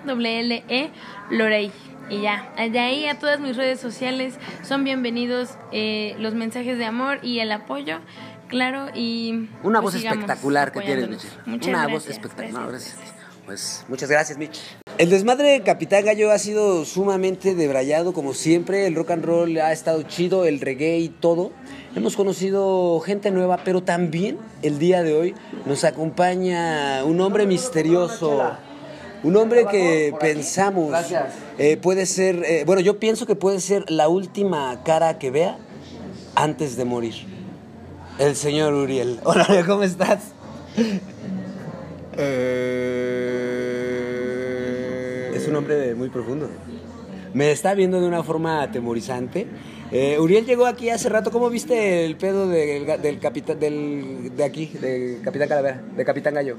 E, 0.68 0.90
Lorey. 1.30 1.70
Y 2.08 2.22
ya, 2.22 2.50
de 2.56 2.78
ahí 2.78 3.06
a 3.06 3.18
todas 3.18 3.38
mis 3.38 3.56
redes 3.56 3.78
sociales 3.78 4.34
son 4.62 4.82
bienvenidos 4.82 5.50
eh, 5.70 6.16
los 6.18 6.34
mensajes 6.34 6.76
de 6.76 6.84
amor 6.84 7.20
y 7.22 7.38
el 7.38 7.52
apoyo, 7.52 8.00
claro, 8.48 8.88
y... 8.92 9.48
Una 9.62 9.80
pues 9.80 9.94
voz 9.94 10.04
espectacular 10.04 10.72
que 10.72 10.80
tienes. 10.80 11.24
Muchas 11.46 11.68
Una 11.68 11.86
gracias, 11.86 11.90
voz 11.92 12.06
espectacular. 12.08 12.68
gracias, 12.68 12.96
gracias. 12.96 12.96
gracias. 12.96 13.20
Pues 13.50 13.84
muchas 13.88 14.08
gracias, 14.08 14.38
Mitch. 14.38 14.60
El 14.98 15.10
desmadre 15.10 15.48
de 15.48 15.62
Capitán 15.62 16.04
Gallo 16.04 16.30
ha 16.30 16.38
sido 16.38 16.84
sumamente 16.84 17.54
debrayado, 17.54 18.12
como 18.12 18.32
siempre. 18.32 18.86
El 18.86 18.94
rock 18.94 19.10
and 19.10 19.24
roll 19.24 19.58
ha 19.58 19.72
estado 19.72 20.02
chido, 20.02 20.44
el 20.44 20.60
reggae 20.60 20.98
y 20.98 21.08
todo. 21.08 21.50
Hemos 21.96 22.14
conocido 22.14 23.00
gente 23.00 23.32
nueva, 23.32 23.58
pero 23.64 23.82
también 23.82 24.38
el 24.62 24.78
día 24.78 25.02
de 25.02 25.12
hoy 25.12 25.34
nos 25.66 25.82
acompaña 25.82 27.02
un 27.04 27.20
hombre 27.20 27.46
misterioso. 27.46 28.52
Un 29.24 29.36
hombre 29.36 29.66
que 29.66 30.14
pensamos 30.20 30.94
eh, 31.58 31.76
puede 31.76 32.06
ser, 32.06 32.44
eh, 32.44 32.62
bueno, 32.64 32.80
yo 32.80 33.00
pienso 33.00 33.26
que 33.26 33.34
puede 33.34 33.60
ser 33.60 33.90
la 33.90 34.08
última 34.08 34.82
cara 34.84 35.18
que 35.18 35.32
vea 35.32 35.58
antes 36.36 36.76
de 36.76 36.84
morir. 36.84 37.14
El 38.18 38.36
señor 38.36 38.72
Uriel. 38.72 39.18
Hola, 39.24 39.64
¿cómo 39.66 39.82
estás? 39.82 40.32
Es 45.34 45.48
un 45.48 45.56
hombre 45.56 45.96
muy 45.96 46.08
profundo. 46.08 46.48
Me 47.34 47.50
está 47.50 47.74
viendo 47.74 48.00
de 48.00 48.06
una 48.06 48.22
forma 48.22 48.62
atemorizante. 48.62 49.48
Eh, 49.92 50.18
Uriel 50.20 50.46
llegó 50.46 50.66
aquí 50.66 50.90
hace 50.90 51.08
rato. 51.08 51.30
¿Cómo 51.30 51.50
viste 51.50 52.04
el 52.04 52.16
pedo 52.16 52.48
del, 52.48 53.18
capitán 53.20 53.58
del, 53.58 54.32
de 54.36 54.44
aquí, 54.44 54.66
de 54.66 55.20
Capitán 55.24 55.48
Calavera, 55.48 55.82
de 55.96 56.04
Capitán 56.04 56.34
Gallo? 56.34 56.56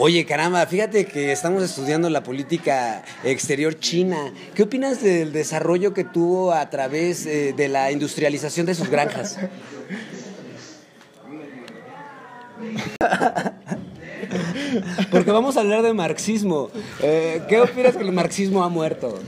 Oye, 0.00 0.24
caramba, 0.24 0.64
fíjate 0.64 1.06
que 1.06 1.32
estamos 1.32 1.60
estudiando 1.62 2.08
la 2.08 2.22
política 2.22 3.02
exterior 3.24 3.78
china. 3.80 4.32
¿Qué 4.54 4.62
opinas 4.62 5.02
del 5.02 5.32
desarrollo 5.32 5.92
que 5.92 6.04
tuvo 6.04 6.52
a 6.52 6.70
través 6.70 7.26
eh, 7.26 7.52
de 7.56 7.66
la 7.66 7.90
industrialización 7.90 8.64
de 8.64 8.76
sus 8.76 8.88
granjas? 8.88 9.38
Porque 15.10 15.30
vamos 15.30 15.56
a 15.56 15.60
hablar 15.60 15.82
de 15.82 15.92
marxismo. 15.94 16.70
Eh, 17.02 17.42
¿Qué 17.48 17.60
opinas 17.60 17.96
que 17.96 18.02
el 18.02 18.12
marxismo 18.12 18.64
ha 18.64 18.68
muerto? 18.68 19.18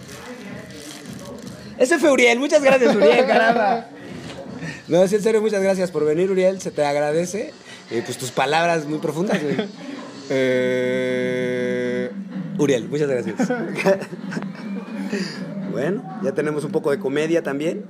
Ese 1.79 1.99
fue 1.99 2.13
Uriel. 2.13 2.39
Muchas 2.39 2.63
gracias, 2.63 2.95
Uriel, 2.95 3.27
caramba. 3.27 3.87
No, 4.89 5.07
sí, 5.09 5.17
en 5.17 5.23
serio, 5.23 5.41
muchas 5.41 5.63
gracias 5.63 5.91
por 5.91 6.05
venir, 6.05 6.31
Uriel. 6.31 6.61
Se 6.61 6.71
te 6.71 6.85
agradece. 6.85 7.53
Eh, 7.91 8.03
pues 8.05 8.19
tus 8.19 8.31
palabras 8.31 8.87
muy 8.87 8.99
profundas, 8.99 9.43
güey. 9.43 9.57
Eh, 10.31 12.11
Uriel, 12.59 12.89
muchas 12.89 13.09
gracias. 13.09 13.37
bueno, 15.73 16.21
ya 16.23 16.33
tenemos 16.33 16.65
un 16.65 16.71
poco 16.71 16.91
de 16.91 16.99
comedia 16.99 17.43
también. 17.43 17.85